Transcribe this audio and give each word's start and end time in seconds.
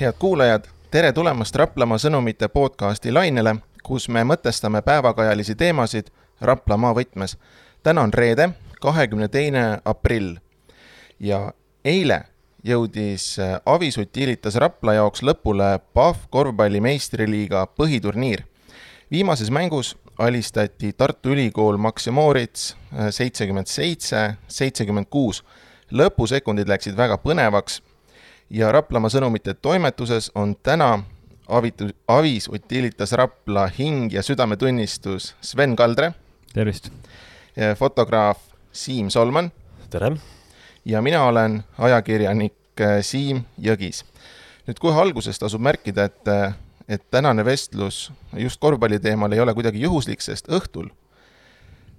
head 0.00 0.12
kuulajad, 0.18 0.64
tere 0.90 1.12
tulemast 1.12 1.56
Raplamaa 1.56 2.00
sõnumite 2.02 2.48
podcasti 2.50 3.12
lainele, 3.14 3.54
kus 3.86 4.08
me 4.10 4.24
mõtestame 4.26 4.80
päevakajalisi 4.82 5.54
teemasid 5.54 6.10
Raplamaa 6.40 6.94
võtmes. 6.94 7.36
täna 7.82 8.02
on 8.02 8.12
reede, 8.12 8.48
kahekümne 8.80 9.28
teine 9.28 9.78
aprill 9.84 10.36
ja 11.20 11.52
eile 11.84 12.24
jõudis 12.64 13.36
Avis 13.66 13.98
Utilitas 13.98 14.54
Rapla 14.54 14.94
jaoks 14.94 15.22
lõpule 15.22 15.78
PAF 15.94 16.26
korvpalli 16.30 16.80
meistriliiga 16.80 17.66
põhiturniir. 17.66 18.42
viimases 19.10 19.50
mängus 19.50 19.96
alistati 20.18 20.92
Tartu 20.92 21.28
Ülikool 21.28 21.76
Maximorits 21.76 22.76
seitsekümmend 23.10 23.66
seitse, 23.66 24.34
seitsekümmend 24.48 25.06
kuus. 25.10 25.44
lõpusekundid 25.92 26.68
läksid 26.68 26.96
väga 26.96 27.16
põnevaks 27.18 27.82
ja 28.54 28.70
Raplamaa 28.72 29.10
sõnumite 29.10 29.54
toimetuses 29.54 30.30
on 30.38 30.54
täna 30.62 31.02
avitu-, 31.48 31.90
Avis 32.08 32.48
Utilitas 32.48 33.12
Rapla 33.12 33.66
hing 33.78 34.12
ja 34.12 34.22
südametunnistus 34.22 35.34
Sven 35.40 35.76
Kaldre. 35.76 36.12
tervist! 36.52 36.90
fotograaf 37.78 38.38
Siim 38.72 39.10
Solman. 39.10 39.52
tere! 39.90 40.16
ja 40.84 41.02
mina 41.02 41.24
olen 41.24 41.62
ajakirjanik 41.78 42.80
äh, 42.80 43.00
Siim 43.02 43.42
Jõgis. 43.58 44.04
nüüd 44.66 44.78
kohe 44.80 45.00
alguses 45.00 45.38
tasub 45.38 45.60
märkida, 45.60 46.04
et, 46.04 46.28
äh, 46.28 46.54
et 46.88 47.02
tänane 47.10 47.44
vestlus 47.44 48.12
just 48.38 48.60
korvpalli 48.60 49.00
teemal 49.00 49.32
ei 49.32 49.40
ole 49.40 49.54
kuidagi 49.54 49.82
juhuslik, 49.82 50.22
sest 50.22 50.48
õhtul, 50.48 50.92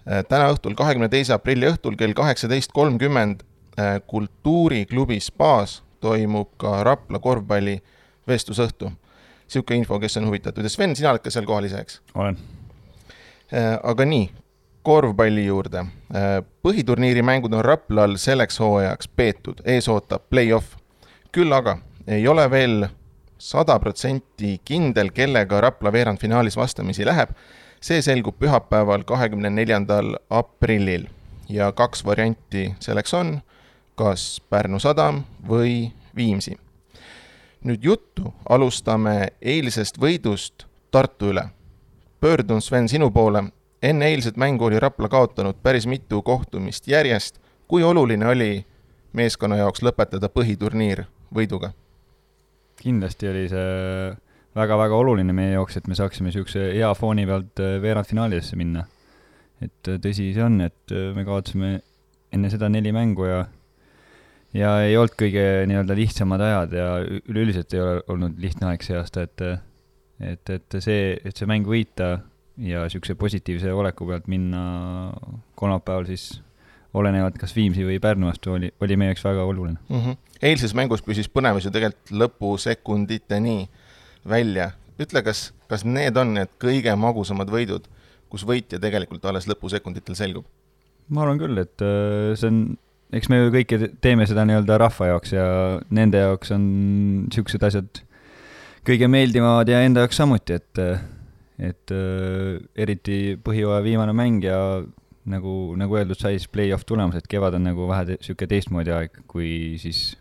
äh, 0.08 0.24
täna 0.24 0.48
õhtul, 0.54 0.76
kahekümne 0.76 1.10
teise 1.10 1.34
aprilli 1.34 1.68
õhtul 1.74 1.99
kell 1.99 2.13
kaheksateist 2.13 2.72
kolmkümmend 2.72 3.44
Kultuuriklubi 4.08 5.18
spaas 5.20 5.82
toimub 6.06 6.54
ka 6.62 6.84
Rapla 6.86 7.20
korvpalli 7.20 7.80
vestlusõhtu. 8.30 8.92
niisugune 9.46 9.78
info, 9.82 10.00
kes 10.02 10.18
on 10.18 10.30
huvitatud 10.30 10.66
ja 10.66 10.70
Sven, 10.70 10.96
sina 10.96 11.12
oled 11.12 11.22
ka 11.26 11.34
seal 11.34 11.46
kohal 11.46 11.68
ise, 11.68 11.82
eks? 11.82 12.02
olen. 12.16 12.38
aga 13.84 14.06
nii, 14.06 14.30
korvpalli 14.86 15.46
juurde. 15.46 15.86
põhiturniiri 16.64 17.24
mängud 17.26 17.54
on 17.54 17.66
Raplal 17.66 18.18
selleks 18.22 18.60
hooajaks 18.60 19.10
peetud, 19.16 19.62
ees 19.66 19.90
ootab 19.90 20.30
play-off. 20.30 20.78
küll 21.32 21.54
aga 21.54 21.78
ei 22.08 22.28
ole 22.28 22.46
veel 22.52 22.88
sada 23.38 23.80
protsenti 23.80 24.60
kindel, 24.66 25.12
kellega 25.12 25.62
Rapla 25.62 25.92
veerandfinaalis 25.92 26.58
vastamisi 26.58 27.06
läheb. 27.06 27.30
see 27.82 28.02
selgub 28.02 28.40
pühapäeval, 28.40 29.04
kahekümne 29.06 29.50
neljandal 29.50 30.16
aprillil 30.30 31.06
ja 31.50 31.72
kaks 31.72 32.06
varianti 32.06 32.76
selleks 32.80 33.14
on 33.14 33.42
kas 33.96 34.41
Pärnu 34.49 34.79
Sadam 34.79 35.24
või 35.48 35.91
Viimsi. 36.15 36.57
nüüd 37.65 37.84
juttu 37.84 38.34
alustame 38.49 39.27
eilsest 39.41 39.98
võidust 39.98 40.65
Tartu 40.91 41.32
üle. 41.32 41.49
pöördun, 42.20 42.62
Sven, 42.62 42.87
sinu 42.90 43.12
poole. 43.12 43.43
enne 43.82 44.05
eilset 44.05 44.37
mängu 44.37 44.65
oli 44.65 44.79
Rapla 44.79 45.10
kaotanud 45.10 45.55
päris 45.63 45.87
mitu 45.87 46.21
kohtumist 46.21 46.87
järjest. 46.87 47.40
kui 47.68 47.84
oluline 47.84 48.27
oli 48.27 48.65
meeskonna 49.13 49.57
jaoks 49.57 49.82
lõpetada 49.82 50.30
põhiturniir 50.30 51.05
võiduga? 51.35 51.74
kindlasti 52.76 53.27
oli 53.27 53.49
see 53.49 54.15
väga-väga 54.55 54.96
oluline 54.96 55.34
meie 55.34 55.52
jaoks, 55.52 55.77
et 55.77 55.87
me 55.87 55.96
saaksime 55.96 56.30
niisuguse 56.30 56.71
hea 56.74 56.93
fooni 56.96 57.26
pealt 57.26 57.59
veerandfinaalidesse 57.82 58.55
minna. 58.55 58.85
et 59.62 59.87
tõsi 59.87 60.34
see 60.34 60.43
on, 60.43 60.62
et 60.62 60.91
me 61.15 61.26
kaotasime 61.26 61.82
enne 62.32 62.49
seda 62.49 62.70
neli 62.70 62.91
mängu 62.91 63.26
ja 63.26 63.46
ja 64.56 64.72
ei 64.86 64.96
olnud 64.98 65.16
kõige 65.20 65.46
nii-öelda 65.70 65.98
lihtsamad 65.98 66.44
ajad 66.46 66.75
ja 66.78 66.88
üleüldiselt 67.03 67.74
ei 67.75 67.84
ole 67.84 68.03
olnud 68.14 68.40
lihtne 68.42 68.72
aeg 68.72 68.86
see 68.86 68.98
aasta, 69.00 69.26
et 69.28 69.46
et, 70.24 70.50
et 70.50 70.78
see, 70.80 71.16
et 71.28 71.36
see 71.36 71.50
mäng 71.50 71.68
võita 71.68 72.16
ja 72.62 72.86
niisuguse 72.86 73.18
positiivse 73.20 73.74
oleku 73.76 74.08
pealt 74.08 74.30
minna 74.32 74.62
kolmapäeval 75.60 76.08
siis 76.08 76.30
olenevalt 76.96 77.36
kas 77.40 77.56
Viimsi 77.56 77.84
või 77.84 78.00
Pärnu 78.00 78.30
vastu 78.30 78.56
oli, 78.56 78.72
oli 78.82 78.98
meie 79.00 79.12
jaoks 79.12 79.26
väga 79.28 79.44
oluline 79.44 79.78
mm. 79.90 80.00
-hmm. 80.00 80.18
eilses 80.42 80.76
mängus 80.78 81.04
püsis 81.04 81.28
põnevus 81.28 81.68
ju 81.68 81.74
tegelikult 81.76 82.16
lõpusekunditeni 82.24 83.68
välja. 84.30 84.72
ütle, 85.00 85.22
kas, 85.24 85.52
kas 85.68 85.84
need 85.84 86.18
on 86.18 86.34
need 86.38 86.54
kõige 86.62 86.96
magusamad 86.96 87.52
võidud, 87.52 87.90
kus 88.30 88.46
võitja 88.48 88.80
tegelikult 88.80 89.26
alles 89.26 89.48
lõpusekunditel 89.52 90.16
selgub? 90.16 90.46
ma 91.10 91.22
arvan 91.26 91.40
küll, 91.40 91.58
et 91.60 91.84
see 92.40 92.48
on 92.48 92.78
eks 93.14 93.30
me 93.30 93.40
ju 93.40 93.54
kõike 93.54 93.80
teeme 94.02 94.26
seda 94.30 94.46
nii-öelda 94.48 94.80
rahva 94.82 95.12
jaoks 95.14 95.36
ja 95.36 95.46
nende 95.94 96.24
jaoks 96.24 96.54
on 96.56 96.66
niisugused 97.28 97.64
asjad 97.68 98.02
kõige 98.86 99.10
meeldivamad 99.12 99.70
ja 99.70 99.82
enda 99.86 100.06
jaoks 100.06 100.20
samuti, 100.22 100.60
et, 100.60 100.84
et 101.72 101.94
äh, 101.94 102.60
eriti 102.86 103.20
põhjooaja 103.46 103.84
viimane 103.86 104.14
mäng 104.18 104.46
ja 104.46 104.60
nagu, 105.30 105.56
nagu 105.80 105.98
öeldud 105.98 106.20
sai, 106.20 106.38
siis 106.40 106.52
play-off 106.52 106.86
tulemus, 106.88 107.18
et 107.18 107.30
kevad 107.30 107.58
on 107.58 107.66
nagu 107.70 107.90
vähe 107.90 108.14
niisugune 108.14 108.42
te 108.42 108.50
teistmoodi 108.54 108.94
aeg 108.94 109.22
kui 109.32 109.50
siis 109.82 110.16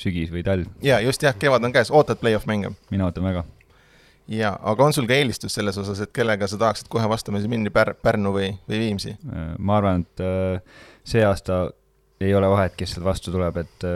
sügis 0.00 0.32
või 0.34 0.44
talv. 0.46 0.70
jaa, 0.82 1.00
just 1.04 1.22
jah, 1.22 1.36
kevad 1.38 1.64
on 1.64 1.74
käes, 1.74 1.92
ootad 1.94 2.20
play-off 2.22 2.48
mänge? 2.50 2.72
mina 2.90 3.06
ootan 3.06 3.26
väga. 3.28 3.44
jaa, 4.32 4.56
aga 4.72 4.88
on 4.88 4.96
sul 4.96 5.06
ka 5.10 5.18
eelistus 5.18 5.54
selles 5.54 5.78
osas, 5.78 6.00
et 6.02 6.14
kellega 6.14 6.48
sa 6.50 6.58
tahaksid 6.58 6.90
kohe 6.90 7.06
vastamisi 7.10 7.50
minna, 7.50 7.70
Pär-, 7.74 7.94
Pärnu 8.02 8.34
või, 8.34 8.50
või 8.66 8.82
Viimsi? 8.86 9.14
Äh, 9.30 9.54
ma 9.58 9.78
arvan, 9.78 10.02
et 10.02 10.24
äh, 10.26 10.82
see 11.06 11.22
aasta 11.26 11.68
ei 12.26 12.34
ole 12.34 12.48
vahet, 12.52 12.76
kes 12.78 12.94
sealt 12.94 13.06
vastu 13.06 13.34
tuleb, 13.34 13.58
et 13.62 13.86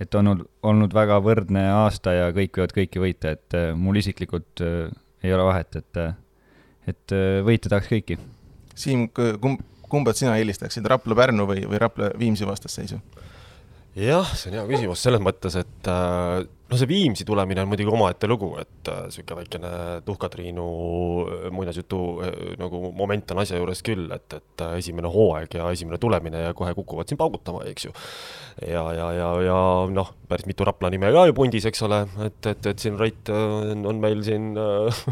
et 0.00 0.14
olnud, 0.14 0.42
olnud 0.68 0.92
väga 0.92 1.16
võrdne 1.24 1.62
aasta 1.72 2.12
ja 2.12 2.26
kõik 2.36 2.58
võivad 2.58 2.74
kõiki 2.76 3.00
võita, 3.00 3.32
et 3.32 3.56
mul 3.80 3.96
isiklikult 3.96 4.60
ei 4.60 5.32
ole 5.32 5.46
vahet, 5.48 5.78
et 5.80 6.02
et 6.86 7.14
võita 7.42 7.72
tahaks 7.72 7.88
kõiki. 7.90 8.18
Siim, 8.76 9.08
kumb, 9.10 9.62
kumbat 9.88 10.18
sina 10.18 10.36
eelistaksid, 10.38 10.86
Rapla-Pärnu 10.86 11.46
või, 11.48 11.64
või 11.66 11.80
Rapla-Viimsi 11.82 12.46
vastasseisu? 12.46 13.00
Jah, 13.96 14.28
see 14.36 14.50
on 14.52 14.58
hea 14.58 14.66
küsimus 14.68 15.02
selles 15.06 15.22
mõttes, 15.24 15.54
et 15.56 15.88
äh, 15.88 16.42
no 16.44 16.78
see 16.78 16.88
Viimsi 16.90 17.24
tulemine 17.24 17.62
on 17.62 17.70
muidugi 17.70 17.92
omaette 17.92 18.28
lugu, 18.28 18.50
et 18.60 18.90
niisugune 18.90 19.32
äh, 19.32 19.38
väikene 19.40 19.70
Tuhka-Triinu 20.04 20.66
äh, 20.66 21.46
muinasjutu 21.54 22.00
nagu 22.60 22.80
moment 22.96 23.32
on 23.32 23.40
asja 23.40 23.60
juures 23.60 23.80
küll, 23.86 24.10
et, 24.12 24.36
et 24.36 24.64
esimene 24.76 25.08
hooaeg 25.12 25.56
ja 25.56 25.70
esimene 25.72 26.00
tulemine 26.02 26.44
ja 26.44 26.52
kohe 26.58 26.74
kukuvad 26.76 27.08
siin 27.08 27.20
paugutama, 27.20 27.64
eks 27.70 27.88
ju. 27.88 27.94
ja, 28.68 28.84
ja, 28.98 29.08
ja, 29.16 29.30
ja 29.46 29.58
noh, 29.92 30.12
päris 30.28 30.44
mitu 30.50 30.68
Rapla 30.68 30.92
nime 30.92 31.08
ka 31.16 31.24
ju 31.30 31.36
pundis, 31.38 31.68
eks 31.70 31.84
ole, 31.88 32.02
et, 32.26 32.40
et, 32.52 32.70
et 32.72 32.84
siin 32.84 33.00
Rait 33.00 33.32
on, 33.32 33.86
on 33.88 34.02
meil 34.02 34.20
siin 34.26 34.52
äh, 34.60 35.04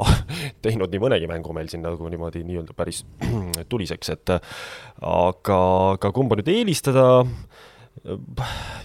teinud 0.64 0.88
nii 0.88 1.04
mõnegi 1.04 1.28
mängu 1.28 1.52
meil 1.56 1.68
siin 1.68 1.84
nagu 1.84 2.08
niimoodi 2.08 2.46
nii-öelda 2.48 2.76
päris 2.78 3.04
tuliseks, 3.72 4.16
et 4.16 4.38
aga, 4.38 5.60
aga 5.98 6.14
kumba 6.16 6.40
nüüd 6.40 6.54
eelistada 6.56 7.10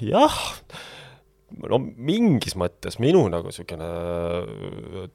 jah, 0.03 0.37
no 1.69 1.77
mingis 1.79 2.55
mõttes 2.59 2.97
minu 2.99 3.21
nagu 3.31 3.47
niisugune 3.49 3.87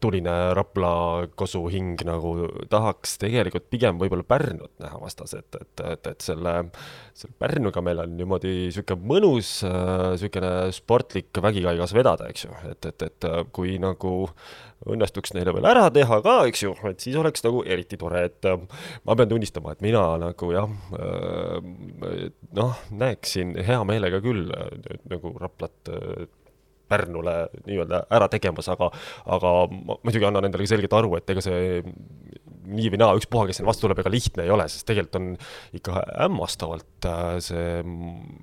tuline 0.01 0.37
Rapla 0.57 0.93
kosuhing 1.39 2.01
nagu 2.07 2.33
tahaks 2.71 3.19
tegelikult 3.21 3.67
pigem 3.73 3.99
võib-olla 4.01 4.25
Pärnut 4.27 4.73
näha 4.83 5.01
vastas, 5.03 5.35
et, 5.37 5.61
et, 5.61 5.85
et, 5.93 6.11
et 6.15 6.25
selle, 6.25 6.55
selle 7.19 7.37
Pärnuga 7.41 7.83
meil 7.85 8.03
on 8.05 8.17
niimoodi 8.17 8.55
niisugune 8.71 9.11
mõnus 9.13 9.59
niisugune 9.67 10.55
sportlik 10.77 11.43
vägikaigas 11.43 11.95
vedada, 11.97 12.31
eks 12.33 12.47
ju, 12.47 12.57
et, 12.73 12.93
et, 12.93 13.09
et 13.11 13.31
kui 13.53 13.77
nagu 13.83 14.15
õnnestuks 14.89 15.35
neile 15.37 15.53
veel 15.55 15.69
ära 15.69 15.89
teha 15.93 16.21
ka, 16.25 16.37
eks 16.49 16.65
ju, 16.65 16.73
et 16.89 17.05
siis 17.05 17.17
oleks 17.21 17.45
nagu 17.45 17.63
eriti 17.69 17.99
tore, 18.01 18.25
et 18.31 18.49
äh, 18.49 18.61
ma 19.05 19.17
pean 19.19 19.31
tunnistama, 19.31 19.75
et 19.75 19.85
mina 19.85 20.05
nagu 20.23 20.53
jah, 20.55 20.71
äh, 20.97 22.29
noh, 22.57 22.85
näeksin 23.03 23.57
hea 23.67 23.81
meelega 23.89 24.23
küll 24.25 24.49
äh, 24.49 25.01
nagu 25.13 25.35
Raplat 25.41 25.93
Pärnule 26.91 27.35
nii-öelda 27.69 28.07
ära 28.11 28.27
tegemas, 28.33 28.67
aga 28.73 28.89
aga 29.31 29.51
ma 29.71 29.95
muidugi 30.03 30.27
annan 30.27 30.49
endale 30.49 30.65
ka 30.67 30.73
selgelt 30.73 30.97
aru, 30.99 31.13
et 31.21 31.29
ega 31.31 31.45
see 31.45 31.85
nii 32.71 32.91
või 32.93 33.01
naa, 33.03 33.15
ükspuha, 33.19 33.45
kes 33.47 33.61
sinna 33.61 33.71
vastu 33.71 33.85
tuleb, 33.85 34.01
ega 34.03 34.11
lihtne 34.13 34.45
ei 34.47 34.51
ole, 34.55 34.67
sest 34.71 34.87
tegelikult 34.89 35.21
on 35.21 35.29
ikka 35.79 36.03
hämmastavalt 36.09 37.09
see, 37.47 37.69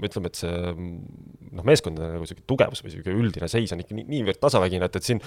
ütleme, 0.03 0.31
et 0.31 0.39
see 0.39 0.71
noh, 1.57 1.65
meeskondade 1.68 2.13
nagu 2.13 2.25
niisugune 2.25 2.48
tugevus 2.50 2.83
või 2.83 2.92
niisugune 2.92 3.24
üldine 3.24 3.50
seis 3.51 3.74
on 3.74 3.83
ikka 3.83 3.98
nii, 3.98 4.07
niivõrd 4.13 4.42
tasavägine, 4.44 4.89
et, 4.89 5.00
et 5.00 5.07
siin 5.07 5.21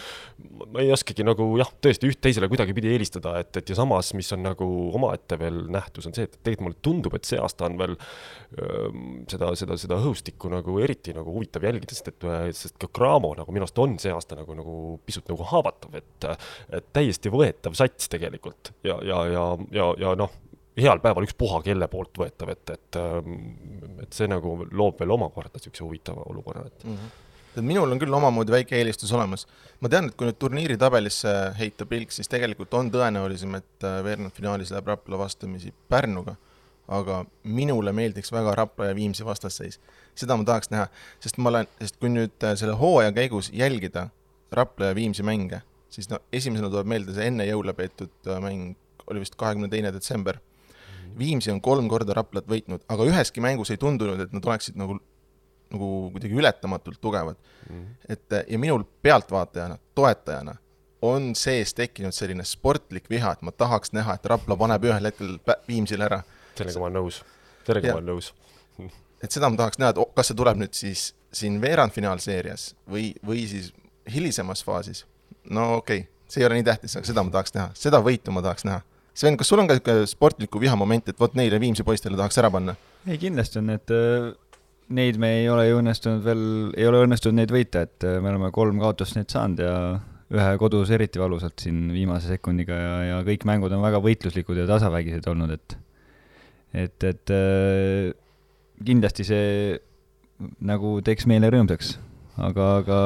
ma 0.70 0.84
ei 0.84 0.92
oskagi 0.94 1.26
nagu 1.26 1.48
jah, 1.60 1.70
tõesti 1.84 2.10
üht 2.10 2.20
teisele 2.24 2.48
kuidagipidi 2.50 2.92
eelistada, 2.94 3.36
et, 3.42 3.52
et 3.60 3.72
ja 3.72 3.78
samas, 3.78 4.12
mis 4.18 4.30
on 4.36 4.44
nagu 4.46 4.68
omaette 4.96 5.38
veel 5.40 5.62
nähtus, 5.72 6.08
on 6.08 6.16
see, 6.16 6.28
et 6.28 6.38
tegelikult 6.38 6.66
mulle 6.68 6.80
tundub, 6.84 7.16
et 7.16 7.28
see 7.28 7.40
aasta 7.40 7.66
on 7.68 7.78
veel 7.80 7.96
öö, 7.96 8.90
seda, 9.30 9.52
seda, 9.58 9.78
seda 9.80 10.00
õhustikku 10.00 10.50
nagu 10.52 10.76
eriti 10.82 11.14
nagu 11.16 11.32
huvitav 11.34 11.64
jälgida, 11.66 11.96
sest 11.96 12.12
et, 12.12 12.28
sest 12.56 12.78
ka 12.80 12.90
Cramo 12.96 13.32
nagu 13.38 13.54
minu 13.54 13.66
arust 13.66 13.80
on 13.82 13.96
see 14.02 14.12
aasta 14.14 14.38
nagu, 14.38 14.56
nagu 14.58 14.76
pisut 15.06 15.28
nagu 15.30 15.46
haavatav, 15.52 15.96
et 16.00 16.28
et 16.76 16.86
täiesti 16.94 17.32
võetav 17.32 17.74
sats 17.78 18.10
tegelikult. 18.12 18.72
Ja, 18.86 18.98
ja, 19.06 19.24
ja, 19.30 19.44
ja, 19.74 19.90
ja 20.00 20.14
noh, 20.18 20.32
heal 20.82 21.00
päeval 21.02 21.26
ükspuha 21.26 21.62
kelle 21.66 21.88
poolt 21.92 22.20
võetav, 22.22 22.52
et, 22.54 22.76
et, 22.76 23.00
ähm, 23.00 23.40
et 24.04 24.12
see 24.16 24.28
nagu 24.30 24.58
loob 24.70 25.00
veel 25.00 25.16
omakorda 25.16 25.58
niisuguse 25.58 25.84
huvitava 25.86 26.28
olukorra, 26.32 26.66
et 26.66 26.86
mm. 26.86 26.94
-hmm 26.96 27.26
tead, 27.54 27.66
minul 27.66 27.90
on 27.90 27.98
küll 28.00 28.14
omamoodi 28.14 28.52
väike 28.54 28.76
eelistus 28.78 29.12
olemas. 29.12 29.46
ma 29.80 29.88
tean, 29.88 30.08
et 30.08 30.16
kui 30.16 30.28
nüüd 30.28 30.38
turniiri 30.38 30.76
tabelisse 30.78 31.32
heita 31.58 31.86
pilk, 31.86 32.12
siis 32.14 32.28
tegelikult 32.30 32.74
on 32.78 32.90
tõenäolisem, 32.92 33.56
et 33.58 33.86
äh, 33.86 34.00
veerandfinaalis 34.04 34.70
läheb 34.74 34.90
Rapla 34.92 35.18
vastamisi 35.18 35.74
Pärnuga. 35.88 36.36
aga 36.90 37.24
minule 37.44 37.92
meeldiks 37.94 38.32
väga 38.32 38.54
Rapla 38.54 38.86
ja 38.86 38.94
Viimsi 38.94 39.24
vastasseis. 39.24 39.80
seda 40.14 40.36
ma 40.36 40.44
tahaks 40.44 40.70
näha, 40.70 40.88
sest 41.20 41.38
ma 41.38 41.48
olen, 41.48 41.66
sest 41.80 41.98
kui 42.00 42.10
nüüd 42.10 42.44
äh, 42.44 42.56
selle 42.56 42.74
hooaja 42.74 43.12
käigus 43.12 43.50
jälgida 43.52 44.08
Rapla 44.52 44.86
ja 44.86 44.94
Viimsi 44.94 45.22
mänge, 45.22 45.62
siis 45.90 46.10
no 46.10 46.18
esimesena 46.32 46.70
tuleb 46.70 46.86
meelde 46.86 47.14
see 47.14 47.26
enne 47.26 47.46
jõule 47.46 47.74
peetud 47.74 48.14
äh, 48.26 48.40
mäng, 48.42 48.76
oli 49.06 49.22
vist 49.22 49.34
kahekümne 49.38 49.68
teine 49.68 49.92
detsember. 49.92 50.40
Viimsi 51.18 51.50
on 51.50 51.60
kolm 51.60 51.88
korda 51.88 52.14
Raplat 52.16 52.46
võitnud, 52.48 52.84
aga 52.88 53.06
üheski 53.08 53.42
mängus 53.44 53.70
ei 53.70 53.80
tundunud, 53.80 54.20
et 54.20 54.32
nad 54.32 54.46
oleksid 54.46 54.78
nagu, 54.80 54.98
nagu 55.72 55.90
kuidagi 56.14 56.34
ületamatult 56.34 57.00
tugevad. 57.00 57.36
et 58.08 58.36
ja 58.48 58.58
minul 58.58 58.84
pealtvaatajana, 59.02 59.78
toetajana 59.94 60.56
on 61.02 61.34
sees 61.36 61.74
tekkinud 61.74 62.12
selline 62.12 62.44
sportlik 62.44 63.08
viha, 63.10 63.32
et 63.32 63.42
ma 63.42 63.52
tahaks 63.52 63.92
näha, 63.96 64.14
et 64.14 64.26
Rapla 64.26 64.56
paneb 64.56 64.84
ühel 64.84 65.08
hetkel 65.10 65.38
Viimsile 65.68 66.04
ära. 66.04 66.22
sellega 66.58 66.78
ma 66.78 66.88
olen 66.90 66.98
nõus, 67.00 67.22
sellega 67.66 67.88
Jah. 67.88 67.96
ma 67.96 68.02
olen 68.02 68.10
nõus. 68.12 68.32
et 69.24 69.32
seda 69.32 69.48
ma 69.48 69.56
tahaks 69.56 69.80
näha, 69.80 69.94
et 69.94 70.14
kas 70.16 70.30
see 70.30 70.36
tuleb 70.36 70.60
nüüd 70.60 70.76
siis 70.76 71.10
siin 71.32 71.60
veerandfinaalseerias 71.62 72.74
või, 72.90 73.14
või 73.26 73.46
siis 73.48 73.72
hilisemas 74.10 74.64
faasis. 74.64 75.06
no 75.44 75.76
okei 75.76 76.04
okay., 76.04 76.08
see 76.30 76.42
ei 76.42 76.46
ole 76.46 76.60
nii 76.60 76.66
tähtis, 76.66 76.96
aga 76.96 77.06
seda 77.06 77.24
ma 77.26 77.34
tahaks 77.34 77.54
näha, 77.56 77.70
seda 77.74 78.02
võitu 78.04 78.34
ma 78.34 78.42
tahaks 78.44 78.66
näha. 78.68 78.82
Sven, 79.20 79.36
kas 79.36 79.50
sul 79.52 79.60
on 79.60 79.68
ka 79.68 79.76
niisugune 79.76 80.08
sportliku 80.08 80.60
viha 80.62 80.76
moment, 80.80 81.10
et 81.10 81.18
vot 81.20 81.34
neile 81.36 81.58
Viimsi 81.60 81.84
poistele 81.84 82.16
tahaks 82.16 82.40
ära 82.40 82.48
panna? 82.52 82.76
ei, 83.04 83.18
kindlasti 83.20 83.60
on 83.60 83.68
need, 83.68 83.92
neid 84.96 85.18
me 85.20 85.34
ei 85.42 85.48
ole 85.52 85.66
ju 85.68 85.80
õnnestunud 85.80 86.24
veel, 86.24 86.46
ei 86.76 86.88
ole 86.88 87.02
õnnestunud 87.04 87.36
neid 87.36 87.52
võita, 87.52 87.84
et 87.88 88.06
äh, 88.08 88.16
me 88.22 88.32
oleme 88.32 88.50
kolm 88.54 88.80
kaotust 88.80 89.18
neid 89.18 89.28
saanud 89.32 89.60
ja 89.64 89.74
ühe 90.30 90.50
kodus 90.62 90.92
eriti 90.94 91.20
valusalt 91.20 91.60
siin 91.60 91.88
viimase 91.92 92.30
sekundiga 92.30 92.76
ja, 92.78 92.96
ja 93.08 93.20
kõik 93.26 93.44
mängud 93.50 93.72
on 93.74 93.82
väga 93.82 94.00
võitluslikud 94.04 94.62
ja 94.62 94.66
tasavägised 94.70 95.26
olnud, 95.32 95.56
et 95.56 95.76
et, 96.70 97.08
et 97.12 97.34
äh, 97.34 98.12
kindlasti 98.86 99.26
see 99.26 99.78
nagu 100.64 101.00
teeks 101.04 101.26
meile 101.28 101.50
rõõmsaks, 101.52 101.96
aga, 102.46 102.70
aga 102.80 102.98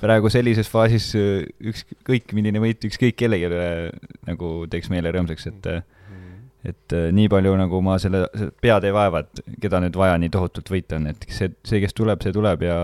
praegu 0.00 0.30
sellises 0.32 0.70
faasis 0.70 1.10
äh, 1.18 1.42
ükskõik 1.72 2.32
milline 2.36 2.62
võit 2.62 2.86
ükskõik 2.88 3.18
kellelegi 3.20 3.50
nagu 4.28 4.54
teeks 4.70 4.90
meile 4.92 5.12
rõõmsaks, 5.14 5.50
et 5.50 5.68
äh, 5.72 5.82
et 6.64 6.96
äh, 6.96 7.10
nii 7.12 7.28
palju 7.32 7.52
nagu 7.60 7.80
ma 7.84 7.98
selle 8.00 8.24
pead 8.62 8.86
ei 8.88 8.94
vaeva, 8.96 9.24
et 9.24 9.60
keda 9.60 9.82
nüüd 9.84 9.96
vaja 10.00 10.16
nii 10.20 10.32
tohutult 10.32 10.72
võita 10.72 10.96
on, 11.00 11.10
et 11.12 11.28
see, 11.28 11.52
see, 11.66 11.82
kes 11.84 11.96
tuleb, 11.96 12.24
see 12.24 12.32
tuleb 12.34 12.64
ja 12.64 12.78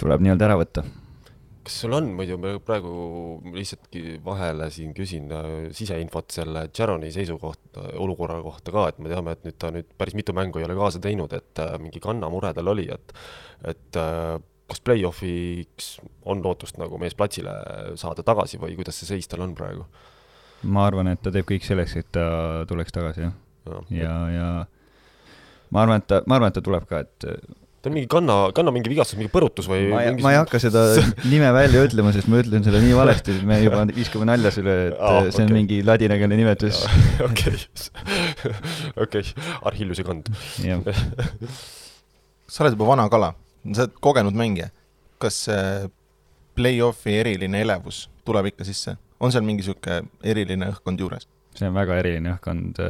tuleb 0.00 0.24
nii-öelda 0.24 0.50
ära 0.50 0.58
võtta. 0.60 0.84
Kas 1.66 1.76
sul 1.82 1.94
on 1.96 2.10
muidu, 2.14 2.36
ma 2.38 2.54
praegu 2.62 2.90
lihtsaltki 3.54 4.18
vahele 4.24 4.68
siin 4.70 4.92
küsin 4.94 5.30
äh, 5.34 5.46
siseinfot 5.74 6.34
selle 6.36 6.66
Jaroni 6.70 7.10
seisukohta, 7.14 7.88
olukorra 8.02 8.38
kohta 8.44 8.74
ka, 8.74 8.84
et 8.92 9.00
me 9.02 9.10
teame, 9.10 9.34
et 9.34 9.46
nüüd 9.48 9.58
ta 9.62 9.72
nüüd 9.74 9.88
päris 9.98 10.14
mitu 10.18 10.34
mängu 10.36 10.62
ei 10.62 10.68
ole 10.68 10.76
kaasa 10.78 11.02
teinud, 11.02 11.34
et 11.34 11.62
äh, 11.62 11.74
mingi 11.82 12.02
kannamure 12.02 12.52
tal 12.54 12.70
oli, 12.74 12.86
et 12.94 13.16
et 13.66 13.98
äh, 13.98 14.36
kas 14.70 14.82
play-off'iks 14.86 15.90
on 16.26 16.42
lootust 16.44 16.78
nagu 16.78 16.98
mees 17.02 17.14
platsile 17.18 17.54
saada 17.98 18.22
tagasi 18.26 18.58
või 18.62 18.78
kuidas 18.78 18.98
see 19.00 19.10
seis 19.10 19.30
tal 19.30 19.42
on 19.46 19.54
praegu? 19.58 19.86
ma 20.66 20.86
arvan, 20.88 21.10
et 21.10 21.22
ta 21.22 21.34
teeb 21.34 21.46
kõik 21.50 21.66
selleks, 21.66 21.98
et 21.98 22.08
ta 22.14 22.26
tuleks 22.70 22.94
tagasi, 22.94 23.26
jah. 23.26 23.36
ja, 23.66 23.82
ja, 23.98 24.16
ja 24.32 24.48
ma 25.74 25.82
arvan, 25.82 26.02
et 26.02 26.10
ta, 26.10 26.22
ma 26.30 26.38
arvan, 26.38 26.54
et 26.54 26.58
ta 26.58 26.64
tuleb 26.64 26.86
ka, 26.90 27.02
et 27.06 27.30
ta 27.86 27.90
on 27.90 27.94
mingi 27.94 28.08
kanna, 28.10 28.36
kanna 28.50 28.72
mingi 28.74 28.90
vigastus, 28.90 29.14
mingi 29.14 29.30
põrutus 29.30 29.68
või 29.70 29.84
ma 29.92 30.00
ei, 30.02 30.10
mingi... 30.10 30.24
ma 30.24 30.32
ei 30.34 30.40
hakka 30.40 30.58
seda 30.58 30.80
nime 31.32 31.52
välja 31.54 31.84
ütlema, 31.86 32.10
sest 32.14 32.26
ma 32.32 32.40
ütlen 32.42 32.64
selle 32.66 32.80
nii 32.82 32.96
valesti, 32.98 33.36
et 33.38 33.44
me 33.46 33.60
juba 33.62 33.84
viskame 33.94 34.26
nalja 34.26 34.50
selle, 34.56 34.74
et 34.88 34.96
Aa, 34.98 35.20
see 35.28 35.44
on 35.44 35.52
okei. 35.52 35.58
mingi 35.60 35.78
ladinakeelne 35.86 36.38
nimetus. 36.40 36.80
okei, 37.28 37.60
okei, 39.04 39.30
Arhilliuse 39.70 40.06
kand. 40.08 40.32
sa 42.56 42.64
oled 42.64 42.74
juba 42.74 42.90
vana 42.90 43.06
kala, 43.12 43.30
sa 43.70 43.86
oled 43.86 43.94
kogenud 44.02 44.34
mängija. 44.34 44.72
kas 45.22 45.38
see 45.46 45.86
play-off'i 46.58 47.14
eriline 47.22 47.62
elevus 47.62 48.02
tuleb 48.26 48.50
ikka 48.50 48.66
sisse? 48.66 48.98
on 49.22 49.30
seal 49.32 49.46
mingi 49.46 49.64
sihuke 49.64 50.02
eriline 50.26 50.74
õhkkond 50.74 51.00
juures? 51.00 51.30
see 51.54 51.70
on 51.70 51.78
väga 51.78 52.02
eriline 52.02 52.34
õhkkond. 52.34 52.82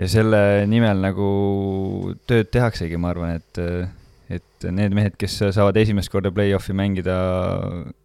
Ja 0.00 0.08
selle 0.08 0.42
nimel 0.70 1.02
nagu 1.02 1.26
tööd 2.28 2.52
tehaksegi, 2.54 2.96
ma 3.00 3.10
arvan, 3.12 3.36
et, 3.40 3.60
et 4.32 4.68
need 4.72 4.94
mehed, 4.96 5.18
kes 5.20 5.38
saavad 5.56 5.76
esimest 5.82 6.12
korda 6.12 6.32
play-off'i 6.34 6.76
mängida, 6.76 7.16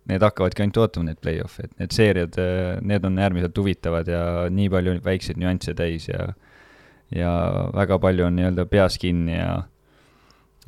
need 0.10 0.26
hakkavadki 0.26 0.66
ainult 0.66 0.82
ootama 0.84 1.12
neid 1.12 1.22
play-off'e, 1.24 1.68
et 1.68 1.84
need 1.84 1.96
seeriad, 1.96 2.42
need 2.84 3.08
on 3.08 3.22
äärmiselt 3.24 3.58
huvitavad 3.62 4.12
ja 4.12 4.22
nii 4.52 4.70
palju 4.74 4.98
väikseid 5.06 5.40
nüansse 5.42 5.76
täis 5.78 6.10
ja 6.12 6.32
ja 7.16 7.32
väga 7.72 8.00
palju 8.04 8.26
on 8.28 8.36
nii-öelda 8.36 8.66
peas 8.68 8.98
kinni 9.00 9.38
ja 9.38 9.52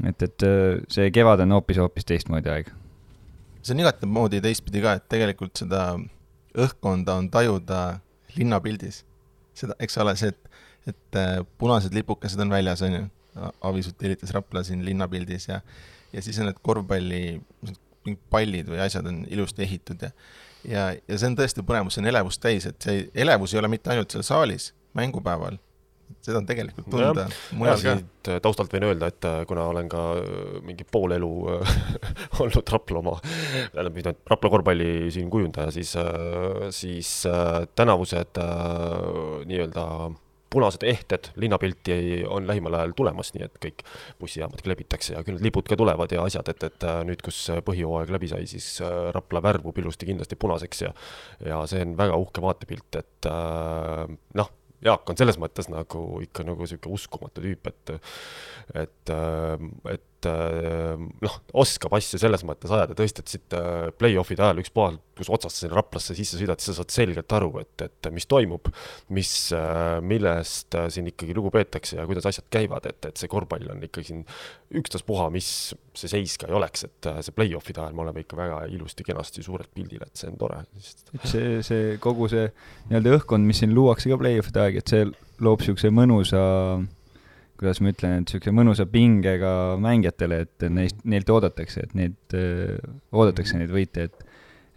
et, 0.07 0.21
et 0.23 0.45
see 0.91 1.09
kevad 1.11 1.43
on 1.43 1.57
hoopis-hoopis 1.57 2.07
teistmoodi 2.07 2.51
aeg. 2.53 2.69
see 3.61 3.75
on 3.75 3.83
igatemoodi 3.83 4.39
teistpidi 4.43 4.83
ka, 4.85 4.95
et 4.99 5.09
tegelikult 5.11 5.59
seda 5.59 5.83
õhkkonda 6.55 7.17
on 7.19 7.29
tajuda 7.29 7.99
linnapildis. 8.37 9.03
seda, 9.53 9.75
eks 9.79 9.97
ole, 9.99 10.15
see, 10.15 10.31
et, 10.31 10.49
et 10.87 11.19
äh, 11.19 11.39
punased 11.57 11.95
lipukesed 11.95 12.39
on 12.39 12.53
väljas, 12.53 12.83
on 12.85 12.99
ju. 12.99 13.07
Avisut 13.63 14.01
eelitas 14.03 14.33
Rapla 14.35 14.63
siin 14.65 14.81
linnapildis 14.83 15.45
ja, 15.47 15.59
ja 16.11 16.21
siis 16.25 16.39
on 16.41 16.49
need 16.49 16.57
korvpalli 16.65 17.21
mingid 18.03 18.23
pallid 18.33 18.67
või 18.67 18.81
asjad 18.83 19.05
on 19.07 19.21
ilusti 19.31 19.63
ehitud 19.63 20.01
ja 20.03 20.09
ja, 20.67 20.89
ja 21.07 21.17
see 21.17 21.29
on 21.29 21.37
tõesti 21.39 21.63
põnevus, 21.65 21.95
see 21.95 22.03
on 22.03 22.11
elevust 22.11 22.41
täis, 22.43 22.67
et 22.69 22.77
see 22.83 23.07
elevus 23.15 23.53
ei 23.53 23.61
ole 23.61 23.71
mitte 23.71 23.93
ainult 23.93 24.11
seal 24.11 24.25
saalis, 24.25 24.71
mängupäeval, 24.97 25.59
seda 26.25 26.41
on 26.41 26.47
tegelikult 26.49 26.89
tunda 26.91 27.27
mujal 27.55 27.83
ka. 27.83 27.95
äh, 28.27 28.39
taustalt 28.43 28.73
võin 28.73 28.87
öelda, 28.89 29.11
et 29.13 29.27
äh, 29.29 29.41
kuna 29.49 29.67
olen 29.71 29.91
ka 29.91 30.05
mingi 30.65 30.87
pool 30.89 31.13
elu 31.15 31.31
olnud 32.43 32.73
Rapla 32.75 33.03
oma, 33.03 33.17
tähendab, 33.23 33.93
mitte 33.95 34.11
ainult 34.11 34.33
Rapla 34.33 34.53
korvpalli 34.55 34.89
siin 35.15 35.29
kujundaja, 35.31 35.71
siis, 35.75 35.93
siis 36.75 37.13
tänavused 37.79 38.41
nii-öelda 39.49 39.85
punased 40.49 40.83
ehted 40.87 41.31
linnapilti 41.39 42.25
on 42.27 42.47
lähimal 42.47 42.79
ajal 42.79 42.93
tulemas, 42.97 43.33
nii 43.35 43.45
et 43.45 43.57
kõik 43.63 43.83
bussijaamad 44.21 44.63
kleebitakse 44.65 45.13
ja 45.15 45.23
küll 45.25 45.37
need 45.37 45.49
lipud 45.49 45.69
ka 45.69 45.77
tulevad 45.79 46.13
ja 46.13 46.25
asjad, 46.25 46.49
et, 46.51 46.65
et 46.69 46.87
äh, 46.89 47.01
nüüd, 47.07 47.23
kus 47.25 47.41
põhjooaeg 47.65 48.13
läbi 48.15 48.31
sai, 48.31 48.47
siis 48.49 48.67
äh, 48.85 49.09
Rapla 49.15 49.43
värvub 49.45 49.77
ilusti 49.81 50.09
kindlasti 50.09 50.39
punaseks 50.39 50.85
ja 50.87 50.93
ja 51.45 51.61
see 51.69 51.83
on 51.85 51.95
väga 51.99 52.17
uhke 52.19 52.43
vaatepilt, 52.43 53.01
et 53.01 53.29
äh, 53.29 54.05
noh, 54.39 54.55
Jaak 54.85 55.09
on 55.11 55.17
selles 55.19 55.35
mõttes 55.35 55.67
nagu 55.67 56.21
ikka 56.23 56.45
nagu 56.47 56.67
sihuke 56.69 56.91
uskumatu 56.95 57.43
tüüp, 57.43 57.67
et 57.67 57.95
et, 58.79 59.11
et 59.91 60.08
noh, 60.27 61.35
oskab 61.61 61.93
asju 61.95 62.19
selles 62.19 62.43
mõttes 62.47 62.71
ajada, 62.73 62.95
tõesti, 62.97 63.23
et 63.23 63.33
siit 63.33 63.55
äh, 63.55 63.89
play-off'ide 63.95 64.43
ajal 64.43 64.59
ükspuha, 64.63 64.91
kus 65.19 65.29
otsast 65.31 65.57
sa 65.57 65.65
sinna 65.65 65.77
Raplasse 65.77 66.15
sisse 66.17 66.39
sõidad, 66.39 66.59
sa 66.63 66.75
saad 66.75 66.91
selgelt 66.93 67.31
aru, 67.35 67.51
et, 67.61 67.85
et 67.85 68.09
mis 68.15 68.27
toimub, 68.29 68.67
mis, 69.15 69.31
millest 70.03 70.75
äh, 70.79 70.89
siin 70.93 71.07
ikkagi 71.11 71.35
lugu 71.37 71.51
peetakse 71.55 71.99
ja 71.99 72.07
kuidas 72.09 72.27
asjad 72.29 72.49
käivad, 72.51 72.89
et, 72.89 72.99
et 73.11 73.21
see 73.21 73.31
korvpall 73.31 73.71
on 73.71 73.87
ikkagi 73.87 74.11
siin 74.11 74.25
ükstaspuha, 74.79 75.29
mis 75.33 75.49
see 75.97 76.11
seis 76.11 76.35
ka 76.39 76.49
ei 76.49 76.57
oleks, 76.59 76.85
et 76.89 77.09
äh, 77.11 77.21
see 77.25 77.35
play-off'ide 77.35 77.83
ajal 77.83 77.95
me 77.97 78.05
oleme 78.05 78.23
ikka 78.25 78.39
väga 78.39 78.61
ilusti-kenasti 78.75 79.45
suurelt 79.45 79.71
pildil, 79.75 80.03
et 80.05 80.19
see 80.19 80.29
on 80.31 80.39
tore, 80.39 80.61
see, 81.23 81.59
see 81.65 81.97
kogu 82.03 82.29
see 82.31 82.47
nii-öelda 82.91 83.17
õhkkond, 83.19 83.47
mis 83.47 83.63
siin 83.63 83.75
luuakse 83.75 84.11
ka 84.11 84.19
play-off'ide 84.21 84.63
aeg, 84.65 84.79
et 84.81 84.95
see 84.95 85.09
loob 85.43 85.63
niisuguse 85.63 85.91
mõnusa, 85.95 86.41
kuidas 87.59 87.81
ma 87.83 87.91
ütlen, 87.93 88.21
et 88.21 88.29
niisuguse 88.29 88.53
mõnusa 88.55 88.85
pingega 88.89 89.51
mängijatele, 89.83 90.43
et 90.45 90.65
neist, 90.71 91.01
neilt 91.03 91.29
oodatakse, 91.33 91.83
et 91.83 91.95
neid, 91.97 92.37
oodatakse 93.11 93.59
neid 93.59 93.73
võite, 93.75 94.09
et 94.09 94.25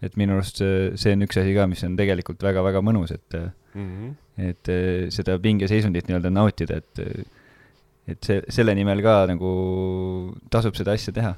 et 0.03 0.17
minu 0.19 0.35
arust 0.35 0.59
see, 0.59 0.91
see 0.99 1.13
on 1.15 1.23
üks 1.23 1.37
asi 1.39 1.53
ka, 1.55 1.63
mis 1.71 1.83
on 1.87 1.93
tegelikult 1.95 2.41
väga-väga 2.43 2.81
mõnus, 2.83 3.13
et 3.15 3.37
mm 3.37 3.85
-hmm. 3.87 4.09
et 4.49 4.71
eh, 4.73 5.05
seda 5.15 5.37
pingeseisundit 5.39 6.09
nii-öelda 6.09 6.31
nautida, 6.33 6.81
et 6.81 6.99
et 8.07 8.19
see, 8.27 8.41
selle 8.51 8.75
nimel 8.75 9.01
ka 9.03 9.23
nagu 9.29 9.49
tasub 10.51 10.75
seda 10.75 10.91
asja 10.97 11.13
teha. 11.15 11.35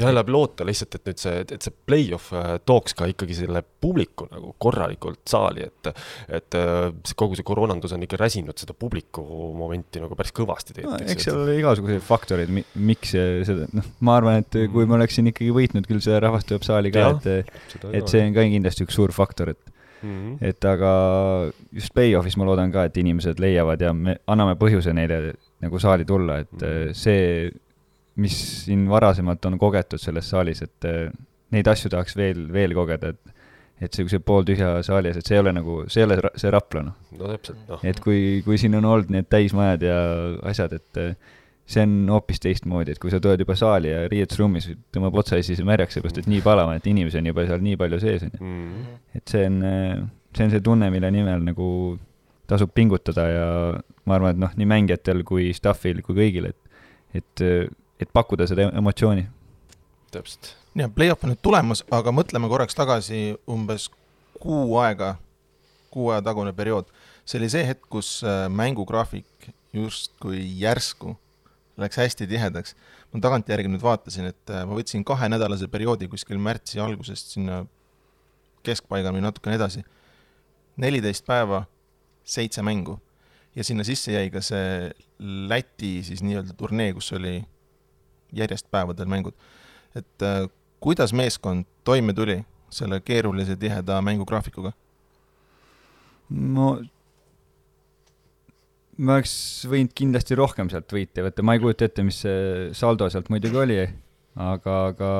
Ja 0.00 0.10
läheb 0.14 0.28
loota 0.32 0.64
lihtsalt, 0.66 0.94
et 0.98 1.04
nüüd 1.10 1.20
see, 1.22 1.40
et 1.44 1.62
see 1.62 1.74
play-off 1.86 2.32
äh, 2.34 2.54
tooks 2.66 2.94
ka 2.98 3.06
ikkagi 3.10 3.34
selle 3.38 3.62
publiku 3.84 4.26
nagu 4.30 4.54
korralikult 4.58 5.20
saali, 5.30 5.66
et 5.68 5.90
et 6.40 6.54
äh, 6.58 6.88
see 7.04 7.14
kogu 7.20 7.36
see 7.38 7.46
koroonandus 7.46 7.92
on 7.96 8.02
ikka 8.06 8.16
räsinud 8.20 8.58
seda 8.58 8.74
publiku 8.74 9.22
momenti 9.58 10.00
nagu 10.02 10.16
päris 10.18 10.32
kõvasti 10.34 10.74
no, 10.74 10.76
tegelikult. 10.80 11.10
eks 11.14 11.28
seal 11.28 11.42
oli 11.44 11.58
igasuguseid 11.60 12.02
faktoreid, 12.08 12.50
miks 12.74 13.14
see- 13.14 13.44
seda, 13.48 13.68
noh, 13.72 13.84
ma 14.00 14.16
arvan, 14.20 14.42
et 14.44 14.58
kui 14.72 14.86
ma 14.86 14.98
oleksin 14.98 15.30
ikkagi 15.30 15.52
võitnud 15.54 15.86
küll 15.90 16.00
seda 16.04 16.20
rahvast 16.26 16.48
tuleb 16.50 16.66
saali 16.66 16.90
ka, 16.94 17.10
et 17.18 17.54
et 18.00 18.08
see 18.10 18.24
on 18.26 18.34
ka 18.34 18.44
kindlasti 18.50 18.84
üks 18.88 18.94
suur 18.98 19.12
faktor, 19.14 19.50
et 19.54 19.72
mm. 20.02 20.10
-hmm. 20.14 20.38
et 20.50 20.64
aga 20.64 20.92
just 21.72 21.94
play-off'is 21.94 22.36
ma 22.36 22.44
loodan 22.48 22.72
ka, 22.72 22.84
et 22.88 22.96
inimesed 22.96 23.38
leiavad 23.40 23.80
ja 23.80 23.92
me 23.92 24.16
anname 24.26 24.54
põhjuse 24.60 24.92
neile 24.92 25.34
nagu 25.64 25.78
saali 25.78 26.04
tulla, 26.04 26.38
et 26.44 26.52
Mhm. 26.52 26.92
see 26.92 27.52
mis 28.20 28.40
siin 28.64 28.88
varasemalt 28.90 29.44
on 29.48 29.58
kogetud 29.58 30.02
selles 30.02 30.28
saalis, 30.30 30.62
et 30.62 30.88
äh, 30.88 31.08
neid 31.54 31.68
asju 31.70 31.90
tahaks 31.92 32.16
veel, 32.18 32.46
veel 32.52 32.76
kogeda, 32.76 33.14
et 33.14 33.34
et 33.82 33.90
niisuguse 33.90 34.20
pooltühja 34.22 34.68
saali 34.86 35.10
ees, 35.10 35.16
et 35.18 35.26
see 35.28 35.34
ei 35.34 35.42
ole 35.42 35.52
nagu, 35.52 35.80
see 35.90 36.04
ei 36.04 36.06
ole 36.06 36.16
see 36.38 36.50
Rapla, 36.54 36.84
noh. 36.86 36.94
no 37.18 37.30
täpselt, 37.32 37.58
noh. 37.68 37.80
et 37.82 37.98
kui, 38.00 38.20
kui 38.46 38.58
siin 38.60 38.76
on 38.78 38.86
olnud 38.86 39.10
need 39.10 39.26
täismajad 39.26 39.82
ja 39.82 39.96
asjad, 40.46 40.76
et 40.78 41.00
äh, 41.02 41.34
see 41.66 41.82
on 41.82 41.96
hoopis 42.12 42.40
teistmoodi, 42.44 42.94
et 42.94 43.00
kui 43.02 43.12
sa 43.12 43.18
tuled 43.24 43.40
juba 43.42 43.56
saali 43.58 43.90
ja 43.90 44.04
riietusruumis 44.12 44.70
tõmbab 44.94 45.18
otsa 45.24 45.40
ja 45.40 45.46
siis 45.46 45.62
märjaks, 45.66 45.98
seepärast 45.98 46.22
et 46.22 46.30
nii 46.30 46.42
palav, 46.44 46.70
et 46.76 46.86
inimesi 46.86 47.18
on 47.20 47.30
juba 47.32 47.46
seal 47.48 47.64
nii 47.64 47.78
palju 47.80 48.00
sees, 48.02 48.26
on 48.26 48.34
ju. 48.34 48.42
Mm. 48.46 48.98
et 49.18 49.34
see 49.34 49.46
on, 49.48 49.60
see 50.36 50.46
on 50.46 50.54
see 50.54 50.64
tunne, 50.70 50.90
mille 50.94 51.10
nimel 51.14 51.46
nagu 51.46 51.68
tasub 52.50 52.74
pingutada 52.76 53.24
ja 53.30 53.46
ma 54.04 54.18
arvan, 54.18 54.36
et 54.36 54.42
noh, 54.44 54.52
nii 54.60 54.68
mängijatel 54.68 55.24
kui 55.26 55.48
staff'il 55.56 56.04
kui 56.04 56.18
kõigil, 56.18 56.50
et, 56.52 56.78
et, 57.16 57.44
et 58.00 58.10
pakkuda 58.12 58.46
seda 58.50 58.68
emotsiooni. 58.72 59.26
täpselt. 60.10 60.54
ja 60.74 60.88
play-off 60.88 61.24
on 61.24 61.34
nüüd 61.34 61.42
tulemas, 61.42 61.84
aga 61.90 62.12
mõtleme 62.14 62.48
korraks 62.50 62.74
tagasi 62.74 63.36
umbes 63.50 63.88
kuu 64.40 64.78
aega, 64.82 65.16
kuu 65.90 66.10
aja 66.10 66.22
tagune 66.22 66.52
periood. 66.52 66.90
see 67.24 67.38
oli 67.40 67.50
see 67.50 67.66
hetk, 67.66 67.86
kus 67.88 68.20
äh, 68.26 68.48
mängugraafik 68.48 69.50
justkui 69.72 70.42
järsku 70.60 71.16
läks 71.76 71.96
hästi 71.98 72.26
tihedaks. 72.30 72.74
ma 73.12 73.20
tagantjärgi 73.20 73.70
nüüd 73.70 73.82
vaatasin, 73.82 74.30
et 74.30 74.50
äh, 74.50 74.64
ma 74.66 74.76
võtsin 74.78 75.04
kahenädalase 75.06 75.68
perioodi 75.68 76.08
kuskil 76.08 76.38
märtsi 76.38 76.80
algusest 76.80 77.34
sinna 77.36 77.64
keskpaigani 78.64 79.20
või 79.20 79.28
natukene 79.28 79.58
edasi. 79.60 79.84
neliteist 80.76 81.26
päeva, 81.26 81.64
seitse 82.24 82.62
mängu 82.62 82.98
ja 83.54 83.64
sinna 83.64 83.84
sisse 83.86 84.12
jäi 84.12 84.30
ka 84.34 84.42
see 84.42 84.92
Läti 85.48 86.02
siis 86.02 86.24
nii-öelda 86.26 86.56
turnee, 86.58 86.92
kus 86.92 87.12
oli 87.14 87.38
järjest 88.36 88.70
päevadel 88.70 89.10
mängud. 89.10 89.34
et 89.94 90.22
äh, 90.22 90.48
kuidas 90.80 91.12
meeskond 91.12 91.64
toime 91.84 92.12
tuli 92.12 92.42
selle 92.70 93.00
keerulise 93.00 93.56
tiheda 93.56 94.00
mängugraafikuga? 94.02 94.72
no 96.30 96.78
ma 98.98 99.18
oleks 99.18 99.34
võinud 99.70 99.94
kindlasti 99.96 100.36
rohkem 100.38 100.70
sealt 100.70 100.92
võita 100.92 101.24
võtta, 101.26 101.42
ma 101.42 101.56
ei 101.56 101.62
kujuta 101.62 101.88
ette, 101.88 102.04
mis 102.06 102.20
see 102.24 102.70
saldo 102.76 103.08
sealt 103.10 103.30
muidugi 103.32 103.58
oli, 103.58 103.78
aga, 104.38 104.76
aga 104.92 105.10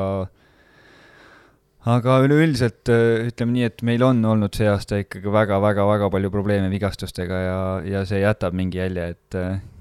aga 1.95 2.17
üleüldiselt 2.25 2.89
ütleme 2.89 3.57
nii, 3.57 3.67
et 3.69 3.85
meil 3.87 4.05
on 4.07 4.23
olnud 4.25 4.55
see 4.57 4.69
aasta 4.71 5.03
ikkagi 5.03 5.33
väga-väga-väga 5.35 6.09
palju 6.15 6.33
probleeme 6.33 6.71
vigastustega 6.73 7.41
ja, 7.45 7.61
ja 7.97 8.05
see 8.09 8.23
jätab 8.23 8.57
mingi 8.57 8.81
jälje, 8.81 9.09
et 9.17 9.39
kõik, 9.41 9.74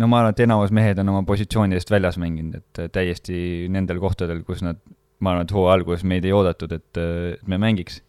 no 0.00 0.08
ma 0.08 0.22
arvan, 0.22 0.34
et 0.34 0.44
enamus 0.46 0.72
mehed 0.74 1.00
on 1.02 1.12
oma 1.12 1.22
positsioonidest 1.28 1.90
väljas 1.92 2.18
mänginud, 2.20 2.60
et 2.60 2.94
täiesti 2.94 3.68
nendel 3.72 4.00
kohtadel, 4.02 4.42
kus 4.46 4.64
nad, 4.64 4.80
ma 5.22 5.34
arvan, 5.34 5.48
et 5.48 5.54
hooaja 5.54 5.76
alguses 5.80 6.06
meid 6.08 6.26
ei 6.28 6.34
oodatud, 6.36 6.72
et, 6.78 7.02
et 7.02 7.46
me 7.48 7.60
mängiks. 7.60 8.00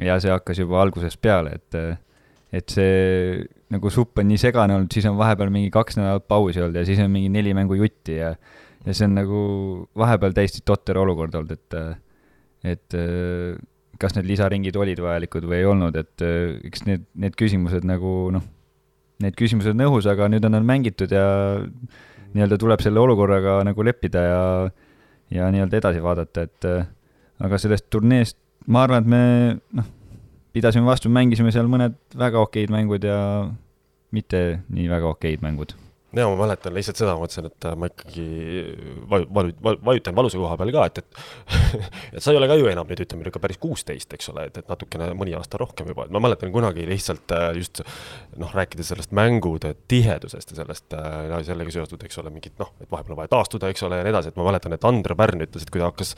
ja 0.00 0.16
see 0.22 0.30
hakkas 0.32 0.60
juba 0.62 0.80
algusest 0.82 1.20
peale, 1.22 1.58
et 1.58 1.80
et 2.50 2.72
see 2.72 3.42
nagu 3.70 3.90
supp 3.94 4.18
on 4.18 4.26
nii 4.26 4.40
segane 4.42 4.74
olnud, 4.74 4.90
siis 4.90 5.06
on 5.06 5.18
vahepeal 5.18 5.52
mingi 5.54 5.70
kaks 5.70 5.98
nädalat 6.00 6.26
pausi 6.26 6.62
olnud 6.62 6.80
ja 6.80 6.86
siis 6.86 6.98
on 6.98 7.10
mingi 7.12 7.28
neli 7.30 7.52
mängu 7.54 7.76
jutti 7.78 8.16
ja 8.16 8.32
ja 8.86 8.94
see 8.94 9.06
on 9.06 9.14
nagu 9.14 9.42
vahepeal 9.98 10.34
täiesti 10.34 10.64
totter 10.66 10.98
olukord 10.98 11.34
olnud, 11.38 11.52
et 11.54 11.76
et 12.72 12.96
kas 14.00 14.16
need 14.16 14.28
lisaringid 14.30 14.76
olid 14.80 15.02
vajalikud 15.04 15.46
või 15.46 15.60
ei 15.60 15.68
olnud, 15.68 15.96
et 16.00 16.24
eks 16.66 16.86
need, 16.88 17.04
need 17.14 17.36
küsimused 17.38 17.84
nagu 17.86 18.14
noh, 18.34 18.46
need 19.20 19.36
küsimused 19.38 19.74
on 19.74 19.86
õhus, 19.86 20.08
aga 20.10 20.28
nüüd 20.32 20.44
on 20.48 20.56
nad 20.56 20.66
mängitud 20.66 21.12
ja 21.12 21.24
nii-öelda 22.34 22.58
tuleb 22.60 22.82
selle 22.84 23.02
olukorraga 23.02 23.60
nagu 23.66 23.84
leppida 23.86 24.24
ja 24.26 24.42
ja 25.30 25.46
nii-öelda 25.54 25.78
edasi 25.78 26.02
vaadata, 26.02 26.42
et 26.48 26.66
aga 27.40 27.58
sellest 27.62 27.86
turneest 27.90 28.36
ma 28.66 28.84
arvan, 28.84 29.04
et 29.04 29.10
me 29.10 29.22
noh, 29.78 29.90
pidasime 30.54 30.88
vastu, 30.88 31.12
mängisime 31.12 31.52
seal 31.54 31.70
mõned 31.70 31.96
väga 32.18 32.42
okeid 32.42 32.72
mängud 32.74 33.04
ja 33.06 33.20
mitte 34.14 34.42
nii 34.68 34.88
väga 34.90 35.14
okeid 35.14 35.44
mängud 35.44 35.76
ja 36.16 36.26
ma 36.26 36.36
mäletan 36.40 36.74
lihtsalt 36.74 36.98
seda, 36.98 37.14
ma 37.14 37.24
mõtlesin, 37.24 37.46
et 37.46 37.66
ma 37.78 37.88
ikkagi 37.90 38.24
vaju-, 39.10 39.28
valu-, 39.36 39.78
vajutan 39.86 40.16
valusa 40.16 40.40
koha 40.40 40.56
peal 40.58 40.72
ka, 40.74 40.86
et, 40.90 40.98
et 40.98 41.20
et 42.16 42.24
sa 42.24 42.32
ei 42.32 42.40
ole 42.40 42.48
ka 42.50 42.56
ju 42.58 42.66
enam 42.70 42.88
nüüd 42.90 43.02
ütleme 43.04 43.26
ikka 43.30 43.42
päris 43.42 43.60
kuusteist, 43.62 44.10
eks 44.16 44.30
ole, 44.32 44.48
et, 44.50 44.58
et 44.58 44.70
natukene 44.70 45.10
mõni 45.18 45.36
aasta 45.38 45.60
rohkem 45.60 45.92
juba, 45.92 46.08
et 46.08 46.14
ma 46.14 46.22
mäletan 46.22 46.50
kunagi 46.54 46.86
lihtsalt 46.88 47.34
just 47.58 47.82
noh, 48.40 48.50
rääkides 48.54 48.90
sellest 48.90 49.14
mängude 49.16 49.74
tihedusest 49.90 50.54
ja 50.54 50.60
sellest 50.62 50.96
no, 50.96 51.40
sellega 51.46 51.74
seotud, 51.74 52.02
eks 52.06 52.20
ole, 52.22 52.34
mingit 52.34 52.58
noh, 52.60 52.72
et 52.82 52.90
vahepeal 52.90 53.14
on 53.14 53.22
vaja 53.22 53.32
taastuda, 53.36 53.70
eks 53.70 53.86
ole, 53.86 54.00
ja 54.00 54.06
nii 54.06 54.14
edasi, 54.14 54.32
et 54.32 54.40
ma 54.40 54.48
mäletan, 54.48 54.74
et 54.74 54.88
Andre 54.90 55.16
Pärn 55.18 55.46
ütles, 55.46 55.66
et 55.66 55.70
kui 55.70 55.82
ta 55.82 55.92
hakkas 55.92 56.14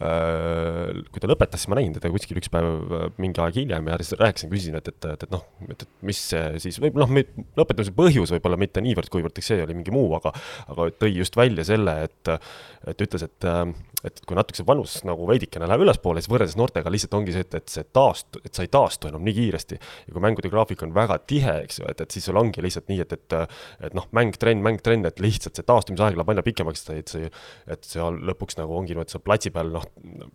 äh,, 0.00 1.04
kui 1.12 1.20
ta 1.20 1.30
lõpetas, 1.30 1.64
siis 1.64 1.72
ma 1.72 1.80
nägin 1.80 1.96
teda 1.98 2.12
kuskil 2.14 2.40
üks 2.40 2.52
päev 2.52 3.12
mingi 3.20 3.44
aeg 3.44 3.60
hiljem 3.60 3.92
ja 3.92 4.00
siis 4.00 4.16
rääkisin, 4.20 4.52
küsisin, 4.52 4.80
et, 4.80 4.88
et, 4.88 5.10
et, 5.12 5.28
et 5.28 5.34
noh, 5.34 5.44
et, 5.68 5.84
et 5.84 5.90
mis 6.06 6.24
siis 6.64 6.80
võib, 6.82 6.96
noh, 7.00 7.10
lõpetamise 7.58 7.94
põhjus 7.96 8.32
võib-olla 8.34 8.58
mitte 8.60 8.82
niivõrd, 8.84 9.12
kuivõrd 9.12 9.33
eks 9.40 9.50
see 9.52 9.64
oli 9.64 9.76
mingi 9.76 9.94
muu, 9.94 10.12
aga, 10.18 10.32
aga 10.72 10.88
tõi 11.00 11.12
just 11.18 11.36
välja 11.38 11.66
selle, 11.66 11.96
et, 12.08 12.32
et 12.90 13.04
ütles, 13.06 13.24
et, 13.26 13.48
et 14.04 14.20
kui 14.28 14.36
natuke 14.36 14.58
see 14.58 14.66
vanus 14.68 14.96
nagu 15.08 15.26
veidikene 15.28 15.68
läheb 15.68 15.86
ülespoole, 15.86 16.22
siis 16.22 16.32
võrreldes 16.32 16.56
noortega 16.60 16.92
lihtsalt 16.92 17.16
ongi 17.18 17.34
see, 17.34 17.46
et, 17.46 17.56
et 17.60 17.72
see 17.72 17.86
taast-, 17.96 18.40
et 18.44 18.52
sa 18.52 18.66
ei 18.66 18.72
taastu 18.72 19.08
enam 19.10 19.24
nii 19.24 19.36
kiiresti. 19.38 19.80
ja 20.08 20.16
kui 20.16 20.24
mängude 20.24 20.52
graafik 20.52 20.84
on 20.86 20.94
väga 20.96 21.18
tihe, 21.30 21.56
eks 21.64 21.80
ju, 21.80 21.88
et, 21.90 22.04
et 22.04 22.16
siis 22.16 22.28
sul 22.28 22.40
ongi 22.40 22.64
lihtsalt 22.64 22.90
nii, 22.92 23.00
et, 23.04 23.16
et, 23.16 23.38
et 23.88 23.96
noh, 23.96 24.08
mäng, 24.16 24.36
trenn, 24.40 24.62
mäng, 24.64 24.82
trenn, 24.84 25.08
et 25.08 25.22
lihtsalt 25.24 25.56
see 25.56 25.66
taastumisaeg 25.66 26.18
läheb 26.18 26.34
aina 26.34 26.44
pikemaks, 26.46 26.84
et 26.94 27.14
see, 27.14 27.32
et 27.70 27.88
seal 27.88 28.20
lõpuks 28.28 28.60
nagu 28.60 28.76
ongi 28.76 28.94
niimoodi, 28.94 29.16
sa 29.16 29.22
platsi 29.24 29.52
peal, 29.54 29.72
noh, 29.74 29.88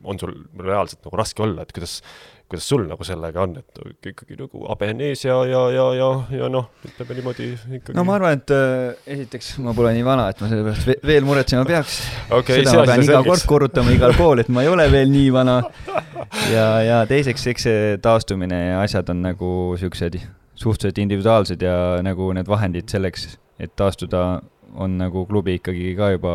on 0.03 0.21
sul 0.21 0.35
reaalselt 0.59 1.05
nagu 1.05 1.21
raske 1.21 1.45
olla, 1.45 1.65
et 1.65 1.75
kuidas 1.75 1.99
kuidas 2.49 2.65
sul 2.65 2.85
nagu 2.89 3.05
sellega 3.05 3.43
on, 3.43 3.55
et 3.61 4.09
ikkagi 4.11 4.37
nagu 4.39 4.63
habe 4.65 4.89
on 4.93 5.03
ees 5.05 5.21
ja, 5.25 5.35
ja, 5.45 5.61
ja, 5.73 5.85
ja, 5.99 6.09
ja 6.39 6.47
noh, 6.49 6.69
ütleme 6.87 7.17
niimoodi 7.19 7.49
ikkagi. 7.77 7.95
no 7.97 8.05
ma 8.07 8.15
arvan, 8.17 8.39
et 8.39 8.53
äh, 8.55 9.13
esiteks 9.17 9.51
ma 9.65 9.75
pole 9.77 9.93
nii 9.97 10.05
vana, 10.07 10.29
et 10.33 10.41
ma 10.41 10.49
selle 10.49 10.65
pärast 10.65 10.89
ve 10.89 10.97
veel 11.11 11.27
muretsema 11.27 11.67
peaks 11.69 11.99
okay,. 12.33 12.63
seda 12.63 12.79
ma 12.81 12.87
pean 12.89 13.05
iga 13.05 13.21
kord 13.27 13.45
korrutama 13.51 13.93
igal 13.93 14.15
pool, 14.17 14.41
et 14.41 14.49
ma 14.49 14.65
ei 14.65 14.71
ole 14.71 14.87
veel 14.91 15.13
nii 15.13 15.29
vana. 15.35 15.59
ja, 16.49 16.65
ja 16.85 17.03
teiseks, 17.09 17.45
eks 17.53 17.67
see 17.69 17.85
taastumine 18.03 18.63
ja 18.71 18.81
asjad 18.81 19.13
on 19.13 19.21
nagu 19.29 19.51
siuksed 19.79 20.17
suhteliselt 20.59 20.97
individuaalsed 21.05 21.61
ja 21.63 21.75
nagu 22.03 22.33
need 22.35 22.49
vahendid 22.49 22.89
selleks, 22.91 23.37
et 23.61 23.71
taastuda, 23.79 24.41
on 24.75 24.97
nagu 24.99 25.23
klubi 25.29 25.55
ikkagi 25.57 25.93
ka 25.97 26.11
juba 26.13 26.33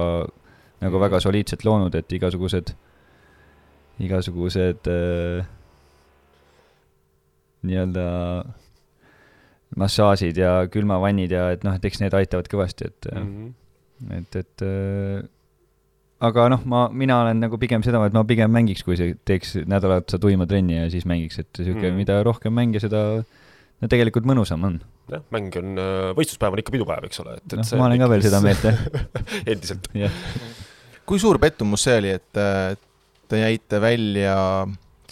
nagu 0.84 1.00
väga 1.02 1.20
soliidselt 1.22 1.66
loonud, 1.66 1.94
et 1.94 2.12
igasugused, 2.12 2.72
igasugused 4.04 4.90
äh, 4.90 5.44
nii-öelda 7.66 8.06
massaažid 9.80 10.38
ja 10.38 10.56
külmavannid 10.70 11.34
ja 11.34 11.48
et 11.54 11.64
noh, 11.66 11.74
et 11.76 11.86
eks 11.88 12.02
need 12.02 12.14
aitavad 12.14 12.48
kõvasti, 12.50 12.90
et 12.90 13.08
mm, 13.10 13.30
-hmm. 13.30 14.18
et, 14.20 14.36
et 14.42 14.64
äh, 14.66 15.24
aga 16.24 16.48
noh, 16.54 16.66
ma, 16.70 16.84
mina 16.92 17.20
olen 17.24 17.42
nagu 17.42 17.58
pigem 17.60 17.82
seda, 17.86 18.02
et 18.06 18.14
ma 18.14 18.24
pigem 18.28 18.52
mängiks, 18.54 18.84
kui 18.86 18.98
see 19.00 19.16
teeks 19.26 19.56
nädal 19.70 19.98
otsa 19.98 20.20
tuima 20.22 20.46
trenni 20.46 20.78
ja 20.78 20.90
siis 20.92 21.06
mängiks, 21.08 21.40
et 21.42 21.50
sihuke 21.58 21.80
mm, 21.80 21.90
-hmm. 21.90 22.04
mida 22.04 22.22
rohkem 22.22 22.54
mänge, 22.54 22.80
seda 22.80 23.24
no 23.24 23.90
tegelikult 23.90 24.28
mõnusam 24.28 24.62
on. 24.64 24.78
jah, 25.10 25.24
mäng 25.34 25.56
on, 25.60 25.74
võistluspäev 26.16 26.54
on 26.54 26.62
ikka 26.62 26.72
pidupäev, 26.72 27.08
eks 27.10 27.20
ole, 27.20 27.34
et, 27.40 27.46
et 27.52 27.58
no, 27.58 27.66
ma 27.80 27.90
olen 27.90 28.04
ka 28.04 28.10
veel 28.14 28.22
seda 28.24 28.40
meelt, 28.44 28.62
jah 28.64 28.78
endiselt 29.52 29.90
kui 31.04 31.20
suur 31.20 31.38
pettumus 31.42 31.84
see 31.84 31.98
oli, 32.00 32.14
et 32.14 32.40
te 33.28 33.40
jäite 33.40 33.80
välja 33.82 34.38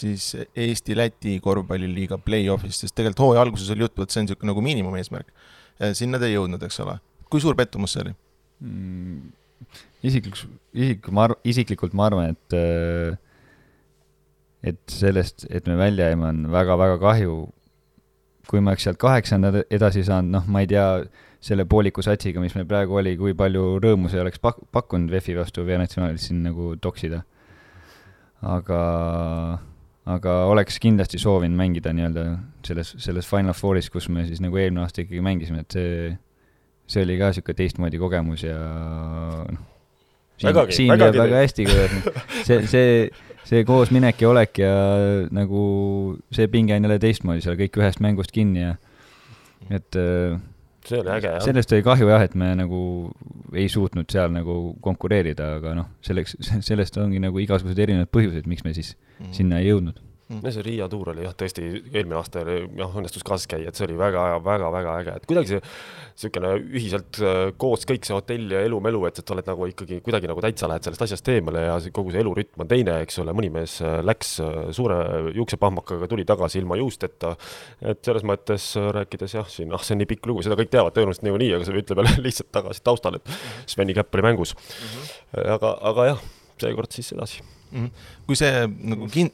siis 0.02 0.32
Eesti-Läti 0.52 1.38
korvpalliliiga 1.44 2.18
play-off'ist, 2.22 2.84
sest 2.84 2.96
tegelikult 2.98 3.24
hooaja 3.26 3.46
alguses 3.46 3.70
oli 3.74 3.86
juttu, 3.86 4.04
et 4.04 4.14
see 4.14 4.22
on 4.22 4.28
niisugune 4.28 4.52
nagu 4.52 4.64
miinimumeesmärk. 4.64 5.30
sinna 5.98 6.20
te 6.20 6.28
ei 6.30 6.36
jõudnud, 6.36 6.62
eks 6.66 6.80
ole. 6.84 6.98
kui 7.32 7.40
suur 7.40 7.56
pettumus 7.56 7.94
see 7.94 8.04
oli 8.04 8.14
mm,? 8.60 9.32
isiklikult, 10.02 10.50
isik, 10.74 11.08
ma 11.14 11.28
arv-, 11.28 11.40
isiklikult 11.48 11.94
ma 11.96 12.08
arvan, 12.10 12.34
et 12.34 12.56
et 14.62 14.94
sellest, 14.94 15.46
et 15.50 15.66
me 15.66 15.76
välja 15.78 16.10
jäime, 16.10 16.28
on 16.28 16.46
väga-väga 16.52 16.98
kahju. 17.02 17.40
kui 18.50 18.60
me 18.60 18.72
oleks 18.72 18.84
sealt 18.84 18.98
kaheksanda 19.00 19.52
edasi 19.70 20.02
saanud, 20.04 20.32
noh, 20.34 20.48
ma 20.50 20.60
ei 20.64 20.66
tea, 20.68 20.86
selle 21.42 21.64
pooliku 21.66 22.02
satsiga, 22.04 22.40
mis 22.42 22.54
meil 22.54 22.66
praegu 22.68 22.98
oli, 22.98 23.14
kui 23.18 23.34
palju 23.38 23.78
rõõmu 23.82 24.10
see 24.10 24.20
oleks 24.22 24.42
pak-, 24.42 24.60
pakkunud 24.74 25.10
VEF-i 25.10 25.34
vastu 25.38 25.64
V-natsionaalis 25.66 26.28
siin 26.28 26.42
nagu 26.46 26.74
toksida. 26.82 27.22
aga 28.42 28.78
aga 30.10 30.36
oleks 30.50 30.80
kindlasti 30.82 31.20
soovinud 31.22 31.56
mängida 31.58 31.92
nii-öelda 31.94 32.24
selles, 32.66 32.94
selles 32.98 33.28
Final 33.28 33.54
Fouris, 33.54 33.90
kus 33.90 34.08
me 34.10 34.24
siis 34.26 34.42
nagu 34.42 34.58
eelmine 34.58 34.82
aasta 34.82 35.04
ikkagi 35.04 35.22
mängisime, 35.22 35.62
et 35.62 35.76
see, 35.76 36.14
see 36.90 37.04
oli 37.06 37.18
ka 37.20 37.30
niisugune 37.30 37.58
teistmoodi 37.60 38.00
kogemus 38.02 38.42
ja 38.46 38.56
noh, 39.46 39.68
siin, 40.42 40.62
siin 40.74 40.94
lööb 40.98 41.18
väga 41.20 41.42
hästi, 41.44 41.68
kuidas 41.70 42.24
see, 42.48 42.58
see, 42.72 42.96
see 43.46 43.66
koosminek 43.68 44.24
ja 44.24 44.32
olek 44.32 44.62
ja 44.64 44.72
nagu 45.34 45.62
see 46.34 46.50
pinge 46.50 46.74
on 46.74 46.88
jälle 46.88 46.98
teistmoodi 47.02 47.44
seal 47.44 47.60
kõik 47.60 47.78
ühest 47.78 48.02
mängust 48.02 48.34
kinni 48.34 48.66
ja 48.66 48.74
et 49.70 50.02
see 50.88 51.00
oli 51.00 51.12
äge, 51.14 51.32
jah. 51.36 51.42
sellest 51.44 51.72
oli 51.72 51.84
kahju 51.86 52.08
jah, 52.10 52.24
et 52.26 52.34
me 52.38 52.52
nagu 52.58 52.82
ei 53.52 53.68
suutnud 53.72 54.10
seal 54.10 54.32
nagu 54.34 54.76
konkureerida, 54.84 55.56
aga 55.58 55.74
noh, 55.78 55.90
selleks, 56.04 56.36
sellest 56.68 56.96
ongi 57.02 57.20
nagu 57.22 57.42
igasugused 57.42 57.78
erinevad 57.78 58.10
põhjused, 58.14 58.48
miks 58.50 58.66
me 58.66 58.74
siis 58.76 58.96
mm 58.96 59.08
sinna 59.32 59.60
ei 59.62 59.68
jõudnud 59.68 60.00
no 60.40 60.52
see 60.54 60.64
Riia 60.66 60.88
tuur 60.92 61.12
oli 61.12 61.26
jah, 61.26 61.34
tõesti 61.38 61.64
eelmine 61.92 62.16
aasta 62.18 62.42
oli 62.44 62.58
jah, 62.78 62.94
õnnestus 63.00 63.24
kaasas 63.26 63.50
käia, 63.50 63.68
et 63.68 63.78
see 63.78 63.86
oli 63.88 63.98
väga, 63.98 64.24
väga, 64.44 64.70
väga 64.74 64.96
äge, 65.02 65.16
et 65.20 65.28
kuidagi 65.28 65.52
see 65.52 65.62
niisugune 65.62 66.52
ühiselt 66.78 67.20
äh, 67.24 67.40
koos 67.60 67.86
kõik 67.88 68.06
see 68.06 68.16
hotell 68.16 68.54
ja 68.54 68.62
elu-melu, 68.66 69.02
et, 69.08 69.20
et 69.20 69.28
sa 69.28 69.36
oled 69.36 69.48
nagu 69.48 69.68
ikkagi 69.70 70.00
kuidagi 70.04 70.30
nagu 70.30 70.44
täitsa 70.44 70.68
lähed 70.70 70.86
sellest 70.86 71.06
asjast 71.06 71.30
eemale 71.32 71.64
ja 71.66 71.78
see, 71.82 71.94
kogu 71.94 72.14
see 72.14 72.22
elurütm 72.22 72.64
on 72.64 72.70
teine, 72.70 72.98
eks 73.04 73.18
ole, 73.22 73.34
mõni 73.36 73.50
mees 73.54 73.78
äh, 73.84 73.98
läks 74.04 74.34
suure 74.76 74.98
juuksepahmakaga, 75.36 76.08
tuli 76.10 76.26
tagasi 76.28 76.60
ilma 76.62 76.78
juusteta. 76.80 77.34
et 77.80 78.04
selles 78.04 78.24
mõttes 78.28 78.72
rääkides 78.96 79.36
jah, 79.38 79.48
siin, 79.50 79.72
ah, 79.74 79.82
see 79.82 79.96
on 79.96 80.02
nii 80.02 80.10
pikk 80.14 80.28
lugu, 80.30 80.44
seda 80.44 80.58
kõik 80.58 80.70
teavad 80.72 80.94
tõenäoliselt 80.96 81.26
niikuinii, 81.26 81.50
aga 81.56 81.68
see 81.68 81.80
ütleb 81.82 82.02
jälle 82.02 82.22
lihtsalt 82.26 82.52
tagasi 82.54 82.84
taustal, 82.84 83.18
et 83.18 83.34
Sveni 83.70 83.96
käpp 83.96 84.14
oli 84.14 84.28
mängus 84.28 84.54
mm. 84.54 84.86
-hmm. 84.86 85.50
aga, 85.56 85.74
aga 85.92 86.06
jah, 86.12 86.24
seekord 86.62 86.92
siis 86.92 87.12
edasi 87.16 87.42
mm. 87.42 87.84
-hmm. 87.84 87.90
kui 88.26 88.36
see 88.36 88.66
nagu 88.92 89.08
kin-, 89.12 89.32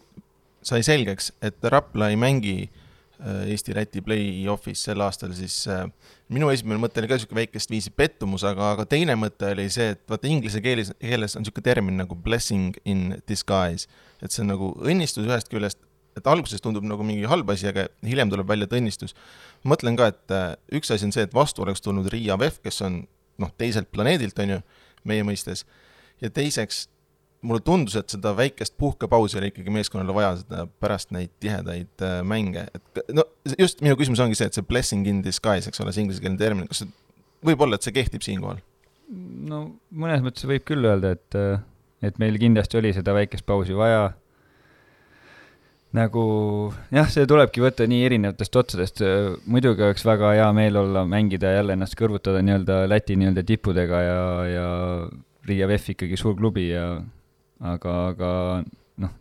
sai 0.68 0.84
selgeks, 0.86 1.32
et 1.44 1.64
Rapla 1.72 2.10
ei 2.12 2.18
mängi 2.20 2.56
äh, 2.66 3.48
Eesti-Läti 3.52 4.02
play-off'is 4.04 4.84
sel 4.88 5.02
aastal, 5.04 5.32
siis 5.36 5.56
äh, 5.70 5.86
minu 6.34 6.50
esimene 6.52 6.80
mõte 6.82 7.00
oli 7.02 7.10
ka 7.10 7.18
niisugune 7.18 7.42
väikest 7.42 7.72
viisi 7.72 7.92
pettumus, 7.94 8.44
aga, 8.48 8.72
aga 8.76 8.86
teine 8.88 9.16
mõte 9.18 9.52
oli 9.54 9.68
see, 9.72 9.92
et 9.96 10.04
vaata 10.10 10.30
inglise 10.30 10.62
keeles, 10.64 10.92
keeles 11.00 11.36
on 11.36 11.44
niisugune 11.44 11.68
termin 11.70 12.00
nagu 12.02 12.18
blessing 12.28 12.78
in 12.84 13.18
disguise. 13.30 13.88
et 14.22 14.34
see 14.34 14.42
on 14.42 14.52
nagu 14.52 14.72
õnnistus 14.82 15.28
ühest 15.28 15.50
küljest, 15.52 15.80
et 16.18 16.26
alguses 16.26 16.62
tundub 16.62 16.86
nagu 16.86 17.04
mingi 17.06 17.28
halb 17.30 17.50
asi, 17.54 17.68
aga 17.70 17.86
hiljem 18.06 18.32
tuleb 18.32 18.48
välja, 18.48 18.68
et 18.68 18.76
õnnistus. 18.80 19.16
mõtlen 19.64 19.96
ka, 19.98 20.10
et 20.12 20.34
äh, 20.34 20.50
üks 20.78 20.92
asi 20.94 21.08
on 21.08 21.14
see, 21.14 21.24
et 21.26 21.34
vastu 21.34 21.64
oleks 21.64 21.82
tulnud 21.84 22.10
Riia 22.12 22.38
Vef, 22.40 22.60
kes 22.64 22.82
on 22.86 23.02
noh, 23.38 23.50
teiselt 23.58 23.90
planeedilt, 23.94 24.38
on 24.42 24.56
ju, 24.56 24.62
meie 25.08 25.24
mõistes, 25.24 25.64
ja 26.20 26.30
teiseks 26.34 26.88
mulle 27.46 27.62
tundus, 27.62 27.94
et 27.98 28.10
seda 28.10 28.32
väikest 28.36 28.74
puhkepausi 28.80 29.38
oli 29.38 29.52
ikkagi 29.52 29.72
meeskonnale 29.72 30.14
vaja, 30.14 30.32
seda 30.40 30.64
pärast 30.82 31.12
neid 31.14 31.30
tihedaid 31.42 32.02
äh, 32.02 32.20
mänge, 32.26 32.66
et 32.74 33.02
no 33.14 33.24
just 33.58 33.82
minu 33.84 33.98
küsimus 33.98 34.22
ongi 34.24 34.38
see, 34.38 34.48
et 34.50 34.58
see 34.58 34.66
blessing 34.66 35.06
in 35.10 35.20
disguise, 35.24 35.70
eks 35.70 35.82
ole, 35.84 35.94
see 35.94 36.02
inglisekeelne 36.06 36.40
termin, 36.40 36.66
kas 36.70 36.82
see, 36.82 36.90
võib-olla, 37.46 37.78
et 37.78 37.86
see 37.86 37.94
kehtib 37.94 38.26
siinkohal? 38.26 38.62
no 39.48 39.60
mõnes 39.94 40.24
mõttes 40.24 40.48
võib 40.50 40.64
küll 40.68 40.88
öelda, 40.88 41.14
et, 41.14 41.36
äh, 41.38 41.60
et 42.10 42.18
meil 42.22 42.38
kindlasti 42.42 42.80
oli 42.80 42.90
seda 42.96 43.14
väikest 43.16 43.46
pausi 43.46 43.76
vaja. 43.78 44.10
nagu 45.94 46.24
jah, 46.92 47.06
see 47.08 47.26
tulebki 47.30 47.62
võtta 47.62 47.86
nii 47.88 48.02
erinevatest 48.08 48.58
otsadest, 48.60 49.04
muidugi 49.46 49.86
oleks 49.86 50.04
väga 50.04 50.34
hea 50.34 50.48
meel 50.58 50.76
olla, 50.82 51.06
mängida 51.08 51.54
jälle 51.54 51.78
ennast 51.78 51.96
kõrvutada 51.96 52.42
nii-öelda 52.44 52.82
Läti 52.90 53.16
nii-öelda 53.16 53.46
tippudega 53.46 54.02
ja, 54.04 54.18
ja 54.50 54.66
Riia 55.48 55.70
VEF 55.70 55.94
ikkagi 55.94 56.18
suur 56.20 56.36
klubi 56.36 56.66
ja 56.74 56.98
aga, 57.60 57.94
aga 58.12 58.30
noh, 59.02 59.14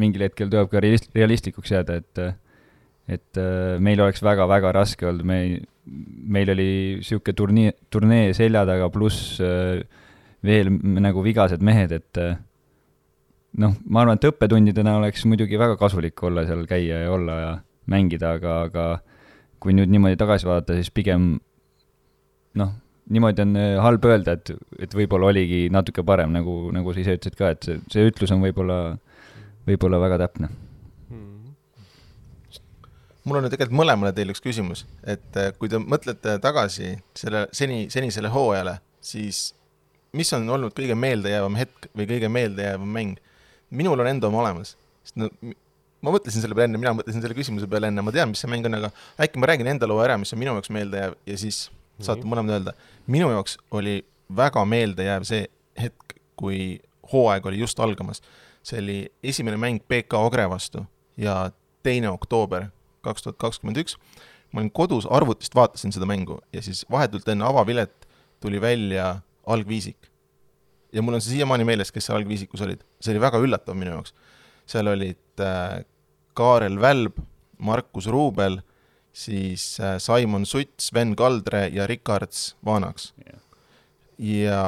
mingil 0.00 0.26
hetkel 0.26 0.50
tuleb 0.52 0.70
ka 0.72 0.82
realist-, 0.84 1.12
realistlikuks 1.16 1.74
jääda, 1.74 2.00
et 2.02 2.24
et 3.10 3.40
äh, 3.40 3.80
meil 3.82 4.00
oleks 4.00 4.22
väga-väga 4.22 4.70
raske 4.76 5.08
olnud, 5.08 5.26
me 5.26 5.38
ei, 5.42 5.56
meil 6.32 6.52
oli 6.54 6.68
niisugune 7.00 7.36
turnii, 7.36 7.72
turnee 7.90 8.30
selja 8.36 8.62
taga, 8.68 8.88
pluss 8.94 9.40
äh, 9.42 9.82
veel 10.46 10.70
nagu 11.02 11.24
vigased 11.24 11.64
mehed, 11.66 11.94
et 11.98 12.20
äh, 12.22 12.36
noh, 13.58 13.74
ma 13.84 14.04
arvan, 14.04 14.20
et 14.20 14.28
õppetundidena 14.30 14.96
oleks 15.00 15.26
muidugi 15.28 15.58
väga 15.60 15.76
kasulik 15.80 16.22
olla 16.24 16.46
seal, 16.48 16.64
käia 16.70 17.02
ja 17.04 17.10
olla 17.12 17.38
ja 17.40 17.52
mängida, 17.90 18.36
aga, 18.38 18.60
aga 18.68 18.86
kui 19.62 19.74
nüüd 19.76 19.90
niimoodi 19.92 20.18
tagasi 20.18 20.48
vaadata, 20.48 20.78
siis 20.78 20.90
pigem 20.94 21.34
noh, 22.58 22.72
niimoodi 23.10 23.42
on 23.42 23.56
äh, 23.58 23.76
halb 23.82 24.04
öelda, 24.06 24.36
et, 24.38 24.52
et 24.82 24.94
võib-olla 24.96 25.30
oligi 25.32 25.64
natuke 25.72 26.04
parem, 26.06 26.32
nagu, 26.34 26.56
nagu 26.74 26.94
sa 26.94 27.02
ise 27.02 27.16
ütlesid 27.18 27.38
ka, 27.38 27.54
et 27.54 27.66
see, 27.66 27.80
see 27.92 28.04
ütlus 28.10 28.34
on 28.34 28.42
võib-olla, 28.44 28.78
võib-olla 29.68 30.00
väga 30.02 30.20
täpne 30.26 30.50
hmm. 30.50 31.56
mul 33.26 33.40
on 33.40 33.50
tegelikult 33.50 33.80
mõlemale 33.82 34.14
teile 34.16 34.36
üks 34.36 34.44
küsimus, 34.44 34.84
et 35.02 35.40
äh, 35.40 35.50
kui 35.58 35.72
te 35.72 35.82
mõtlete 35.82 36.38
tagasi 36.44 36.94
selle 37.18 37.48
seni, 37.56 37.88
senisele 37.92 38.30
hooajale, 38.32 38.78
siis 39.02 39.50
mis 40.16 40.30
on 40.36 40.48
olnud 40.54 40.76
kõige 40.76 40.96
meeldejäävam 40.98 41.58
hetk 41.58 41.90
või 41.96 42.08
kõige 42.10 42.30
meeldejäävam 42.32 42.96
mäng? 42.98 43.20
minul 43.72 44.00
on 44.04 44.08
enda 44.10 44.28
oma 44.28 44.42
olemas, 44.44 44.76
sest 45.02 45.16
no 45.16 45.30
ma 46.02 46.12
mõtlesin 46.12 46.42
selle 46.42 46.54
peale 46.54 46.68
enne, 46.70 46.80
mina 46.82 46.92
mõtlesin 46.98 47.22
selle 47.24 47.36
küsimuse 47.36 47.68
peale 47.70 47.88
enne, 47.88 48.02
ma 48.04 48.12
tean, 48.14 48.32
mis 48.32 48.42
see 48.42 48.50
mäng 48.50 48.66
on, 48.68 48.76
aga 48.78 48.90
äkki 49.22 49.40
ma 49.40 49.48
räägin 49.48 49.70
enda 49.70 49.88
loo 49.88 50.02
ära, 50.04 50.18
mis 50.20 50.34
on 50.34 50.40
minu 50.42 50.52
jaoks 50.52 50.72
meeldejääv 50.74 51.14
ja 51.30 51.38
siis 51.40 51.64
saate 52.06 52.28
mõlemad 52.28 52.56
öelda. 52.56 52.72
minu 53.06 53.30
jaoks 53.30 53.58
oli 53.70 54.02
väga 54.36 54.64
meeldejääv 54.64 55.26
see 55.28 55.46
hetk, 55.80 56.16
kui 56.36 56.80
hooaeg 57.12 57.46
oli 57.46 57.58
just 57.58 57.80
algamas. 57.80 58.22
see 58.62 58.78
oli 58.78 58.98
esimene 59.22 59.56
mäng 59.56 59.80
BK 59.88 60.14
Ogre 60.14 60.48
vastu 60.50 60.86
ja 61.16 61.50
teine 61.82 62.10
oktoober 62.10 62.70
kaks 63.02 63.22
tuhat 63.22 63.38
kakskümmend 63.38 63.80
üks. 63.82 63.96
ma 64.52 64.60
olin 64.60 64.70
kodus, 64.70 65.06
arvutist 65.06 65.54
vaatasin 65.54 65.92
seda 65.92 66.06
mängu 66.06 66.38
ja 66.52 66.62
siis 66.62 66.84
vahetult 66.90 67.28
enne 67.28 67.44
avapilet 67.44 68.08
tuli 68.40 68.60
välja 68.60 69.20
algviisik. 69.46 70.10
ja 70.92 71.02
mul 71.02 71.14
on 71.14 71.20
see 71.20 71.36
siiamaani 71.36 71.64
meeles, 71.64 71.92
kes 71.92 72.06
seal 72.06 72.18
algviisikus 72.18 72.60
olid. 72.60 72.84
see 73.00 73.14
oli 73.14 73.20
väga 73.20 73.38
üllatav 73.38 73.78
minu 73.78 73.96
jaoks. 73.96 74.14
seal 74.66 74.86
olid 74.86 75.40
äh, 75.40 75.84
Kaarel 76.34 76.80
Välb, 76.80 77.18
Markus 77.58 78.06
Ruubel 78.06 78.60
siis 79.12 79.76
äh, 79.80 79.98
Simon 80.00 80.46
Sutt, 80.48 80.80
Sven 80.80 81.14
Kaldre 81.16 81.66
ja 81.72 81.86
Rikards 81.86 82.54
Vanaks 82.64 83.12
yeah.. 83.20 83.40
ja, 84.18 84.62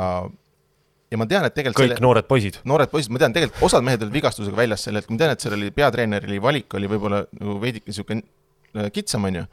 ja 1.10 1.20
ma 1.20 1.26
tean, 1.30 1.46
et 1.48 1.56
tegelikult 1.56 1.80
kõik 1.80 1.94
selle, 1.94 2.04
noored 2.04 2.28
poisid. 2.28 2.60
noored 2.68 2.92
poisid, 2.92 3.14
ma 3.14 3.22
tean, 3.22 3.34
tegelikult 3.36 3.64
osad 3.70 3.86
mehed 3.86 4.04
olid 4.04 4.14
vigastusega 4.18 4.58
väljas 4.58 4.84
sel 4.84 5.00
hetkel, 5.00 5.16
ma 5.16 5.22
tean, 5.24 5.34
et 5.34 5.44
seal 5.46 5.56
oli 5.56 5.72
peatreeneri 5.74 6.40
valik 6.44 6.76
oli 6.76 6.90
võib-olla 6.92 7.24
nagu 7.40 7.56
veidike 7.62 7.88
niisugune 7.88 8.24
äh, 8.76 8.90
kitsam, 8.92 9.24
on 9.30 9.40
ju. 9.40 9.46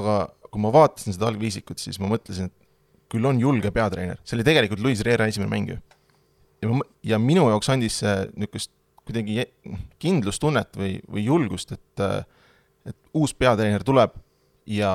aga 0.00 0.18
kui 0.50 0.64
ma 0.64 0.72
vaatasin 0.74 1.14
seda 1.14 1.28
algviisikut, 1.30 1.78
siis 1.78 2.00
ma 2.02 2.08
mõtlesin, 2.10 2.50
et 2.50 3.10
küll 3.12 3.26
on 3.26 3.38
julge 3.42 3.70
peatreener, 3.74 4.18
see 4.24 4.38
oli 4.38 4.46
tegelikult 4.46 4.82
Luis 4.84 5.04
Riera 5.06 5.28
esimene 5.28 5.52
mäng 5.52 5.74
ju. 5.74 5.78
ja 6.64 6.72
ma, 6.72 6.88
ja 7.04 7.20
minu 7.20 7.48
jaoks 7.52 7.68
andis 7.72 8.00
see 8.00 8.16
niisugust 8.32 8.72
kuidagi 9.04 9.44
kindlustunnet 10.02 10.76
või, 10.78 10.98
või 11.10 11.24
julgust, 11.26 11.72
et 11.76 12.04
äh, 12.04 12.20
et 12.86 12.96
uus 13.14 13.34
peatreener 13.34 13.84
tuleb 13.84 14.14
ja 14.66 14.92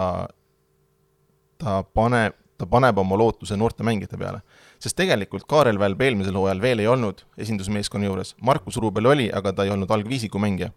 ta 1.61 1.81
paneb, 1.83 2.35
ta 2.57 2.67
paneb 2.69 2.97
oma 3.01 3.17
lootuse 3.19 3.57
noorte 3.57 3.83
mängijate 3.83 4.17
peale. 4.17 4.41
sest 4.79 4.97
tegelikult 4.97 5.47
Kaarel 5.49 5.79
Välb 5.79 6.01
eelmisel 6.01 6.35
hooajal 6.35 6.61
veel 6.61 6.83
ei 6.83 6.87
olnud 6.87 7.23
esindusmeeskonna 7.37 8.05
juures, 8.05 8.35
Markus 8.41 8.77
Ruubel 8.77 9.05
oli, 9.11 9.29
aga 9.33 9.53
ta 9.53 9.63
ei 9.63 9.71
olnud 9.73 9.91
algviisiku 9.91 10.39
mängija. 10.39 10.71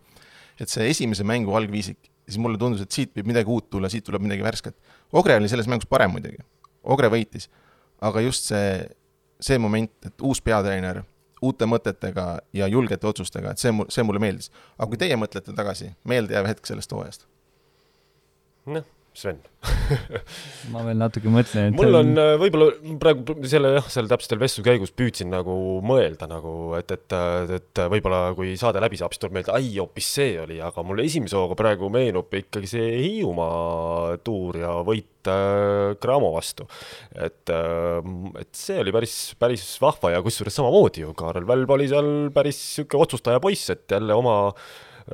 et 0.61 0.69
see 0.69 0.89
esimese 0.91 1.25
mängu 1.25 1.55
algviisik, 1.55 2.11
siis 2.27 2.39
mulle 2.39 2.59
tundus, 2.59 2.81
et 2.83 2.91
siit 2.91 3.13
võib 3.15 3.29
midagi 3.31 3.51
uut 3.51 3.69
tulla, 3.71 3.89
siit 3.89 4.05
tuleb 4.05 4.23
midagi 4.23 4.43
värsket. 4.43 4.75
Ogre 5.13 5.37
oli 5.39 5.49
selles 5.49 5.69
mängus 5.71 5.87
parem 5.87 6.11
muidugi, 6.11 6.43
Ogre 6.83 7.09
võitis, 7.09 7.47
aga 8.01 8.21
just 8.21 8.51
see, 8.51 8.89
see 9.41 9.59
moment, 9.59 9.93
et 10.05 10.27
uus 10.27 10.41
peatreener 10.43 11.05
uute 11.43 11.67
mõtetega 11.67 12.27
ja 12.53 12.67
julgete 12.67 13.07
otsustega, 13.07 13.53
et 13.53 13.63
see 13.63 13.73
mul, 13.73 13.89
see 13.93 14.05
mulle 14.07 14.23
meeldis. 14.23 14.51
aga 14.79 14.89
kui 14.91 15.01
teie 15.01 15.17
mõtlete 15.17 15.55
tagasi, 15.57 15.93
meeldejääv 16.05 16.47
hetk 16.51 16.67
sellest 16.67 16.93
hooajast? 16.93 17.27
noh, 18.69 18.85
Sven 19.19 19.41
ma 20.73 20.85
veel 20.87 20.99
natuke 21.01 21.31
mõtlen, 21.33 21.73
et 21.73 21.77
mul 21.77 21.99
on 21.99 22.13
äh, 22.21 22.37
võib-olla 22.39 22.95
praegu 23.03 23.35
selle 23.51 23.73
jah, 23.75 23.89
selle 23.91 24.11
täpselt 24.11 24.39
vestluse 24.39 24.67
käigus 24.69 24.93
püüdsin 24.95 25.33
nagu 25.33 25.55
mõelda 25.83 26.29
nagu, 26.31 26.53
et, 26.79 26.95
et, 26.95 27.17
et 27.57 27.83
võib-olla 27.91 28.21
kui 28.39 28.55
saade 28.61 28.83
läbi 28.83 29.01
saab, 29.01 29.15
siis 29.15 29.25
tuleb 29.25 29.35
meelde, 29.35 29.55
ai, 29.57 29.73
hoopis 29.75 30.13
see 30.21 30.37
oli, 30.45 30.61
aga 30.63 30.85
mulle 30.87 31.09
esimese 31.09 31.39
hooga 31.39 31.59
praegu 31.59 31.91
meenub 31.91 32.39
ikkagi 32.39 32.71
see 32.71 32.89
Hiiumaa 33.03 34.19
tuur 34.23 34.61
ja 34.63 34.77
võit 34.87 35.27
äh, 35.33 35.99
Cramo 35.99 36.31
vastu. 36.37 36.69
et, 37.19 37.51
äh, 37.51 38.13
et 38.39 38.53
see 38.55 38.79
oli 38.85 38.95
päris, 38.95 39.17
päris 39.43 39.67
vahva 39.83 40.15
ja 40.15 40.23
kusjuures 40.23 40.55
samamoodi 40.61 41.03
ju, 41.03 41.17
Kaarel 41.19 41.49
Välb 41.49 41.75
oli 41.75 41.91
seal 41.91 42.13
päris 42.35 42.63
sihuke 42.77 43.01
otsustaja 43.03 43.43
poiss, 43.43 43.75
et 43.75 43.99
jälle 43.99 44.15
oma 44.15 44.39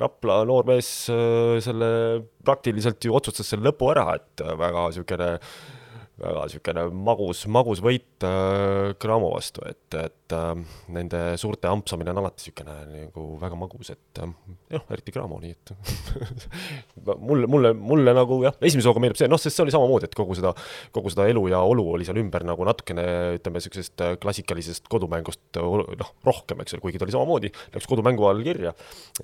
Rapla 0.00 0.40
noormees 0.48 0.90
äh, 1.12 1.61
selle 1.62 1.88
praktiliselt 2.44 3.04
ju 3.04 3.14
otsustas 3.14 3.52
selle 3.52 3.68
lõpu 3.68 3.92
ära, 3.92 4.09
et 4.18 4.42
äh, 4.42 4.54
väga 4.59 4.88
niisugune 4.90 5.30
väga 6.20 6.46
niisugune 6.46 6.87
magus, 7.07 7.44
magus 7.50 7.83
võit 7.85 8.26
äh, 8.26 8.94
Cramo 9.02 9.33
vastu, 9.35 9.62
et, 9.70 9.87
et 9.98 10.23
et 10.24 10.32
äh, 10.32 10.52
nende 10.94 11.18
suurte 11.40 11.68
ampsamine 11.68 12.12
on 12.14 12.22
alati 12.22 12.46
niisugune 12.48 12.74
nagu 12.88 13.24
väga 13.40 13.56
magus, 13.60 13.90
et 13.92 14.20
äh, 14.24 14.30
jah, 14.72 14.84
eriti 14.94 15.12
Cramo, 15.12 15.37
nii 15.42 15.52
et 15.52 15.72
mulle, 17.28 17.48
mulle, 17.50 17.72
mulle 17.76 18.14
nagu 18.16 18.38
jah, 18.44 18.56
esimese 18.64 18.88
hooga 18.88 19.02
meeldib 19.04 19.20
see, 19.20 19.28
noh, 19.28 19.40
sest 19.40 19.58
see 19.58 19.64
oli 19.66 19.74
samamoodi, 19.74 20.08
et 20.08 20.16
kogu 20.16 20.37
seda, 20.38 20.54
kogu 20.96 21.12
seda 21.12 21.26
elu 21.28 21.42
ja 21.52 21.60
olu 21.60 21.84
oli 21.96 22.08
seal 22.08 22.20
ümber 22.22 22.46
nagu 22.48 22.64
natukene, 22.64 23.04
ütleme, 23.37 23.60
niisugusest 23.60 24.04
klassikalisest 24.22 24.88
kodumängust 24.92 25.60
noh, 25.60 26.14
rohkem, 26.24 26.64
eks 26.64 26.78
ole, 26.78 26.84
kuigi 26.87 27.02
ta 27.02 27.08
oli 27.08 27.16
samamoodi, 27.16 27.52
läks 27.76 27.90
kodumängu 27.90 28.28
all 28.30 28.40
kirja, 28.46 28.72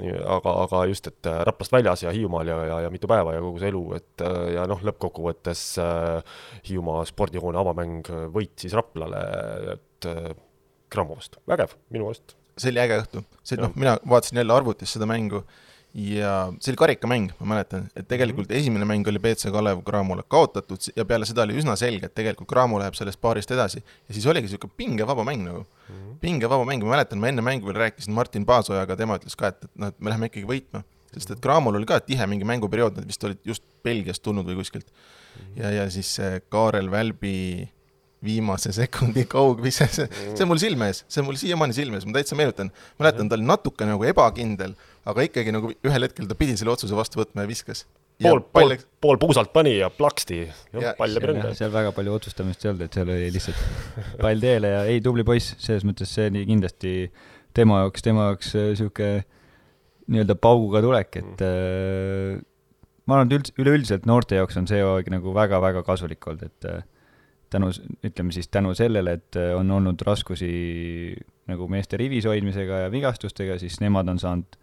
aga, 0.04 0.56
aga 0.66 0.84
just, 0.92 1.08
et 1.08 1.32
Raplast 1.48 1.72
väljas 1.72 2.04
ja 2.04 2.12
Hiiumaal 2.12 2.52
ja, 2.52 2.60
ja, 2.68 2.78
ja 2.86 2.92
mitu 2.92 3.08
päeva 3.08 3.38
ja 3.38 3.40
kogu 3.44 3.62
see 3.62 3.72
elu, 3.72 3.82
et 3.96 4.26
ja 4.52 4.68
noh, 4.68 4.84
lõppkokkuvõttes 4.90 5.64
äh, 5.80 6.38
Hiiumaa 6.68 7.08
spordihoone 7.08 7.60
avamäng 7.64 8.14
võitis 8.36 8.76
Raplale, 8.76 9.24
et 9.78 10.12
Cramo 10.92 11.16
vastu, 11.16 11.40
vägev 11.48 11.74
minu 11.90 12.08
meelest. 12.08 12.36
see 12.60 12.72
oli 12.72 12.82
äge 12.82 13.00
õhtu, 13.00 13.24
see 13.46 13.60
noh, 13.60 13.72
mina 13.78 13.96
vaatasin 14.08 14.42
jälle 14.42 14.52
arvutis 14.52 14.92
seda 14.96 15.06
mängu 15.08 15.44
ja 15.94 16.52
see 16.62 16.70
oli 16.70 16.78
karikamäng, 16.78 17.32
ma 17.40 17.48
mäletan, 17.54 17.88
et 17.96 18.06
tegelikult 18.08 18.48
mm 18.48 18.54
-hmm. 18.54 18.58
esimene 18.58 18.84
mäng 18.84 19.08
oli 19.08 19.18
BC 19.18 19.50
Kalev 19.50 19.82
Cramole 19.82 20.22
kaotatud 20.28 20.78
ja 20.96 21.04
peale 21.04 21.26
seda 21.26 21.42
oli 21.42 21.58
üsna 21.58 21.76
selge, 21.76 22.06
et 22.06 22.14
tegelikult 22.14 22.48
Cramo 22.48 22.78
läheb 22.78 22.94
sellest 22.94 23.20
paarist 23.20 23.50
edasi. 23.50 23.82
ja 24.08 24.14
siis 24.14 24.26
oligi 24.26 24.46
niisugune 24.46 24.72
pingevaba 24.76 25.24
mäng 25.24 25.44
nagu 25.44 25.58
mm 25.58 25.94
-hmm., 25.94 26.18
pingevaba 26.20 26.64
mäng, 26.64 26.84
ma 26.84 26.90
mäletan, 26.90 27.18
ma 27.18 27.28
enne 27.28 27.42
mängu 27.42 27.66
veel 27.66 27.76
rääkisin 27.76 28.14
Martin 28.14 28.46
Paasojaga, 28.46 28.96
tema 28.96 29.16
ütles 29.16 29.36
ka, 29.36 29.48
et, 29.48 29.64
et 29.64 29.70
noh, 29.74 29.88
et 29.88 30.00
me 30.00 30.10
läheme 30.10 30.26
ikkagi 30.26 30.46
võitma. 30.46 30.82
sest 31.12 31.30
et 31.30 31.40
Cramol 31.40 31.74
oli 31.74 31.86
ka 31.86 32.00
tihe 32.00 32.26
mingi 32.26 32.44
mänguperiood, 32.44 32.96
nad 32.96 33.06
vist 33.06 33.24
olid 33.24 33.38
just 33.44 33.64
Belgiast 33.84 34.22
tulnud 34.22 34.46
või 34.46 34.54
kuskilt. 34.54 34.86
-hmm. 34.86 35.62
ja, 35.62 35.70
ja 35.70 35.90
siis 35.90 36.20
Kaarel 36.48 36.90
Välbi 36.90 37.68
viimase 38.24 38.72
sekundi 38.76 39.24
kaugvise, 39.30 39.86
see, 39.92 40.06
see 40.34 40.44
on 40.44 40.50
mul 40.50 40.60
silme 40.60 40.90
ees, 40.90 41.04
see 41.08 41.22
on 41.22 41.28
mul 41.30 41.38
siiamaani 41.40 41.76
silme 41.76 41.98
ees, 41.98 42.06
ma 42.08 42.18
täitsa 42.18 42.36
meenutan. 42.38 42.72
mäletan, 43.00 43.30
ta 43.30 43.38
oli 43.38 43.48
natuke 43.48 43.88
nagu 43.88 44.04
ebakindel, 44.10 44.76
aga 45.08 45.24
ikkagi 45.24 45.54
nagu 45.56 45.72
ühel 45.72 46.06
hetkel 46.06 46.28
ta 46.28 46.36
pidi 46.38 46.58
selle 46.60 46.74
otsuse 46.74 46.96
vastu 46.96 47.22
võtma 47.22 47.46
ja 47.46 47.50
viskas. 47.50 47.86
pool, 48.20 48.42
pool, 48.52 48.76
pool 49.00 49.20
puusalt 49.22 49.52
pani 49.54 49.78
ja 49.78 49.88
plaksti, 49.88 50.42
pall 50.98 51.16
läbi 51.16 51.32
ründe. 51.32 51.54
seal 51.56 51.72
väga 51.72 51.94
palju 51.96 52.18
otsustamist 52.18 52.64
ei 52.64 52.72
olnud, 52.74 52.84
et 52.84 53.00
seal 53.00 53.12
oli 53.16 53.32
lihtsalt 53.32 54.20
pall 54.20 54.44
teele 54.44 54.74
ja 54.74 54.84
ei, 54.92 55.00
tubli 55.04 55.24
poiss, 55.24 55.56
selles 55.62 55.86
mõttes 55.88 56.12
see 56.12 56.28
oli 56.28 56.44
kindlasti 56.50 56.94
tema 57.56 57.80
jaoks, 57.84 58.04
tema 58.04 58.28
jaoks 58.28 58.52
niisugune 58.58 59.24
nii-öelda 60.10 60.36
pauguga 60.42 60.82
tulek, 60.82 61.16
et 61.20 61.42
mm. 61.42 62.36
äh, 62.36 62.46
ma 63.06 63.16
arvan, 63.16 63.30
et 63.30 63.36
üldse, 63.38 63.54
üleüldiselt 63.62 64.08
noorte 64.10 64.38
jaoks 64.38 64.58
on 64.58 64.66
see 64.68 64.80
aeg 64.84 65.10
nagu 65.12 65.32
väga-väga 65.36 65.84
kasulik 65.86 66.26
olnud, 66.28 66.50
et 66.50 66.68
äh, 66.68 66.82
tänu, 67.50 67.70
ütleme 68.06 68.32
siis 68.32 68.48
tänu 68.48 68.74
sellele, 68.78 69.18
et 69.18 69.38
on 69.56 69.70
olnud 69.70 70.02
raskusi 70.06 70.50
nagu 71.50 71.68
meeste 71.70 71.98
rivis 72.00 72.26
hoidmisega 72.28 72.84
ja 72.84 72.90
vigastustega, 72.92 73.58
siis 73.58 73.80
nemad 73.82 74.08
on 74.08 74.18
saanud 74.22 74.58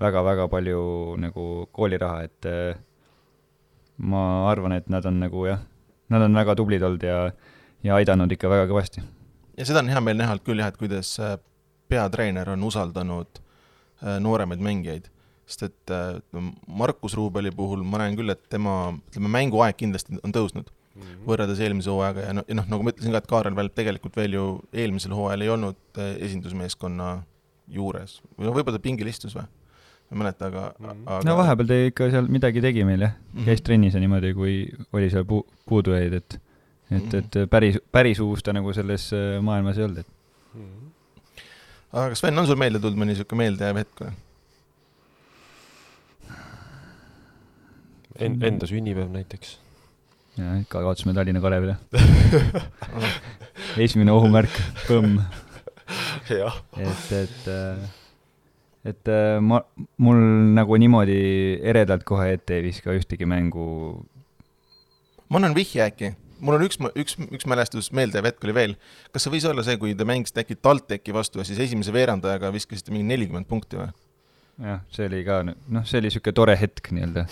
väga-väga 0.00 0.48
palju 0.52 0.82
nagu 1.20 1.46
kooliraha, 1.72 2.24
et 2.28 2.48
äh, 2.48 2.80
ma 3.98 4.24
arvan, 4.50 4.76
et 4.78 4.88
nad 4.92 5.06
on 5.08 5.20
nagu 5.22 5.46
jah, 5.46 5.62
nad 6.12 6.24
on 6.26 6.36
väga 6.36 6.56
tublid 6.58 6.84
olnud 6.86 7.04
ja, 7.06 7.18
ja 7.84 7.98
aidanud 8.00 8.32
ikka 8.32 8.50
väga 8.52 8.68
kõvasti. 8.70 9.04
ja 9.58 9.68
seda 9.68 9.82
on 9.84 9.92
hea 9.92 10.00
meel 10.00 10.20
näha 10.20 10.38
küll 10.44 10.62
jah, 10.62 10.72
et 10.72 10.80
kuidas 10.80 11.14
äh, 11.20 11.36
peatreener 11.92 12.54
on 12.54 12.64
usaldanud 12.64 13.40
äh, 13.40 14.18
nooremaid 14.20 14.62
mängijaid, 14.64 15.10
sest 15.46 15.66
et 15.68 15.92
Markus 16.66 17.16
Ruubeli 17.18 17.50
puhul 17.52 17.82
ma 17.84 18.00
näen 18.00 18.16
küll, 18.16 18.32
et 18.32 18.46
tema, 18.48 18.94
ütleme, 19.10 19.32
mänguaeg 19.36 19.76
kindlasti 19.76 20.20
on 20.22 20.32
tõusnud 20.32 20.70
mm 20.94 21.02
-hmm. 21.02 21.24
võrreldes 21.26 21.60
eelmise 21.60 21.90
hooajaga 21.90 22.28
ja 22.28 22.36
noh, 22.38 22.44
ja 22.48 22.54
noh, 22.58 22.68
nagu 22.68 22.84
ma 22.84 22.92
ütlesin 22.94 23.14
ka, 23.14 23.22
et 23.22 23.30
Kaarel 23.30 23.56
Välp 23.56 23.74
tegelikult 23.74 24.16
veel 24.16 24.38
ju 24.38 24.46
eelmisel 24.72 25.14
hooajal 25.16 25.42
ei 25.42 25.48
olnud 25.48 26.02
esindusmeeskonna 26.18 27.22
juures 27.72 28.20
või 28.36 28.48
no 28.48 28.54
võib-olla 28.56 28.78
ta 28.78 28.82
pingil 28.84 29.10
istus 29.10 29.36
või? 29.36 29.46
ma 30.12 30.16
ei 30.16 30.20
mäleta, 30.24 30.48
aga, 30.50 30.62
mhm. 30.78 31.04
aga 31.06 31.28
no 31.28 31.36
vahepeal 31.38 31.68
ta 31.70 31.78
ikka 31.88 32.08
seal 32.12 32.28
midagi 32.32 32.62
tegi 32.64 32.84
meil 32.84 33.06
jah 33.06 33.14
mm, 33.14 33.38
-hmm. 33.38 33.44
käis 33.48 33.62
trennis 33.64 33.94
ja 33.94 34.00
niimoodi, 34.02 34.34
kui 34.36 34.56
oli 34.92 35.10
seal 35.10 35.24
pu-, 35.28 35.46
puudujaid, 35.68 36.12
et 36.12 36.40
et 36.92 37.02
mm, 37.02 37.08
-hmm. 37.08 37.38
et 37.42 37.50
päris, 37.50 37.78
päris 37.92 38.20
uus 38.20 38.42
ta 38.42 38.52
nagu 38.52 38.72
selles 38.72 39.12
äh, 39.12 39.40
maailmas 39.40 39.78
ei 39.78 39.84
olnud, 39.84 39.98
et 39.98 40.06
mm. 40.54 40.60
-hmm. 40.60 41.40
aga 41.92 42.14
Sven, 42.14 42.38
on 42.38 42.46
sul 42.46 42.60
meelde 42.60 42.80
tulnud 42.80 42.98
mõni 42.98 43.14
niisugune 43.14 43.44
meeldejääv 43.44 43.80
hetk 43.80 44.04
või? 44.04 44.12
En-, 48.20 48.42
enda 48.44 48.66
sünnipäev 48.66 49.08
näiteks. 49.08 49.61
Jaa, 50.38 50.58
ikka 50.62 50.82
kaotasime 50.84 51.14
Tallinna 51.16 51.42
Kalevile 51.44 51.76
esimene 53.84 54.12
ohumärk, 54.14 54.54
põmm. 54.86 55.18
et, 56.30 57.10
et 57.18 57.50
äh, 57.52 57.90
et 58.84 59.08
äh, 59.08 59.38
ma, 59.42 59.62
mul 60.02 60.18
nagu 60.56 60.78
niimoodi 60.80 61.18
eredalt 61.72 62.06
kohe 62.08 62.32
ette 62.34 62.58
ei 62.58 62.66
viska 62.66 62.94
ühtegi 62.96 63.28
mängu. 63.28 63.66
ma 65.28 65.40
annan 65.40 65.54
vihje 65.56 65.84
äkki, 65.84 66.12
mul 66.42 66.58
on 66.58 66.66
üks, 66.66 66.80
üks, 66.98 67.16
üks 67.30 67.46
mälestus 67.48 67.92
meeldejääv 67.94 68.32
hetk 68.32 68.46
oli 68.46 68.56
veel. 68.56 68.78
kas 69.12 69.26
see 69.26 69.34
võis 69.34 69.46
olla 69.48 69.64
see, 69.66 69.78
kui 69.80 69.94
te 69.98 70.08
mängisite 70.08 70.42
äkki 70.42 70.58
TalTechi 70.58 71.14
vastu 71.14 71.40
ja 71.40 71.46
siis 71.48 71.62
esimese 71.68 71.94
veerandajaga 71.94 72.52
viskasite 72.54 72.94
mingi 72.94 73.12
nelikümmend 73.12 73.48
punkti 73.50 73.80
või? 73.80 73.92
Jah, 74.60 74.82
see 74.92 75.08
oli 75.08 75.22
ka, 75.26 75.42
noh, 75.46 75.86
see 75.88 76.00
oli 76.00 76.10
niisugune 76.10 76.36
tore 76.36 76.58
hetk 76.60 76.92
nii-öelda. 76.92 77.26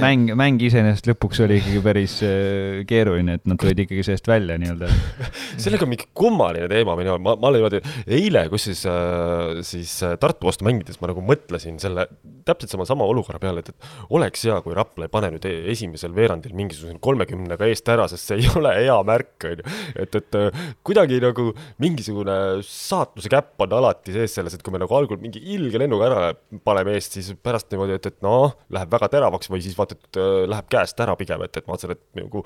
Mäng, 0.00 0.30
mäng 0.34 0.62
iseenesest 0.64 1.06
lõpuks 1.06 1.42
oli 1.44 1.58
ikkagi 1.60 1.80
päris 1.84 2.14
äh, 2.24 2.80
keeruline, 2.88 3.36
et 3.36 3.44
nad 3.46 3.58
tulid 3.60 3.78
ikkagi 3.84 4.02
sellest 4.06 4.26
välja 4.26 4.56
nii-öelda. 4.58 4.88
Sellega 5.62 5.84
on 5.84 5.92
mingi 5.92 6.08
kummaline 6.16 6.66
teema 6.70 6.96
minu, 6.98 7.18
ma, 7.22 7.34
ma 7.38 7.50
olin 7.50 7.60
niimoodi, 7.60 7.80
eile, 8.16 8.46
kus 8.50 8.64
siis 8.70 8.80
äh,, 8.90 9.60
siis 9.66 9.92
äh, 10.06 10.16
Tartu 10.20 10.48
vastu 10.48 10.66
mängides 10.66 10.98
ma 11.02 11.10
nagu 11.12 11.22
mõtlesin 11.24 11.76
selle, 11.82 12.06
täpselt 12.48 12.72
sama, 12.72 12.88
sama 12.88 13.06
olukorra 13.10 13.38
peale, 13.42 13.62
et, 13.62 13.70
et 13.74 14.14
oleks 14.16 14.46
hea, 14.48 14.56
kui 14.64 14.74
Rapla 14.76 15.06
ei 15.06 15.12
pane 15.12 15.30
nüüd 15.36 15.46
e-, 15.50 15.60
esimesel 15.74 16.16
veerandil 16.16 16.56
mingisuguse 16.56 16.96
kolmekümnega 17.04 17.68
eest 17.70 17.92
ära, 17.92 18.08
sest 18.10 18.32
see 18.32 18.40
ei 18.40 18.50
ole 18.58 18.74
hea 18.80 18.98
märk, 19.06 19.36
on 19.50 19.62
ju. 19.62 19.76
et, 20.06 20.18
et 20.22 20.40
kuidagi 20.86 21.20
nagu 21.22 21.50
mingisugune 21.84 22.38
saatuse 22.66 23.30
käpp 23.30 23.68
on 23.68 23.78
alati 23.78 24.16
sees 24.16 24.40
selles, 24.40 24.56
et 24.56 24.64
kui 24.64 24.74
me 24.74 24.82
nagu 24.82 24.96
algul 24.96 25.20
mingi 25.22 25.44
ilge 25.54 25.78
lennuga 25.84 26.10
ära 26.10 26.33
paneme 26.64 26.94
eest, 26.98 27.16
siis 27.16 27.30
pärast 27.42 27.70
niimoodi, 27.72 27.96
et, 27.98 28.08
et 28.10 28.18
noh, 28.24 28.54
läheb 28.74 28.90
väga 28.94 29.08
teravaks 29.12 29.50
või 29.52 29.62
siis 29.64 29.76
vaata, 29.78 29.96
et 29.98 30.18
äh, 30.20 30.44
läheb 30.50 30.68
käest 30.72 31.00
ära 31.04 31.16
pigem, 31.20 31.44
et, 31.46 31.60
et 31.60 31.66
ma 31.66 31.74
vaatasin, 31.74 31.94
et 31.94 32.20
nagu 32.22 32.42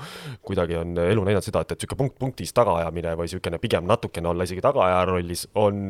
kuidagi 0.46 0.78
on 0.80 0.94
elu 1.04 1.26
näidanud 1.28 1.46
seda, 1.46 1.62
et, 1.64 1.74
et 1.74 1.84
niisugune 1.84 2.00
punkt 2.02 2.18
punktis 2.20 2.54
tagaajamine 2.56 3.14
või 3.18 3.28
niisugune 3.28 3.60
pigem 3.62 3.88
natukene 3.88 4.32
olla 4.32 4.46
isegi 4.48 4.64
tagaaja 4.64 5.00
rollis 5.08 5.46
on 5.58 5.80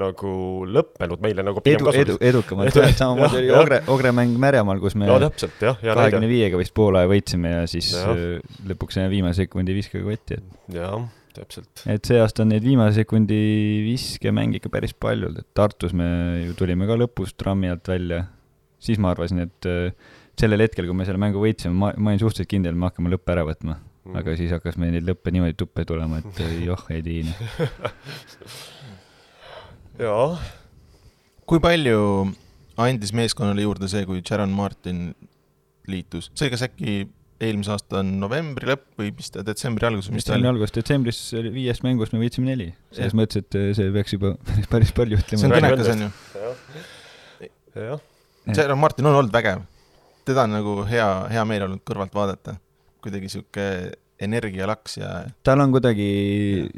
nagu 0.00 0.34
lõppenud 0.76 1.24
meile 1.24 1.46
nagu 1.46 1.64
edu, 1.64 1.90
edu, 2.04 2.18
edukamalt. 2.32 2.78
Jah, 2.84 2.94
samamoodi 2.98 3.42
oli 3.42 3.52
Ogre, 3.54 3.82
Ogre 3.92 4.14
mäng 4.16 4.38
Märjamaal, 4.40 4.80
kus 4.82 4.96
me 4.98 5.08
kahekümne 5.08 6.30
viiega 6.30 6.60
vist 6.60 6.74
poole 6.76 7.04
võitsime 7.10 7.58
ja 7.58 7.66
siis 7.70 7.92
ja. 7.94 8.06
Äh, 8.14 8.56
lõpuks 8.70 9.00
jäime 9.00 9.12
viimase 9.12 9.44
sekundi 9.44 9.76
viskega 9.76 10.04
kotti, 10.06 10.40
et 10.40 10.78
jah, 10.78 11.04
täpselt. 11.36 11.84
et 11.90 12.08
see 12.08 12.20
aasta 12.22 12.44
on 12.44 12.52
neid 12.54 12.64
viimase 12.64 13.00
sekundi 13.00 13.38
viskemänge 13.86 14.60
ikka 14.60 14.72
päris 14.72 14.94
palju 14.96 15.30
olnud, 15.30 15.44
et 15.44 15.56
Tartus 15.56 15.94
me 15.96 16.08
ju 16.44 16.56
tulime 16.58 16.88
ka 16.90 16.98
lõpus 17.00 17.34
trammi 17.38 17.72
alt 17.72 17.88
välja, 17.90 18.24
siis 18.82 19.00
ma 19.02 19.14
arvasin, 19.14 19.44
et 19.46 19.70
äh, 19.70 20.12
sellel 20.40 20.64
hetkel, 20.66 20.88
kui 20.88 20.98
me 20.98 21.06
selle 21.08 21.20
mängu 21.22 21.42
võitsime, 21.42 21.74
ma, 21.78 21.92
ma 21.96 22.12
olin 22.12 22.22
suhteliselt 22.22 22.50
kindel, 22.50 22.74
et 22.74 22.80
me 22.80 22.90
hakkame 22.90 23.12
lõppe 23.12 23.34
ära 23.34 23.44
võtma 23.46 23.78
mm.. 23.78 24.18
aga 24.20 24.36
siis 24.38 24.52
hakkas 24.54 24.78
meil 24.80 24.94
neid 24.96 25.06
lõppe 25.08 25.32
niimoodi 25.34 25.56
tuppe 25.58 25.86
tulema, 25.88 26.20
et 26.20 26.44
joh, 26.64 26.82
ei 26.94 27.02
tiini. 27.06 27.34
jaa. 30.04 30.30
kui 31.46 31.62
palju 31.62 32.00
andis 32.80 33.14
meeskonnale 33.14 33.66
juurde 33.66 33.90
see, 33.90 34.06
kui 34.08 34.22
Sharon 34.24 34.54
Martin 34.54 34.98
liitus, 35.90 36.30
see 36.38 36.50
kas 36.52 36.64
äkki 36.66 37.04
eelmise 37.42 37.74
aasta 37.74 38.02
novembri 38.06 38.70
lõpp 38.70 39.00
või 39.00 39.10
mis 39.16 39.32
ta, 39.34 39.42
detsembri 39.46 39.88
algus, 39.88 40.10
mis 40.14 40.26
ta 40.26 40.36
oli? 40.36 40.48
algus, 40.48 40.72
detsembris 40.74 41.20
viiest 41.54 41.84
mängust 41.86 42.14
me 42.14 42.22
võitsime 42.22 42.52
neli. 42.52 42.70
selles 42.94 43.16
mõttes, 43.18 43.42
et 43.42 43.60
see 43.78 43.92
peaks 43.94 44.16
juba 44.16 44.34
päris 44.72 44.94
palju 44.96 45.20
ütlema. 45.20 45.42
see 45.42 45.50
on 45.50 45.56
kõnekas, 45.58 45.92
on 45.94 46.06
ju? 46.06 46.10
jah. 47.90 48.10
Sharon 48.54 48.78
Martin 48.78 49.08
on 49.08 49.22
olnud 49.22 49.34
vägev 49.34 49.64
teda 50.24 50.44
on 50.46 50.56
nagu 50.56 50.76
hea, 50.88 51.08
hea 51.32 51.44
meel 51.48 51.66
olnud 51.68 51.82
kõrvalt 51.86 52.14
vaadata. 52.16 52.56
kuidagi 53.04 53.28
sihuke 53.28 53.64
energialaks 54.24 54.94
ja. 54.96 55.08
tal 55.44 55.60
on 55.60 55.74
kuidagi, 55.74 56.06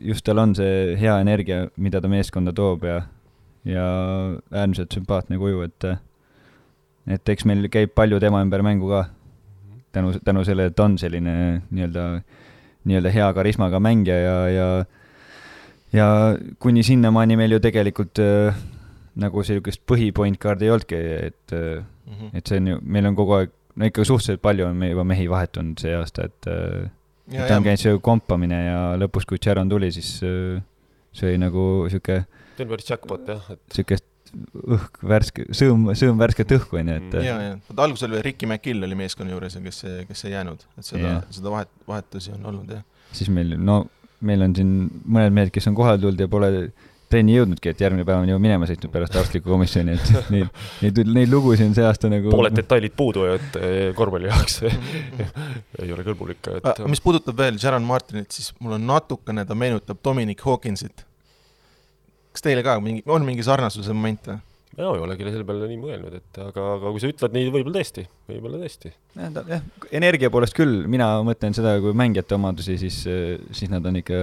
just 0.02 0.24
tal 0.26 0.40
on 0.42 0.56
see 0.58 0.96
hea 0.98 1.14
energia, 1.22 1.68
mida 1.78 2.00
ta 2.02 2.10
meeskonda 2.10 2.50
toob 2.56 2.82
ja, 2.88 2.96
ja 3.68 3.84
äärmiselt 4.50 4.96
sümpaatne 4.96 5.38
kuju, 5.38 5.62
et, 5.68 5.86
et 7.14 7.34
eks 7.34 7.46
meil 7.46 7.68
käib 7.70 7.94
palju 7.94 8.18
tema 8.22 8.42
ümber 8.42 8.64
mängu 8.66 8.90
ka. 8.90 9.04
Tänu, 9.96 10.12
tänu 10.24 10.44
sellele, 10.44 10.70
et 10.70 10.76
ta 10.76 10.86
on 10.86 10.98
selline 11.00 11.34
nii-öelda, 11.70 12.06
nii-öelda 12.86 13.12
hea 13.14 13.32
karismaga 13.36 13.80
mängija 13.82 14.20
ja, 14.20 14.38
ja 14.52 14.68
ja 15.96 16.06
kuni 16.62 16.82
sinnamaani 16.86 17.36
meil 17.38 17.56
ju 17.56 17.60
tegelikult 17.62 18.20
äh, 18.22 18.56
nagu 19.20 19.44
sellist 19.46 19.84
põhipoint 19.88 20.38
guard'i 20.42 20.68
ei 20.68 20.74
olnudki, 20.74 20.98
et 21.30 21.54
mm, 21.54 22.12
-hmm. 22.12 22.30
et 22.34 22.46
see 22.46 22.60
on 22.60 22.68
ju, 22.72 22.78
meil 22.82 23.06
on 23.06 23.16
kogu 23.16 23.36
aeg, 23.38 23.52
no 23.76 23.88
ikka 23.88 24.04
suhteliselt 24.04 24.42
palju 24.42 24.66
on 24.66 24.76
me 24.76 24.90
juba 24.90 25.04
mehi 25.04 25.28
vahetunud 25.30 25.80
see 25.80 25.94
aasta, 25.96 26.26
et 26.26 26.50
äh, 26.52 26.90
ja, 27.32 27.46
et 27.46 27.56
on 27.56 27.64
käinud 27.64 27.82
see 27.82 27.98
kompamine 27.98 28.64
ja 28.66 28.80
lõpus, 29.00 29.28
kui 29.28 29.40
Sharon 29.42 29.68
tuli, 29.68 29.92
siis, 29.92 30.18
äh, 30.22 30.60
see 31.12 31.32
oli 31.32 31.38
nagu 31.46 31.86
sihuke, 31.90 32.24
Denveri 32.58 32.84
jackpot 32.88 33.28
jah, 33.28 33.50
et 33.52 33.60
sihukest 33.72 34.04
õhk, 34.76 35.00
värske, 35.12 35.46
sõõm, 35.56 35.88
sõõm 35.98 36.18
värsket 36.20 36.56
õhku 36.58 36.80
onju, 36.80 36.96
et 37.00 37.18
ja, 37.26 37.36
ja, 37.42 37.52
vot 37.68 37.84
alguses 37.86 38.08
oli 38.08 38.22
Ricky 38.24 38.48
McGill 38.48 38.86
oli 38.86 38.98
meeskonna 38.98 39.34
juures 39.34 39.58
kes, 39.62 39.84
kes 40.10 40.26
ei 40.28 40.34
jäänud, 40.34 40.66
et 40.78 40.88
seda 40.88 41.06
Jah., 41.06 41.30
seda 41.38 41.52
vahet, 41.54 41.72
vahetusi 41.88 42.34
on 42.36 42.50
olnud 42.52 42.74
jah. 42.76 42.84
siis 43.16 43.30
meil, 43.32 43.56
no 43.58 43.84
meil 44.26 44.42
on 44.46 44.56
siin 44.56 44.76
mõned 45.04 45.34
mehed, 45.36 45.54
kes 45.54 45.68
on 45.70 45.76
kohale 45.78 46.00
tulnud 46.02 46.20
ja 46.24 46.28
pole 46.30 46.52
trenni 47.10 47.36
jõudnudki, 47.36 47.70
et 47.70 47.80
järgmine 47.80 48.04
päev 48.06 48.24
on 48.24 48.30
ju 48.30 48.38
minema 48.42 48.66
sõitnud 48.66 48.90
pärast 48.90 49.16
arstlikku 49.18 49.50
komisjoni, 49.52 49.94
et 49.94 50.12
neid, 50.34 50.62
neid, 50.82 51.00
neid 51.06 51.30
lugusid 51.30 51.68
on 51.68 51.76
see 51.76 51.86
aasta 51.86 52.10
nagu 52.10 52.32
pooled 52.34 52.56
detailid 52.58 52.96
puudu, 52.98 53.26
et 53.36 53.58
eh, 53.60 53.90
korvpalli 53.96 54.30
jaoks 54.30 54.62
ei 55.82 55.92
ole 55.94 56.06
kõlbulik, 56.06 56.42
et 56.58 56.66
Ah, 56.66 56.82
mis 56.90 57.02
puudutab 57.04 57.38
veel 57.38 57.60
Sharon 57.62 57.86
Martinit, 57.86 58.32
siis 58.34 58.50
mul 58.58 58.74
on 58.78 58.88
natukene, 58.88 59.46
ta 59.46 59.54
meenutab 59.58 60.00
Dominic 60.04 60.42
Hawkinsit. 60.46 61.06
Kas 62.36 62.44
teile 62.44 62.64
ka 62.66 62.76
mingi, 62.84 63.02
on 63.08 63.24
mingi 63.24 63.44
sarnasuse 63.46 63.96
momente? 63.96 64.36
mina 64.76 64.90
ei 64.92 65.00
olegi 65.00 65.24
selle 65.24 65.46
peale 65.48 65.68
nii 65.70 65.78
mõelnud, 65.80 66.14
et 66.18 66.38
aga, 66.42 66.64
aga 66.74 66.90
kui 66.92 67.00
sa 67.00 67.08
ütled 67.08 67.32
nii, 67.32 67.48
võib-olla 67.48 67.78
tõesti, 67.78 68.02
võib-olla 68.28 68.58
tõesti. 68.60 68.90
jah, 69.16 69.38
jah, 69.48 69.62
energia 69.96 70.28
poolest 70.32 70.56
küll, 70.56 70.82
mina 70.92 71.08
mõtlen 71.24 71.56
seda, 71.56 71.78
kui 71.80 71.96
mängijate 71.96 72.36
omadusi, 72.36 72.76
siis, 72.82 72.98
siis 73.56 73.72
nad 73.72 73.86
on 73.88 73.96
ikka, 74.02 74.18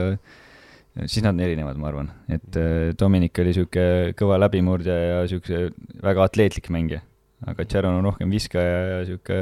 siis 1.08 1.24
nad 1.26 1.34
on 1.34 1.42
erinevad, 1.42 1.80
ma 1.82 1.90
arvan, 1.90 2.12
et 2.30 2.60
äh, 2.62 2.92
Dominic 3.00 3.42
oli 3.42 3.56
sihuke 3.58 3.86
kõva 4.20 4.38
läbimurdja 4.44 5.00
ja 5.00 5.24
siukse 5.32 5.66
väga 6.04 6.28
atleetlik 6.30 6.70
mängija, 6.76 7.02
aga 7.50 7.66
Sharon 7.66 7.98
on 8.04 8.12
rohkem 8.12 8.38
viskaja 8.38 8.84
ja 8.92 9.00
sihuke, 9.10 9.40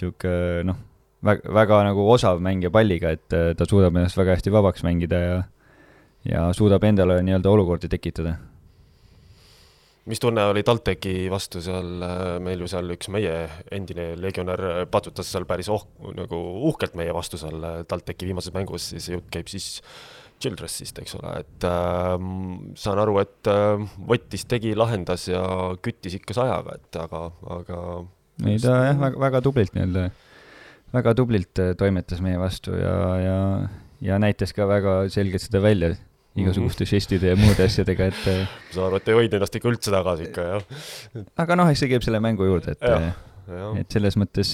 sihuke 0.00 0.32
noh, 0.64 0.80
väga, 1.28 1.52
väga 1.60 1.82
nagu 1.90 2.08
osav 2.14 2.40
mängija 2.40 2.72
palliga, 2.72 3.12
et 3.18 3.36
äh, 3.36 3.52
ta 3.58 3.68
suudab 3.68 3.92
ennast 4.00 4.16
väga 4.16 4.38
hästi 4.38 4.54
vabaks 4.56 4.86
mängida 4.86 5.20
ja 5.26 5.36
ja 6.30 6.50
suudab 6.56 6.84
endale 6.84 7.20
nii-öelda 7.24 7.50
olukordi 7.52 7.90
tekitada. 7.92 8.36
Mis 10.06 10.20
tunne 10.22 10.44
oli 10.46 10.62
TalTechi 10.62 11.26
vastu 11.32 11.58
seal, 11.64 11.88
meil 12.42 12.60
ju 12.62 12.68
seal 12.70 12.92
üks 12.94 13.08
meie 13.10 13.32
endine 13.74 14.12
legionär 14.22 14.86
patsutas 14.90 15.32
seal 15.32 15.48
päris 15.50 15.70
oh-, 15.72 15.88
nagu 16.14 16.38
uhkelt 16.70 16.94
meie 16.98 17.14
vastu 17.14 17.40
seal 17.40 17.64
äh, 17.66 17.80
TalTechi 17.90 18.28
viimases 18.28 18.54
mängus, 18.54 18.92
siis 18.92 19.10
jutt 19.10 19.26
käib 19.34 19.50
siis 19.50 19.80
Childressist, 20.36 20.98
eks 21.00 21.16
ole, 21.16 21.32
et 21.40 21.64
äh, 21.64 22.14
saan 22.76 23.00
aru, 23.00 23.16
et 23.22 23.48
äh, 23.48 23.82
võttis, 24.10 24.44
tegi, 24.48 24.74
lahendas 24.76 25.24
ja 25.30 25.42
küttis 25.82 26.18
ikka 26.18 26.36
sajaga, 26.36 26.76
et 26.76 26.98
aga, 27.00 27.22
aga 27.56 27.78
ei, 28.44 28.58
ta 28.60 28.74
jah, 28.90 28.98
väga, 29.00 29.20
väga 29.22 29.40
tublilt 29.46 29.72
nii-öelda, 29.74 30.02
väga 30.92 31.14
tublilt 31.16 31.62
äh, 31.64 31.72
toimetas 31.80 32.20
meie 32.24 32.36
vastu 32.40 32.76
ja, 32.76 32.98
ja, 33.22 33.38
ja 34.04 34.20
näitas 34.20 34.52
ka 34.56 34.68
väga 34.68 34.98
selgelt 35.12 35.46
seda 35.46 35.64
välja 35.64 35.94
igasuguste 36.36 36.86
žestide 36.88 37.32
ja 37.32 37.38
muude 37.38 37.64
asjadega, 37.66 38.10
et 38.12 38.28
äh, 38.32 38.44
ma 38.66 38.76
saan 38.76 38.90
aru, 38.90 39.00
et 39.00 39.10
ei 39.10 39.18
hoidnud 39.20 39.38
ennast 39.40 39.58
ikka 39.58 39.72
üldse 39.72 39.94
tagasi 39.94 40.28
ikka 40.30 40.46
jah, 40.50 40.68
aga 41.44 41.58
noh, 41.58 41.72
eks 41.72 41.84
see 41.84 41.90
käib 41.92 42.06
selle 42.06 42.22
mängu 42.24 42.48
juurde, 42.48 42.76
et 42.76 42.86
äh, 42.90 43.10
et 43.80 43.92
selles 43.94 44.16
mõttes, 44.18 44.52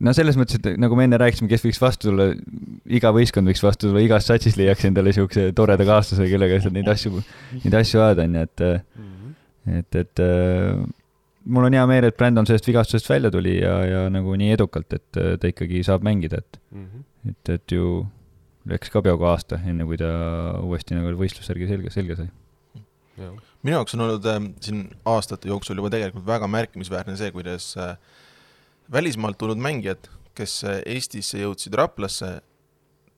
no 0.00 0.14
selles 0.16 0.38
mõttes, 0.40 0.60
et 0.60 0.78
nagu 0.80 0.96
me 0.96 1.04
enne 1.08 1.18
rääkisime, 1.20 1.50
kes 1.50 1.64
võiks 1.66 1.80
vastu 1.82 2.08
tulla, 2.08 2.30
iga 2.88 3.12
võistkond 3.14 3.50
võiks 3.50 3.62
vastu 3.64 3.88
tulla, 3.88 4.04
igas 4.04 4.30
satsis 4.30 4.56
leiaks 4.60 4.86
endale 4.88 5.12
siukse 5.16 5.50
toreda 5.56 5.86
kaaslase, 5.88 6.28
kellega 6.30 6.56
lihtsalt 6.56 6.76
neid 6.76 6.88
asju, 6.88 7.20
neid 7.64 7.76
asju 7.82 8.00
ajada, 8.06 8.26
onju, 8.28 8.46
et 8.48 8.64
äh, 8.66 8.80
et, 9.80 9.94
et 10.00 10.22
äh, 10.24 10.78
mul 11.44 11.68
on 11.68 11.76
hea 11.76 11.84
meel, 11.90 12.08
et 12.08 12.16
Brandon 12.16 12.48
sellest 12.48 12.68
vigastusest 12.68 13.10
välja 13.10 13.30
tuli 13.32 13.58
ja, 13.58 13.74
ja 13.86 14.06
nagu 14.12 14.34
nii 14.38 14.54
edukalt, 14.56 14.96
et 14.96 15.20
äh, 15.20 15.34
ta 15.40 15.50
ikkagi 15.50 15.84
saab 15.86 16.06
mängida, 16.06 16.40
et, 16.40 16.60
et, 17.28 17.52
et 17.56 17.76
ju 17.76 18.00
läks 18.70 18.92
ka 18.92 19.02
peaaegu 19.04 19.26
aasta, 19.30 19.58
enne 19.66 19.86
kui 19.88 19.98
ta 20.00 20.10
uuesti 20.62 20.96
nagu 20.96 21.12
võistlussärgi 21.18 21.68
selge, 21.70 21.92
selge 21.94 22.16
sai. 22.18 22.28
minu 23.20 23.74
jaoks 23.74 23.96
on 23.96 24.06
olnud 24.06 24.28
äh, 24.30 24.38
siin 24.64 24.86
aastate 25.08 25.50
jooksul 25.50 25.80
juba 25.80 25.90
tegelikult 25.92 26.26
väga 26.26 26.48
märkimisväärne 26.48 27.16
see, 27.20 27.32
kuidas 27.34 27.74
äh, 27.80 27.96
välismaalt 28.92 29.38
tulnud 29.38 29.60
mängijad, 29.60 30.08
kes 30.38 30.62
äh, 30.64 30.80
Eestisse 30.86 31.42
jõudsid 31.42 31.76
Raplasse, 31.76 32.38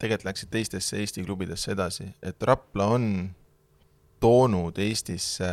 tegelikult 0.03 0.33
läksid 0.33 0.51
teistesse 0.51 0.99
Eesti 0.99 1.23
klubidesse 1.27 1.77
edasi, 1.77 2.09
et 2.23 2.43
Rapla 2.43 2.89
on 2.97 3.07
toonud 4.23 4.79
Eestisse 4.83 5.53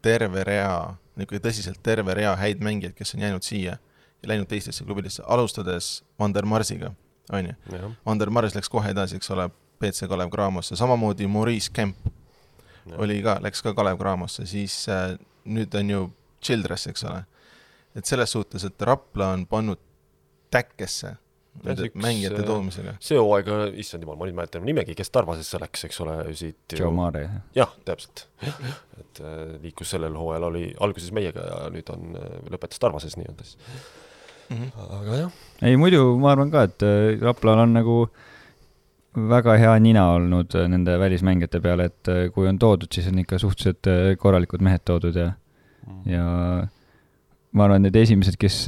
terve 0.00 0.44
rea, 0.48 0.94
niisugune 1.18 1.42
tõsiselt 1.44 1.82
terve 1.84 2.16
rea 2.16 2.32
häid 2.40 2.62
mängijaid, 2.64 2.96
kes 2.96 3.14
on 3.16 3.26
jäänud 3.26 3.44
siia 3.44 3.76
ja 3.76 4.28
läinud 4.32 4.48
teistesse 4.48 4.84
klubidesse, 4.84 5.24
alustades 5.26 6.00
Vander 6.20 6.48
Marsiga, 6.48 6.94
on 7.32 7.50
ju. 7.50 7.56
jah, 7.72 7.90
Vander 8.06 8.30
Mars 8.30 8.54
läks 8.54 8.70
kohe 8.72 8.92
edasi, 8.94 9.20
eks 9.20 9.30
ole, 9.34 9.48
BC 9.80 10.08
Kalev 10.08 10.30
Cramosse, 10.30 10.76
samamoodi 10.76 11.26
Maurice 11.30 11.72
Kemp 11.72 11.96
oli 12.98 13.20
ka, 13.22 13.38
läks 13.42 13.62
ka 13.62 13.74
Kalev 13.76 13.98
Cramosse, 14.00 14.46
siis 14.48 14.82
äh, 14.88 15.14
nüüd 15.44 15.74
on 15.78 15.90
ju 15.90 16.04
Childress, 16.44 16.88
eks 16.90 17.04
ole. 17.04 17.24
et 17.96 18.06
selles 18.06 18.32
suhtes, 18.32 18.64
et 18.64 18.82
Rapla 18.86 19.32
on 19.34 19.46
pannud 19.50 19.80
täkkesse 20.50 21.16
nende 21.64 21.88
mängijate 21.98 22.40
äh, 22.40 22.46
toomisega. 22.46 22.94
see 23.02 23.18
hooaeg, 23.18 23.48
issand 23.82 24.04
jumal, 24.06 24.18
ma 24.20 24.28
nüüd 24.28 24.38
mäletan 24.38 24.64
nimegi, 24.66 24.94
kes 24.98 25.10
Tarvasesse 25.12 25.58
läks, 25.60 25.84
eks 25.88 25.98
ole, 26.04 26.16
siit 26.38 26.76
Joe 26.78 26.92
Mare, 26.94 27.24
jah, 27.56 27.72
täpselt. 27.84 28.28
et 28.46 29.22
äh, 29.22 29.40
liikus 29.62 29.90
sellel 29.96 30.16
hooajal, 30.18 30.48
oli 30.52 30.68
alguses 30.80 31.12
meiega 31.16 31.46
ja 31.48 31.64
nüüd 31.74 31.90
on, 31.94 32.14
lõpetas 32.52 32.82
Tarvases 32.82 33.18
nii-öelda 33.20 33.48
siis. 33.48 33.74
Mhm. 34.50 34.70
aga 34.98 35.16
jah, 35.20 35.30
ei 35.62 35.76
muidu 35.78 36.02
ma 36.18 36.32
arvan 36.34 36.50
ka, 36.50 36.64
et 36.66 36.82
äh, 36.82 37.20
Raplal 37.22 37.62
on 37.64 37.76
nagu 37.76 37.96
väga 39.30 39.56
hea 39.58 39.76
nina 39.82 40.08
olnud 40.16 40.54
äh, 40.58 40.66
nende 40.70 40.96
välismängijate 40.98 41.60
peale, 41.62 41.90
et 41.90 42.10
äh, 42.10 42.24
kui 42.34 42.48
on 42.50 42.58
toodud, 42.58 42.90
siis 42.92 43.06
on 43.10 43.22
ikka 43.22 43.38
suhteliselt 43.38 44.18
korralikud 44.18 44.62
mehed 44.66 44.82
toodud 44.84 45.16
ja, 45.16 45.32
ja 46.06 46.24
ma 47.52 47.66
arvan, 47.66 47.86
need 47.86 47.96
esimesed, 47.98 48.38
kes 48.40 48.64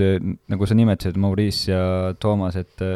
nagu 0.50 0.66
sa 0.66 0.78
nimetasid, 0.78 1.18
Maurice 1.18 1.72
ja 1.72 1.82
Toomas, 2.18 2.58
et 2.58 2.86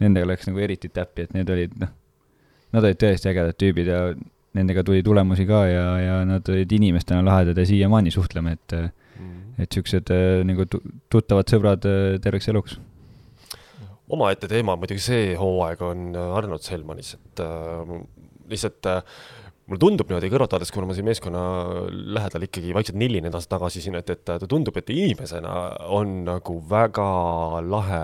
nendega 0.00 0.28
läks 0.28 0.48
nagu 0.48 0.60
eriti 0.64 0.90
täppi, 0.92 1.24
et 1.24 1.36
need 1.36 1.50
olid 1.52 1.76
noh, 1.80 1.92
nad 2.74 2.84
olid 2.84 2.98
tõesti 3.00 3.30
ägedad 3.30 3.56
tüübid 3.60 3.88
ja 3.88 4.00
nendega 4.54 4.84
tuli 4.86 5.02
tulemusi 5.04 5.46
ka 5.48 5.64
ja, 5.68 5.86
ja 6.00 6.18
nad 6.28 6.48
olid 6.50 6.72
inimestena 6.72 7.24
lahedad 7.26 7.58
ja 7.58 7.66
siiamaani 7.66 8.12
suhtleme, 8.14 8.54
et 8.58 8.76
äh, 8.76 8.90
et 9.58 9.70
siuksed 9.72 10.10
äh, 10.14 10.42
nagu 10.46 10.66
tu- 10.70 10.82
tuttavad 11.12 11.48
sõbrad 11.50 11.86
äh, 11.88 12.18
terveks 12.24 12.48
eluks. 12.52 12.78
omaette 14.14 14.48
teema 14.50 14.76
muidugi 14.76 15.00
see 15.00 15.32
hooaeg 15.40 15.80
on 15.82 16.10
äh, 16.14 16.36
Arnold 16.38 16.62
Selmanis, 16.66 17.14
et 17.16 17.40
äh, 17.40 17.94
lihtsalt 18.50 18.86
äh, 18.90 19.00
mulle 19.64 19.80
tundub 19.80 20.10
niimoodi 20.10 20.28
kõrvalt 20.28 20.52
vaadates, 20.52 20.72
kuna 20.74 20.86
ma 20.90 20.94
siin 20.96 21.06
meeskonna 21.08 21.42
lähedal 22.18 22.44
ikkagi 22.44 22.74
vaikselt 22.76 22.98
nillin 23.00 23.24
edasi 23.30 23.48
tagasi 23.48 23.80
siin, 23.80 23.96
et, 23.96 24.10
et 24.12 24.24
ta 24.28 24.36
tundub, 24.50 24.76
et 24.76 24.90
inimesena 24.92 25.54
on 25.96 26.18
nagu 26.26 26.58
väga 26.68 27.06
lahe 27.64 28.02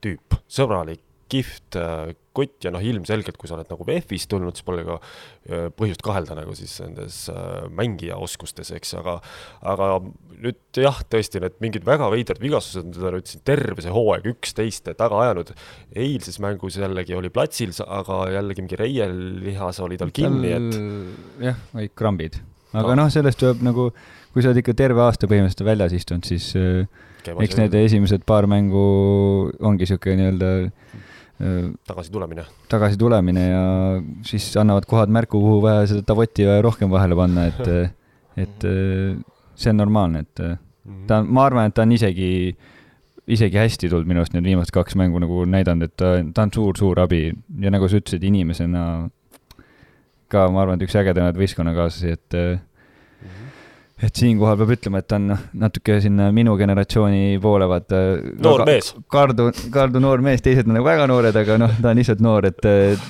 tüüp, 0.00 0.38
sõbralik, 0.48 1.02
kihvt 1.32 1.76
äh, 1.80 2.12
kutt 2.36 2.66
ja 2.66 2.70
noh, 2.74 2.82
ilmselgelt, 2.84 3.38
kui 3.40 3.48
sa 3.48 3.56
oled 3.56 3.70
nagu 3.70 3.86
VEF-ist 3.88 4.28
tulnud, 4.30 4.56
siis 4.56 4.66
pole 4.66 4.84
ka 4.86 4.96
äh, 5.00 5.66
põhjust 5.74 6.04
kahelda 6.04 6.36
nagu 6.38 6.54
siis 6.58 6.74
nendes 6.84 7.22
äh, 7.32 7.66
mängija 7.72 8.18
oskustes, 8.22 8.70
eks, 8.76 8.94
aga 9.00 9.18
aga 9.66 9.90
nüüd 10.36 10.80
jah, 10.82 11.00
tõesti 11.10 11.40
need 11.42 11.56
mingid 11.64 11.86
väga 11.88 12.10
veidrad 12.12 12.42
vigastused, 12.42 12.90
mida 12.92 13.14
nüüd 13.14 13.30
siin 13.30 13.44
terve 13.48 13.84
see 13.84 13.94
hooaeg 13.94 14.28
üksteist 14.34 14.92
taga 15.00 15.22
ajanud, 15.24 15.54
eilses 15.96 16.38
mängus 16.44 16.76
jällegi 16.80 17.16
oli 17.16 17.32
platsil, 17.32 17.72
aga 17.86 18.26
jällegi 18.34 18.66
mingi 18.66 18.80
reielihas 18.82 19.80
oli 19.84 19.98
tal 20.00 20.12
kinni, 20.14 20.52
et 20.52 21.48
jah, 21.48 21.64
olid 21.74 21.96
krambid. 21.96 22.38
aga 22.76 22.92
No. 22.92 23.00
noh, 23.02 23.10
sellest 23.12 23.40
tuleb 23.40 23.64
nagu, 23.64 23.90
kui 24.34 24.44
sa 24.44 24.52
oled 24.52 24.60
ikka 24.60 24.76
terve 24.76 25.00
aasta 25.06 25.28
põhimõtteliselt 25.30 25.64
väljas 25.64 25.96
istunud, 25.96 26.28
siis 26.28 26.50
äh, 26.58 26.84
käima 27.26 27.44
eks 27.46 27.58
need 27.58 27.74
esimesed 27.80 28.26
paar 28.28 28.48
mängu 28.50 28.84
ongi 29.64 29.88
sihuke 29.88 30.14
nii-öelda 30.18 30.50
äh, 31.40 31.72
tagasi 31.88 32.12
tulemine. 32.12 32.46
tagasi 32.72 33.00
tulemine 33.00 33.48
ja 33.48 33.64
siis 34.26 34.48
annavad 34.60 34.86
kohad 34.88 35.12
märku, 35.12 35.40
kuhu 35.40 35.60
vaja 35.64 35.86
seda 35.90 36.04
tavotti 36.06 36.46
rohkem 36.64 36.92
vahele 36.92 37.18
panna, 37.18 37.48
et, 37.50 37.92
et 38.46 38.68
äh, 38.68 39.18
see 39.56 39.72
on 39.72 39.82
normaalne, 39.82 40.24
et 40.26 40.44
äh, 40.44 40.56
ta 41.08 41.20
on, 41.22 41.30
ma 41.32 41.46
arvan, 41.48 41.70
et 41.70 41.76
ta 41.76 41.86
on 41.86 41.94
isegi, 41.96 42.30
isegi 43.26 43.58
hästi 43.58 43.90
tulnud 43.90 44.08
minu 44.08 44.22
arust 44.22 44.36
need 44.36 44.46
viimased 44.46 44.74
kaks 44.74 44.96
mängu 44.98 45.20
nagu 45.22 45.44
näidanud, 45.50 45.90
et 45.90 45.96
ta, 45.98 46.16
ta 46.34 46.46
on 46.46 46.54
suur-suur 46.54 47.00
abi 47.02 47.28
ja 47.62 47.72
nagu 47.74 47.88
sa 47.90 48.00
ütlesid, 48.00 48.24
inimesena 48.26 48.86
ka 50.32 50.48
ma 50.52 50.64
arvan, 50.64 50.78
et 50.78 50.86
üks 50.86 50.96
ägedamaid 50.98 51.38
võistkonnakaaslasi, 51.38 52.16
et 52.16 52.38
äh, 52.38 52.58
et 53.96 54.18
siinkohal 54.20 54.58
peab 54.60 54.72
ütlema, 54.74 55.00
et 55.00 55.08
ta 55.08 55.16
on 55.16 55.30
noh, 55.30 55.42
natuke 55.56 55.96
sinna 56.04 56.28
minu 56.34 56.56
generatsiooni 56.60 57.38
poole 57.42 57.68
vaata. 57.70 58.00
noor 58.44 58.64
mees. 58.68 58.92
Kardu, 59.12 59.48
Kardu 59.72 60.02
noor 60.04 60.24
mees, 60.24 60.44
teised 60.44 60.68
on 60.68 60.76
nagu 60.76 60.86
väga 60.86 61.06
noored, 61.08 61.36
aga 61.40 61.56
noh, 61.62 61.76
ta 61.80 61.92
on 61.92 62.00
lihtsalt 62.00 62.24
noor, 62.24 62.48
et 62.50 62.68
äh, 62.68 63.06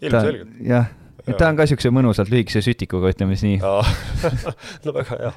ta 0.00 0.06
ilmselgelt. 0.08 0.54
jah, 0.70 0.88
et 1.26 1.36
ta 1.36 1.50
on 1.50 1.60
ka 1.60 1.68
siukse 1.68 1.92
mõnusalt 1.92 2.32
lühikese 2.32 2.64
sütikuga, 2.64 3.12
ütleme 3.12 3.36
siis 3.36 3.44
nii. 3.50 3.60
no 4.86 4.96
väga 4.96 5.20
hea. 5.20 5.34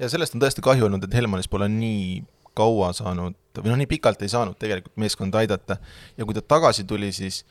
ja 0.00 0.08
sellest 0.08 0.38
on 0.38 0.44
tõesti 0.44 0.64
kahju 0.64 0.88
olnud, 0.88 1.04
et 1.04 1.20
Helmanis 1.20 1.50
pole 1.52 1.68
nii 1.72 2.22
kaua 2.58 2.94
saanud 2.96 3.36
või 3.60 3.70
noh, 3.70 3.78
nii 3.82 3.90
pikalt 3.90 4.22
ei 4.24 4.32
saanud 4.32 4.56
tegelikult 4.58 4.96
meeskonda 4.98 5.42
aidata 5.42 5.76
ja 6.16 6.26
kui 6.26 6.34
ta 6.34 6.42
tagasi 6.56 6.86
tuli, 6.88 7.12
siis 7.14 7.42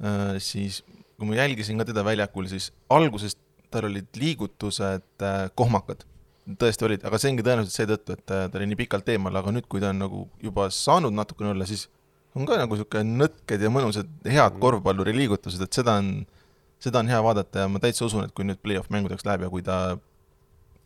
äh, 0.00 0.40
siis 0.42 0.80
kui 1.20 1.28
ma 1.28 1.36
jälgisin 1.36 1.76
ka 1.76 1.84
teda 1.84 2.00
väljakul, 2.06 2.48
siis 2.48 2.70
alguses 2.88 3.36
tal 3.70 3.86
olid 3.90 4.08
liigutused 4.18 5.24
äh, 5.26 5.48
kohmakad, 5.58 6.04
tõesti 6.60 6.86
olid, 6.88 7.04
aga 7.06 7.18
see 7.20 7.30
ongi 7.30 7.44
tõenäoliselt 7.46 7.76
seetõttu, 7.78 8.16
et 8.18 8.24
ta 8.26 8.58
oli 8.58 8.66
nii 8.72 8.78
pikalt 8.82 9.08
eemal, 9.14 9.36
aga 9.38 9.52
nüüd, 9.54 9.66
kui 9.70 9.80
ta 9.82 9.92
on 9.94 10.00
nagu 10.02 10.24
juba 10.42 10.68
saanud 10.74 11.14
natukene 11.14 11.52
olla, 11.54 11.66
siis 11.68 11.86
on 12.34 12.46
ka 12.46 12.56
nagu 12.58 12.74
niisugune 12.76 13.16
nõtked 13.24 13.62
ja 13.62 13.70
mõnusad 13.74 14.08
head 14.26 14.52
Mhm. 14.54 14.60
korvpalluri 14.62 15.14
liigutused, 15.16 15.62
et 15.62 15.72
seda 15.74 15.96
on, 15.98 16.26
seda 16.80 17.00
on 17.02 17.08
hea 17.10 17.20
vaadata 17.22 17.64
ja 17.64 17.68
ma 17.68 17.78
täitsa 17.82 18.04
usun, 18.06 18.24
et 18.24 18.32
kui 18.34 18.44
nüüd 18.46 18.58
play-off 18.62 18.90
mängudeks 18.90 19.26
läheb 19.26 19.42
ja 19.46 19.50
kui 19.50 19.62
ta 19.62 19.98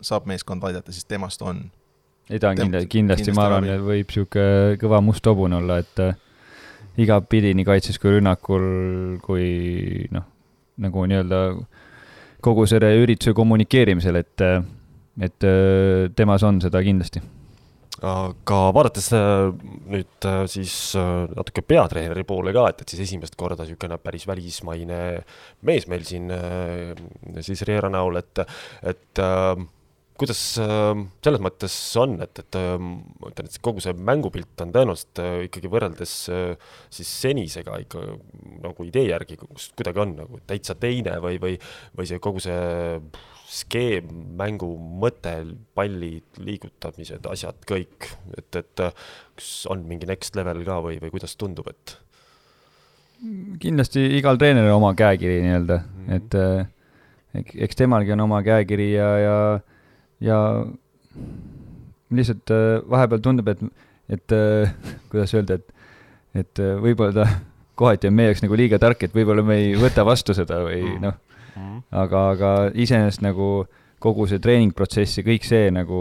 saab 0.04 0.26
meeskonda 0.26 0.66
aidata, 0.68 0.92
siis 0.92 1.04
temast 1.08 1.42
on. 1.42 1.70
ei 2.30 2.38
ta 2.40 2.48
on 2.50 2.56
Tem- 2.56 2.64
kindlasti, 2.66 2.88
kindlasti 2.88 3.32
ma 3.36 3.44
arvan, 3.46 3.66
võib 3.84 4.10
sihuke 4.12 4.76
kõva 4.80 5.00
must 5.04 5.24
hobune 5.28 5.56
olla, 5.60 5.78
et 5.84 5.98
äh, 6.00 6.14
igatpidi 6.98 7.52
nii 7.54 7.64
kaitses 7.68 7.98
kui 8.00 8.14
rünnakul, 8.16 9.18
kui 9.24 10.06
noh, 10.14 10.24
nagu 10.80 11.04
nii-öelda 11.06 11.40
kogu 12.44 12.66
selle 12.70 12.92
ürituse 13.00 13.34
kommunikeerimisel, 13.36 14.20
et, 14.20 14.44
et 15.24 15.46
äh, 15.48 16.10
temas 16.16 16.44
on 16.46 16.60
seda 16.64 16.82
kindlasti. 16.84 17.22
aga 18.04 18.56
vaadates 18.74 19.06
äh, 19.16 19.52
nüüd 19.94 20.26
äh, 20.28 20.40
siis 20.50 20.74
natuke 20.96 21.62
peatreeneri 21.64 22.24
poole 22.28 22.52
ka, 22.52 22.66
et, 22.72 22.82
et 22.82 22.92
siis 22.92 23.04
esimest 23.06 23.38
korda 23.40 23.64
niisugune 23.64 23.96
päris 24.02 24.26
välismaine 24.28 24.98
mees 25.64 25.86
meil 25.88 26.04
siin 26.04 26.28
siis 27.40 27.64
Riera 27.68 27.88
näol, 27.92 28.20
et, 28.20 28.44
et 28.92 29.24
kuidas 30.18 30.40
äh, 30.62 30.92
selles 31.24 31.42
mõttes 31.42 31.74
on, 31.98 32.16
et, 32.22 32.38
et 32.38 32.58
äh, 32.58 32.74
ma 32.78 33.30
ütlen, 33.30 33.48
et 33.50 33.58
kogu 33.64 33.82
see 33.82 33.94
mängupilt 33.98 34.62
on 34.62 34.72
tõenäoliselt 34.74 35.20
äh, 35.22 35.36
ikkagi 35.48 35.70
võrreldes 35.72 36.14
äh, 36.30 36.74
siis 36.94 37.10
senisega 37.24 37.80
ikka 37.82 38.04
nagu 38.62 38.86
idee 38.86 39.08
järgi 39.08 39.38
kus 39.40 39.72
kuidagi 39.74 40.04
on 40.04 40.14
nagu 40.20 40.38
täitsa 40.46 40.78
teine 40.78 41.16
või, 41.24 41.40
või, 41.42 41.58
või 41.98 42.10
see 42.10 42.22
kogu 42.22 42.42
see 42.44 43.00
skeem, 43.54 44.06
mängu 44.38 44.70
mõte, 45.02 45.34
pallid, 45.76 46.24
liigutamised, 46.42 47.26
asjad, 47.30 47.58
kõik, 47.68 48.08
et, 48.38 48.48
et 48.62 48.86
äh, 48.86 49.04
kas 49.36 49.50
on 49.70 49.84
mingi 49.88 50.08
next 50.10 50.38
level 50.38 50.62
ka 50.66 50.78
või, 50.84 51.02
või 51.02 51.12
kuidas 51.14 51.36
tundub, 51.40 51.68
et 51.74 51.98
kindlasti 53.62 54.02
igal 54.18 54.36
treeneril 54.38 54.74
oma 54.74 54.90
käekiri 54.98 55.38
nii-öelda 55.44 55.76
mm. 55.80 56.00
-hmm. 56.06 56.16
et 57.34 57.62
eks 57.66 57.78
temalgi 57.78 58.12
on 58.12 58.24
oma 58.26 58.42
käekiri 58.44 58.90
ja, 58.92 59.06
ja, 59.18 59.36
ja 60.24 60.38
lihtsalt 62.14 62.50
äh, 62.54 62.78
vahepeal 62.90 63.22
tundub, 63.24 63.48
et, 63.52 63.60
et 64.12 64.32
äh, 64.36 64.72
kuidas 65.12 65.34
öelda, 65.36 65.58
et, 65.60 65.90
et 66.44 66.62
äh, 66.62 66.74
võib-olla 66.82 67.12
ta 67.24 67.28
kohati 67.80 68.08
on 68.10 68.14
meie 68.18 68.30
jaoks 68.32 68.44
nagu 68.44 68.58
liiga 68.58 68.78
tark, 68.82 69.02
et 69.06 69.14
võib-olla 69.16 69.42
me 69.46 69.56
ei 69.62 69.72
võta 69.80 70.04
vastu 70.06 70.34
seda 70.36 70.60
või 70.66 70.82
Mhm. 70.84 71.00
noh, 71.04 71.20
aga, 71.94 72.20
aga 72.34 72.48
iseenesest 72.74 73.22
nagu 73.22 73.64
kogu 74.02 74.26
see 74.28 74.40
treeningprotsess 74.42 75.18
ja 75.20 75.22
kõik 75.26 75.44
see 75.46 75.68
nagu, 75.72 75.98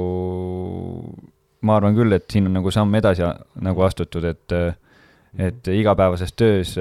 ma 1.64 1.76
arvan 1.78 1.94
küll, 1.96 2.12
et 2.18 2.26
siin 2.34 2.50
on 2.50 2.56
nagu 2.58 2.72
samm 2.74 2.96
edasi 3.00 3.22
nagu 3.64 3.84
astutud, 3.86 4.26
et, 4.28 4.56
et 5.40 5.70
igapäevases 5.72 6.34
töös 6.36 6.74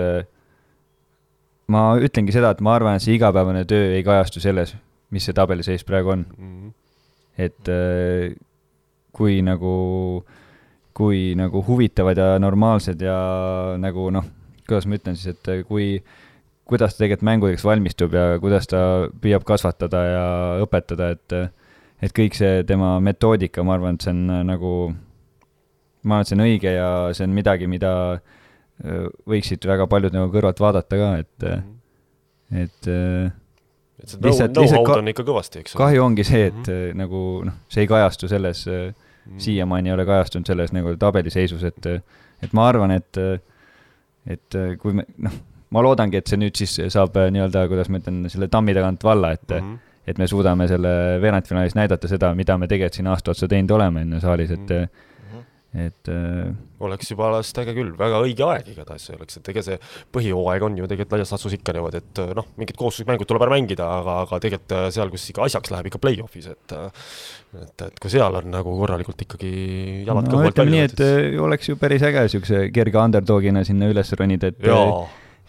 ma 1.72 1.82
ütlengi 2.00 2.32
seda, 2.34 2.50
et 2.56 2.60
ma 2.64 2.74
arvan, 2.78 2.96
et 2.98 3.04
see 3.04 3.14
igapäevane 3.18 3.62
töö 3.68 3.92
ei 3.94 4.02
kajastu 4.06 4.40
selles, 4.42 4.72
mis 5.14 5.24
see 5.28 5.36
tabeliseis 5.36 5.84
praegu 5.88 6.16
on, 6.16 6.24
Mhm. 6.38 6.72
Et 7.38 7.68
äh, 7.72 8.32
kui 9.12 9.40
nagu, 9.44 9.74
kui 10.96 11.32
nagu 11.38 11.62
huvitavad 11.66 12.18
ja 12.18 12.28
normaalsed 12.42 13.00
ja 13.04 13.16
nagu 13.80 14.08
noh, 14.14 14.26
kuidas 14.66 14.88
ma 14.88 14.98
ütlen 14.98 15.18
siis, 15.18 15.36
et 15.36 15.66
kui, 15.68 15.96
kuidas 16.68 16.94
ta 16.94 17.04
tegelikult 17.04 17.26
mängudeks 17.28 17.64
valmistub 17.66 18.14
ja 18.16 18.38
kuidas 18.42 18.68
ta 18.70 18.82
püüab 19.22 19.44
kasvatada 19.48 20.02
ja 20.08 20.26
õpetada, 20.64 21.12
et, 21.16 21.36
et 22.02 22.14
kõik 22.16 22.36
see 22.38 22.62
tema 22.68 22.94
metoodika, 23.04 23.64
ma 23.66 23.76
arvan, 23.76 23.98
et 23.98 24.06
see 24.06 24.14
on 24.14 24.22
äh, 24.30 24.44
nagu, 24.48 24.72
ma 26.02 26.18
arvan, 26.18 26.24
et 26.24 26.32
see 26.32 26.38
on 26.38 26.46
õige 26.46 26.76
ja 26.76 26.88
see 27.16 27.28
on 27.28 27.36
midagi, 27.36 27.68
mida 27.70 27.92
äh, 28.16 29.06
võiksid 29.28 29.68
väga 29.68 29.88
paljud 29.90 30.16
nagu 30.16 30.32
kõrvalt 30.32 30.64
vaadata 30.64 31.00
ka, 31.02 31.12
et, 31.20 31.48
et 32.64 32.90
äh, 32.92 33.32
et 34.02 34.08
see 34.08 34.18
lihtsalt- 34.18 34.52
know-how'd 34.52 34.62
lihtsalt 34.66 34.86
ka- 34.86 34.98
on 34.98 35.08
ikka 35.12 35.22
kõvasti, 35.28 35.60
eks 35.62 35.76
ole. 35.76 35.84
kahju 35.84 36.02
ongi 36.04 36.24
see, 36.24 36.46
et 36.46 36.54
Mhm. 36.54 36.70
äh, 36.90 36.94
nagu 36.94 37.44
noh, 37.44 37.52
see 37.68 37.82
ei 37.84 37.86
kajastu 37.86 38.28
selles 38.28 38.66
äh, 38.68 38.92
Mhm. 39.26 39.38
siiamaani 39.38 39.88
ei 39.88 39.94
ole 39.94 40.04
kajastunud 40.04 40.46
selles 40.46 40.72
nagu 40.72 40.96
tabeliseisus, 40.98 41.62
et, 41.64 41.86
et 42.42 42.52
ma 42.52 42.68
arvan, 42.68 42.90
et, 42.90 43.16
et 44.26 44.56
kui 44.82 44.92
me, 44.92 45.04
noh, 45.22 45.30
ma 45.70 45.82
loodangi, 45.84 46.16
et 46.20 46.26
see 46.30 46.36
nüüd 46.40 46.58
siis 46.58 46.74
saab 46.92 47.16
äh, 47.16 47.30
nii-öelda, 47.34 47.66
kuidas 47.70 47.88
ma 47.92 48.00
ütlen, 48.02 48.24
selle 48.32 48.48
tammi 48.52 48.74
tagant 48.76 49.04
valla, 49.06 49.32
et 49.32 49.46
mm. 49.48 49.56
-hmm. 49.72 49.78
et 50.06 50.18
me 50.18 50.26
suudame 50.26 50.66
selle 50.68 50.92
veerandfinaalis 51.22 51.74
näidata 51.78 52.08
seda, 52.10 52.34
mida 52.34 52.58
me 52.58 52.66
tegelikult 52.66 52.94
siin 52.98 53.06
aasta 53.06 53.30
otsa 53.30 53.48
teinud 53.48 53.70
oleme 53.70 54.00
enne 54.02 54.20
saalis, 54.20 54.50
et 54.50 54.58
mm, 54.58 54.66
-hmm. 54.66 54.88
Et 55.72 56.08
äh, 56.12 56.50
oleks 56.84 57.08
juba 57.08 57.30
alles 57.30 57.48
äge 57.56 57.72
küll, 57.72 57.92
väga 57.96 58.18
õige 58.20 58.44
aeg 58.44 58.66
igatahes 58.74 59.06
see 59.08 59.14
oleks, 59.16 59.38
et 59.38 59.48
ega 59.48 59.62
see 59.64 59.78
põhihooaeg 60.12 60.66
on 60.66 60.76
ju 60.76 60.88
tegelikult 60.90 61.16
laias 61.16 61.32
laastus 61.32 61.56
ikka 61.56 61.72
niimoodi, 61.76 62.02
et 62.02 62.20
noh, 62.36 62.50
mingid 62.60 62.76
kooslusmängud 62.76 63.28
tuleb 63.30 63.46
ära 63.46 63.54
mängida, 63.54 63.86
aga, 64.02 64.18
aga 64.26 64.40
tegelikult 64.44 64.76
äh, 64.76 64.84
seal, 64.92 65.12
kus 65.14 65.24
ikka 65.32 65.46
asjaks 65.48 65.72
läheb 65.72 65.88
ikka 65.88 66.02
play-off'is, 66.02 66.50
et 66.52 66.76
et, 66.76 67.86
et 67.88 67.98
kui 68.00 68.12
seal 68.12 68.36
on 68.42 68.52
nagu 68.52 68.76
korralikult 68.82 69.24
ikkagi 69.24 69.54
jalad 70.06 70.28
no 70.28 70.44
ütleme 70.48 70.76
nii, 70.76 70.84
et 70.90 71.02
äh, 71.06 71.40
oleks 71.40 71.72
ju 71.72 71.80
päris 71.80 72.04
äge 72.04 72.26
niisuguse 72.26 72.64
kerge 72.76 73.00
underdogina 73.00 73.64
sinna 73.64 73.88
üles 73.92 74.12
ronida, 74.20 74.52
et 74.52 74.68
jaa, 74.68 75.04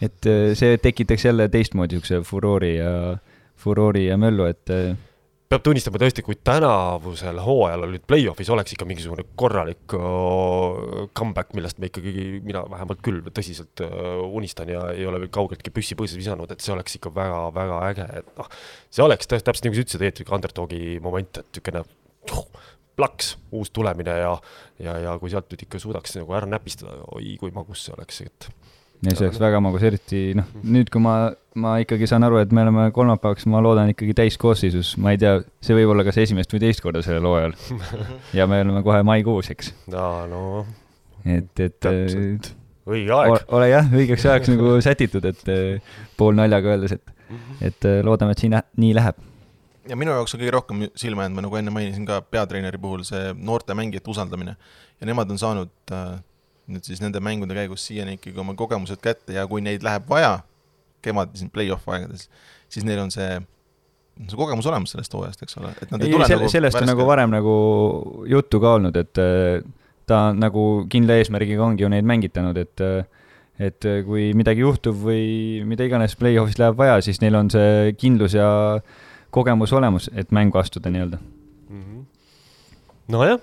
et 0.08 0.30
äh, 0.30 0.52
see 0.56 0.80
tekitaks 0.80 1.28
jälle 1.28 1.50
teistmoodi 1.52 2.00
niisuguse 2.00 2.24
furoori 2.24 2.76
ja, 2.78 2.94
furoori 3.60 4.08
ja 4.08 4.16
möllu, 4.20 4.48
et 4.48 4.72
äh, 4.72 4.94
peab 5.50 5.62
tunnistama 5.64 6.00
tõesti, 6.00 6.24
kui 6.24 6.36
tänavusel 6.40 7.38
hooajal 7.44 7.86
olid 7.86 8.04
play-off'is, 8.08 8.50
oleks 8.52 8.74
ikka 8.74 8.86
mingisugune 8.88 9.26
korralik 9.38 9.94
comeback, 11.18 11.52
millest 11.56 11.78
me 11.82 11.90
ikkagi, 11.90 12.24
mina 12.44 12.64
vähemalt 12.70 13.02
küll 13.04 13.20
tõsiselt 13.34 13.84
unistan 13.84 14.72
ja 14.72 14.86
ei 14.94 15.06
ole 15.06 15.20
veel 15.22 15.32
kaugeltki 15.34 15.72
püssi 15.74 15.98
põõsa 15.98 16.18
visanud, 16.18 16.50
et 16.50 16.64
see 16.64 16.74
oleks 16.74 16.98
ikka 16.98 17.12
väga-väga 17.14 17.80
äge, 17.90 18.08
et 18.22 18.32
noh, 18.40 18.50
see 18.90 19.04
oleks 19.04 19.30
täpselt 19.30 19.68
nagu 19.68 19.78
sa 19.78 19.84
ütlesid, 19.84 20.06
Eetrik, 20.08 20.32
underdogi 20.34 20.82
moment, 21.04 21.42
et 21.42 21.60
niisugune 21.60 21.84
plaks, 22.96 23.34
uus 23.52 23.70
tulemine 23.74 24.16
ja, 24.22 24.34
ja, 24.82 24.98
ja 25.02 25.16
kui 25.20 25.32
sealt 25.32 25.50
nüüd 25.50 25.66
ikka 25.66 25.80
suudaks 25.82 26.16
nagu 26.18 26.34
ära 26.38 26.48
näpistada, 26.48 26.96
oi 27.14 27.36
kui 27.40 27.52
magus 27.54 27.84
see 27.86 27.94
oleks, 27.96 28.22
et 28.24 28.48
ja 29.04 29.16
see 29.16 29.28
oleks 29.28 29.40
väga 29.42 29.60
magus, 29.64 29.84
eriti 29.86 30.22
noh, 30.38 30.48
nüüd 30.64 30.92
kui 30.92 31.02
ma, 31.04 31.16
ma 31.60 31.76
ikkagi 31.82 32.08
saan 32.10 32.26
aru, 32.26 32.40
et 32.42 32.54
me 32.54 32.64
oleme 32.64 32.86
kolmapäevaks, 32.94 33.48
ma 33.52 33.62
loodan 33.64 33.92
ikkagi 33.92 34.16
täiskoosseisus, 34.20 34.94
ma 35.02 35.14
ei 35.14 35.20
tea, 35.20 35.38
see 35.64 35.76
võib 35.78 35.92
olla 35.94 36.06
kas 36.06 36.20
esimest 36.24 36.54
või 36.54 36.62
teist 36.64 36.84
korda 36.84 37.02
sellel 37.04 37.28
hooajal. 37.28 37.58
ja 38.38 38.48
me 38.50 38.62
oleme 38.64 38.84
kohe 38.86 39.02
maikuus, 39.06 39.52
eks. 39.54 39.74
jaa, 39.92 40.24
no 40.30 40.64
et, 41.24 41.60
et 41.60 41.76
täpselt, 41.80 42.50
õige 42.88 43.14
aeg. 43.16 43.46
ole 43.56 43.68
jah, 43.70 43.92
õigeks 44.00 44.26
ajaks 44.28 44.52
nagu 44.52 44.74
sätitud, 44.84 45.28
et 45.30 45.52
eh, 45.52 45.94
poolnaljaga 46.18 46.74
öeldes, 46.74 46.98
et, 46.98 47.14
et 47.70 47.88
eh, 47.88 48.02
loodame, 48.06 48.34
et 48.34 48.44
siin 48.44 48.56
nii 48.80 48.92
läheb. 48.96 49.22
ja 49.88 49.98
minu 50.00 50.14
jaoks 50.16 50.36
on 50.36 50.42
kõige 50.42 50.54
rohkem 50.54 50.84
silma 51.00 51.24
jäänud, 51.24 51.38
ma 51.38 51.46
nagu 51.46 51.60
enne 51.60 51.74
mainisin 51.74 52.06
ka 52.08 52.20
peatreeneri 52.28 52.80
puhul, 52.80 53.04
see 53.08 53.32
noorte 53.36 53.76
mängijate 53.76 54.12
usaldamine. 54.12 54.56
ja 55.00 55.10
nemad 55.10 55.30
on 55.30 55.40
saanud 55.40 55.72
äh, 55.92 56.18
nüüd 56.70 56.86
siis 56.86 57.02
nende 57.02 57.20
mängude 57.24 57.56
käigus 57.56 57.84
siiani 57.88 58.18
ikkagi 58.18 58.40
oma 58.40 58.54
kogemused 58.58 59.00
kätte 59.04 59.36
ja 59.36 59.46
kui 59.50 59.64
neid 59.64 59.84
läheb 59.84 60.06
vaja, 60.08 60.38
kevadel 61.04 61.36
siin 61.38 61.50
play-off 61.52 61.88
aegades, 61.92 62.28
siis 62.72 62.86
neil 62.88 63.02
on 63.02 63.12
see, 63.14 63.36
see 64.24 64.38
kogemus 64.38 64.68
olemas 64.70 64.94
sellest 64.94 65.16
hooajast, 65.16 65.44
eks 65.44 65.58
ole, 65.60 65.74
et 65.76 65.92
nad 65.92 66.00
ei, 66.00 66.08
ei, 66.08 66.16
tule 66.16 66.28
selle, 66.30 66.48
sellest 66.52 66.80
on 66.80 66.88
nagu 66.88 67.08
varem 67.08 67.34
nagu 67.34 67.56
juttu 68.30 68.62
ka 68.62 68.76
olnud, 68.78 68.96
et 69.00 69.22
eh, 69.22 69.58
ta 70.08 70.26
nagu 70.36 70.84
kindla 70.90 71.20
eesmärgiga 71.20 71.64
ongi 71.66 71.84
ju 71.84 71.92
neid 71.92 72.08
mängitanud, 72.08 72.60
et 72.60 72.84
eh, 72.84 73.04
et 73.54 73.86
eh, 73.86 74.00
kui 74.02 74.32
midagi 74.34 74.64
juhtub 74.64 74.96
või 75.04 75.62
mida 75.68 75.86
iganes 75.86 76.16
play-off'is 76.18 76.58
läheb 76.58 76.78
vaja, 76.78 76.98
siis 77.06 77.20
neil 77.22 77.36
on 77.38 77.52
see 77.52 77.92
kindlus 78.00 78.34
ja 78.34 78.48
kogemus 79.34 79.72
olemas, 79.74 80.08
et 80.14 80.32
mängu 80.34 80.58
astuda 80.58 80.90
nii-öelda. 80.90 81.20
nojah, 83.12 83.40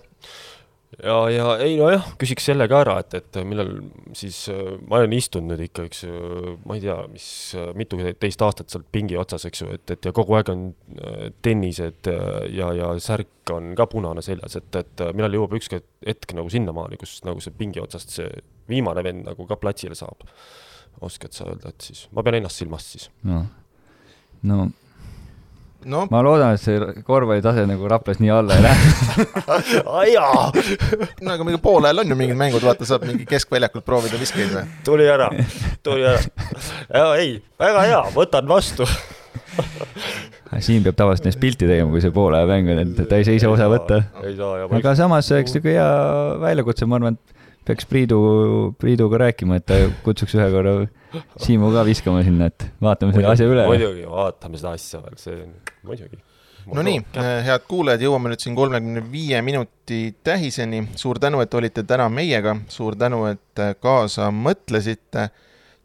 ja, 1.04 1.16
ja 1.34 1.46
ei 1.64 1.76
nojah, 1.80 2.12
küsiks 2.22 2.46
selle 2.50 2.68
ka 2.70 2.82
ära, 2.84 2.96
et, 3.02 3.16
et 3.18 3.40
millal 3.48 3.72
siis 4.18 4.44
äh, 4.52 4.74
ma 4.88 5.00
olen 5.00 5.16
istunud 5.18 5.54
nüüd 5.54 5.64
ikka, 5.68 5.86
eks 5.90 6.04
ju, 6.06 6.56
ma 6.68 6.78
ei 6.78 6.84
tea, 6.84 6.98
mis 7.12 7.28
äh, 7.58 7.72
mituteist 7.78 8.46
aastat 8.46 8.74
seal 8.74 8.86
pingi 8.94 9.18
otsas, 9.20 9.46
eks 9.50 9.64
ju, 9.64 9.70
et, 9.76 9.86
et 9.96 10.10
ja 10.10 10.14
kogu 10.16 10.38
aeg 10.38 10.52
on 10.54 10.68
äh, 10.98 11.30
tennised 11.46 12.12
äh, 12.12 12.42
ja, 12.56 12.72
ja 12.78 12.92
särk 13.04 13.54
on 13.54 13.74
ka 13.78 13.88
punane 13.92 14.24
seljas, 14.26 14.58
et, 14.60 14.70
et 14.82 15.06
äh, 15.06 15.14
millal 15.18 15.40
jõuab 15.40 15.58
ükskord 15.60 15.88
hetk 16.08 16.36
nagu 16.38 16.52
sinnamaani, 16.54 17.00
kus 17.02 17.20
nagu 17.28 17.44
see 17.44 17.56
pingi 17.58 17.82
otsast 17.84 18.14
see 18.18 18.30
viimane 18.72 19.04
vend 19.06 19.26
nagu 19.28 19.48
ka 19.50 19.60
platsile 19.62 19.98
saab. 19.98 20.28
oskad 21.02 21.34
sa 21.34 21.48
öelda, 21.50 21.72
et 21.72 21.82
siis, 21.82 22.06
ma 22.14 22.22
pean 22.24 22.38
ennast 22.38 22.62
silmas 22.62 22.86
siis. 22.94 23.10
no, 23.26 23.46
no 24.44 24.68
no 25.86 26.06
ma 26.12 26.22
loodan, 26.26 26.56
et 26.56 26.62
see 26.62 27.04
korvpalli 27.08 27.44
tase 27.44 27.64
nagu 27.70 27.90
Raplas 27.90 28.20
nii 28.22 28.32
alla 28.34 28.58
ei 28.58 28.66
lähe. 28.66 30.12
jaa, 30.16 30.52
no 31.22 31.34
aga 31.36 31.48
mingi 31.48 31.62
poole 31.64 31.90
ajal 31.90 32.04
on 32.04 32.14
ju 32.14 32.20
mingid 32.20 32.40
mängud, 32.40 32.66
vaata, 32.66 32.88
saab 32.88 33.06
mingi 33.10 33.26
keskväljakult 33.30 33.86
proovida 33.88 34.20
viskeid 34.22 34.54
või? 34.54 34.66
tuli 34.86 35.08
ära, 35.10 35.32
tuli 35.86 36.06
ära. 36.12 36.22
jaa, 36.94 37.16
ei, 37.18 37.36
väga 37.62 37.88
hea, 37.90 38.04
võtan 38.16 38.50
vastu. 38.52 38.88
Siim 40.62 40.84
peab 40.84 40.98
tavaliselt 41.00 41.30
neist 41.30 41.40
pilti 41.42 41.68
tegema, 41.68 41.90
kui 41.94 42.02
see 42.04 42.14
poole 42.14 42.42
aja 42.42 42.48
mäng 42.50 42.70
on, 42.74 42.82
et 42.84 43.06
ta 43.10 43.20
ei 43.20 43.28
saa 43.28 43.38
ise 43.38 43.50
osa 43.50 43.70
võtta. 43.72 44.02
ei 44.26 44.36
saa 44.38 44.62
ja 44.62 44.72
aga 44.80 44.96
samas 45.00 45.30
see 45.30 45.40
oleks 45.40 45.56
niisugune 45.56 45.78
hea 45.78 45.92
väljakutse, 46.44 46.88
ma 46.90 47.00
arvan, 47.00 47.18
et 47.18 47.40
peaks 47.68 47.88
Priidu, 47.90 48.20
Priiduga 48.82 49.22
rääkima, 49.26 49.62
et 49.62 49.68
ta 49.70 49.80
kutsuks 50.06 50.36
ühe 50.38 50.50
korra 50.54 50.76
Siimu 51.42 51.74
ka 51.74 51.84
viskama 51.88 52.22
sinna, 52.24 52.48
et 52.52 52.70
vaatame 52.84 53.16
selle 53.16 53.32
asja 53.34 53.48
üle. 53.50 53.66
muidugi, 53.68 54.06
vaatame 54.08 54.60
seda 54.60 54.76
asja 54.78 55.02
veel, 55.04 55.18
see 55.20 55.36
on 55.36 55.54
muidugi. 55.84 56.20
no 56.74 56.84
nii, 56.86 57.00
head 57.48 57.68
kuulajad, 57.70 58.04
jõuame 58.06 58.34
nüüd 58.34 58.44
siin 58.44 58.58
kolmekümne 58.58 59.04
viie 59.12 59.42
minuti 59.42 60.02
tähiseni. 60.24 60.84
suur 60.96 61.20
tänu, 61.20 61.42
et 61.42 61.54
olite 61.54 61.84
täna 61.84 62.10
meiega, 62.10 62.56
suur 62.70 62.96
tänu, 62.96 63.26
et 63.32 63.64
kaasa 63.80 64.32
mõtlesite. 64.32 65.30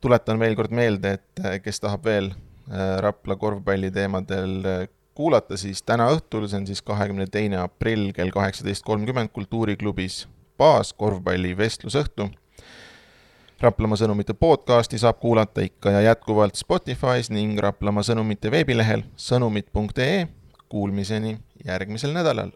tuletan 0.00 0.38
veel 0.38 0.54
kord 0.54 0.70
meelde, 0.70 1.16
et 1.16 1.62
kes 1.64 1.80
tahab 1.80 2.04
veel 2.04 2.30
äh, 2.30 2.98
Rapla 3.02 3.36
korvpalli 3.36 3.90
teemadel 3.90 4.86
kuulata, 5.16 5.56
siis 5.56 5.80
täna 5.82 6.10
õhtul, 6.12 6.44
see 6.48 6.60
on 6.60 6.66
siis 6.68 6.82
kahekümne 6.84 7.26
teine 7.32 7.58
aprill 7.62 8.12
kell 8.14 8.30
kaheksateist 8.34 8.84
kolmkümmend 8.84 9.32
Kultuuriklubis 9.32 10.26
baas 10.60 10.92
korvpalli 10.96 11.54
vestlusõhtu. 11.56 12.28
Raplamaa 13.60 13.96
sõnumite 13.96 14.34
podcasti 14.36 14.98
saab 15.00 15.16
kuulata 15.16 15.62
ikka 15.64 15.90
ja 15.94 16.00
jätkuvalt 16.10 16.58
Spotify's 16.60 17.30
ning 17.32 17.56
Raplamaa 17.56 18.04
sõnumite 18.04 18.50
veebilehel 18.52 19.06
sõnumid.ee 19.16 20.26
Kuulmiseni 20.68 21.38
järgmisel 21.64 22.12
nädalal 22.12 22.52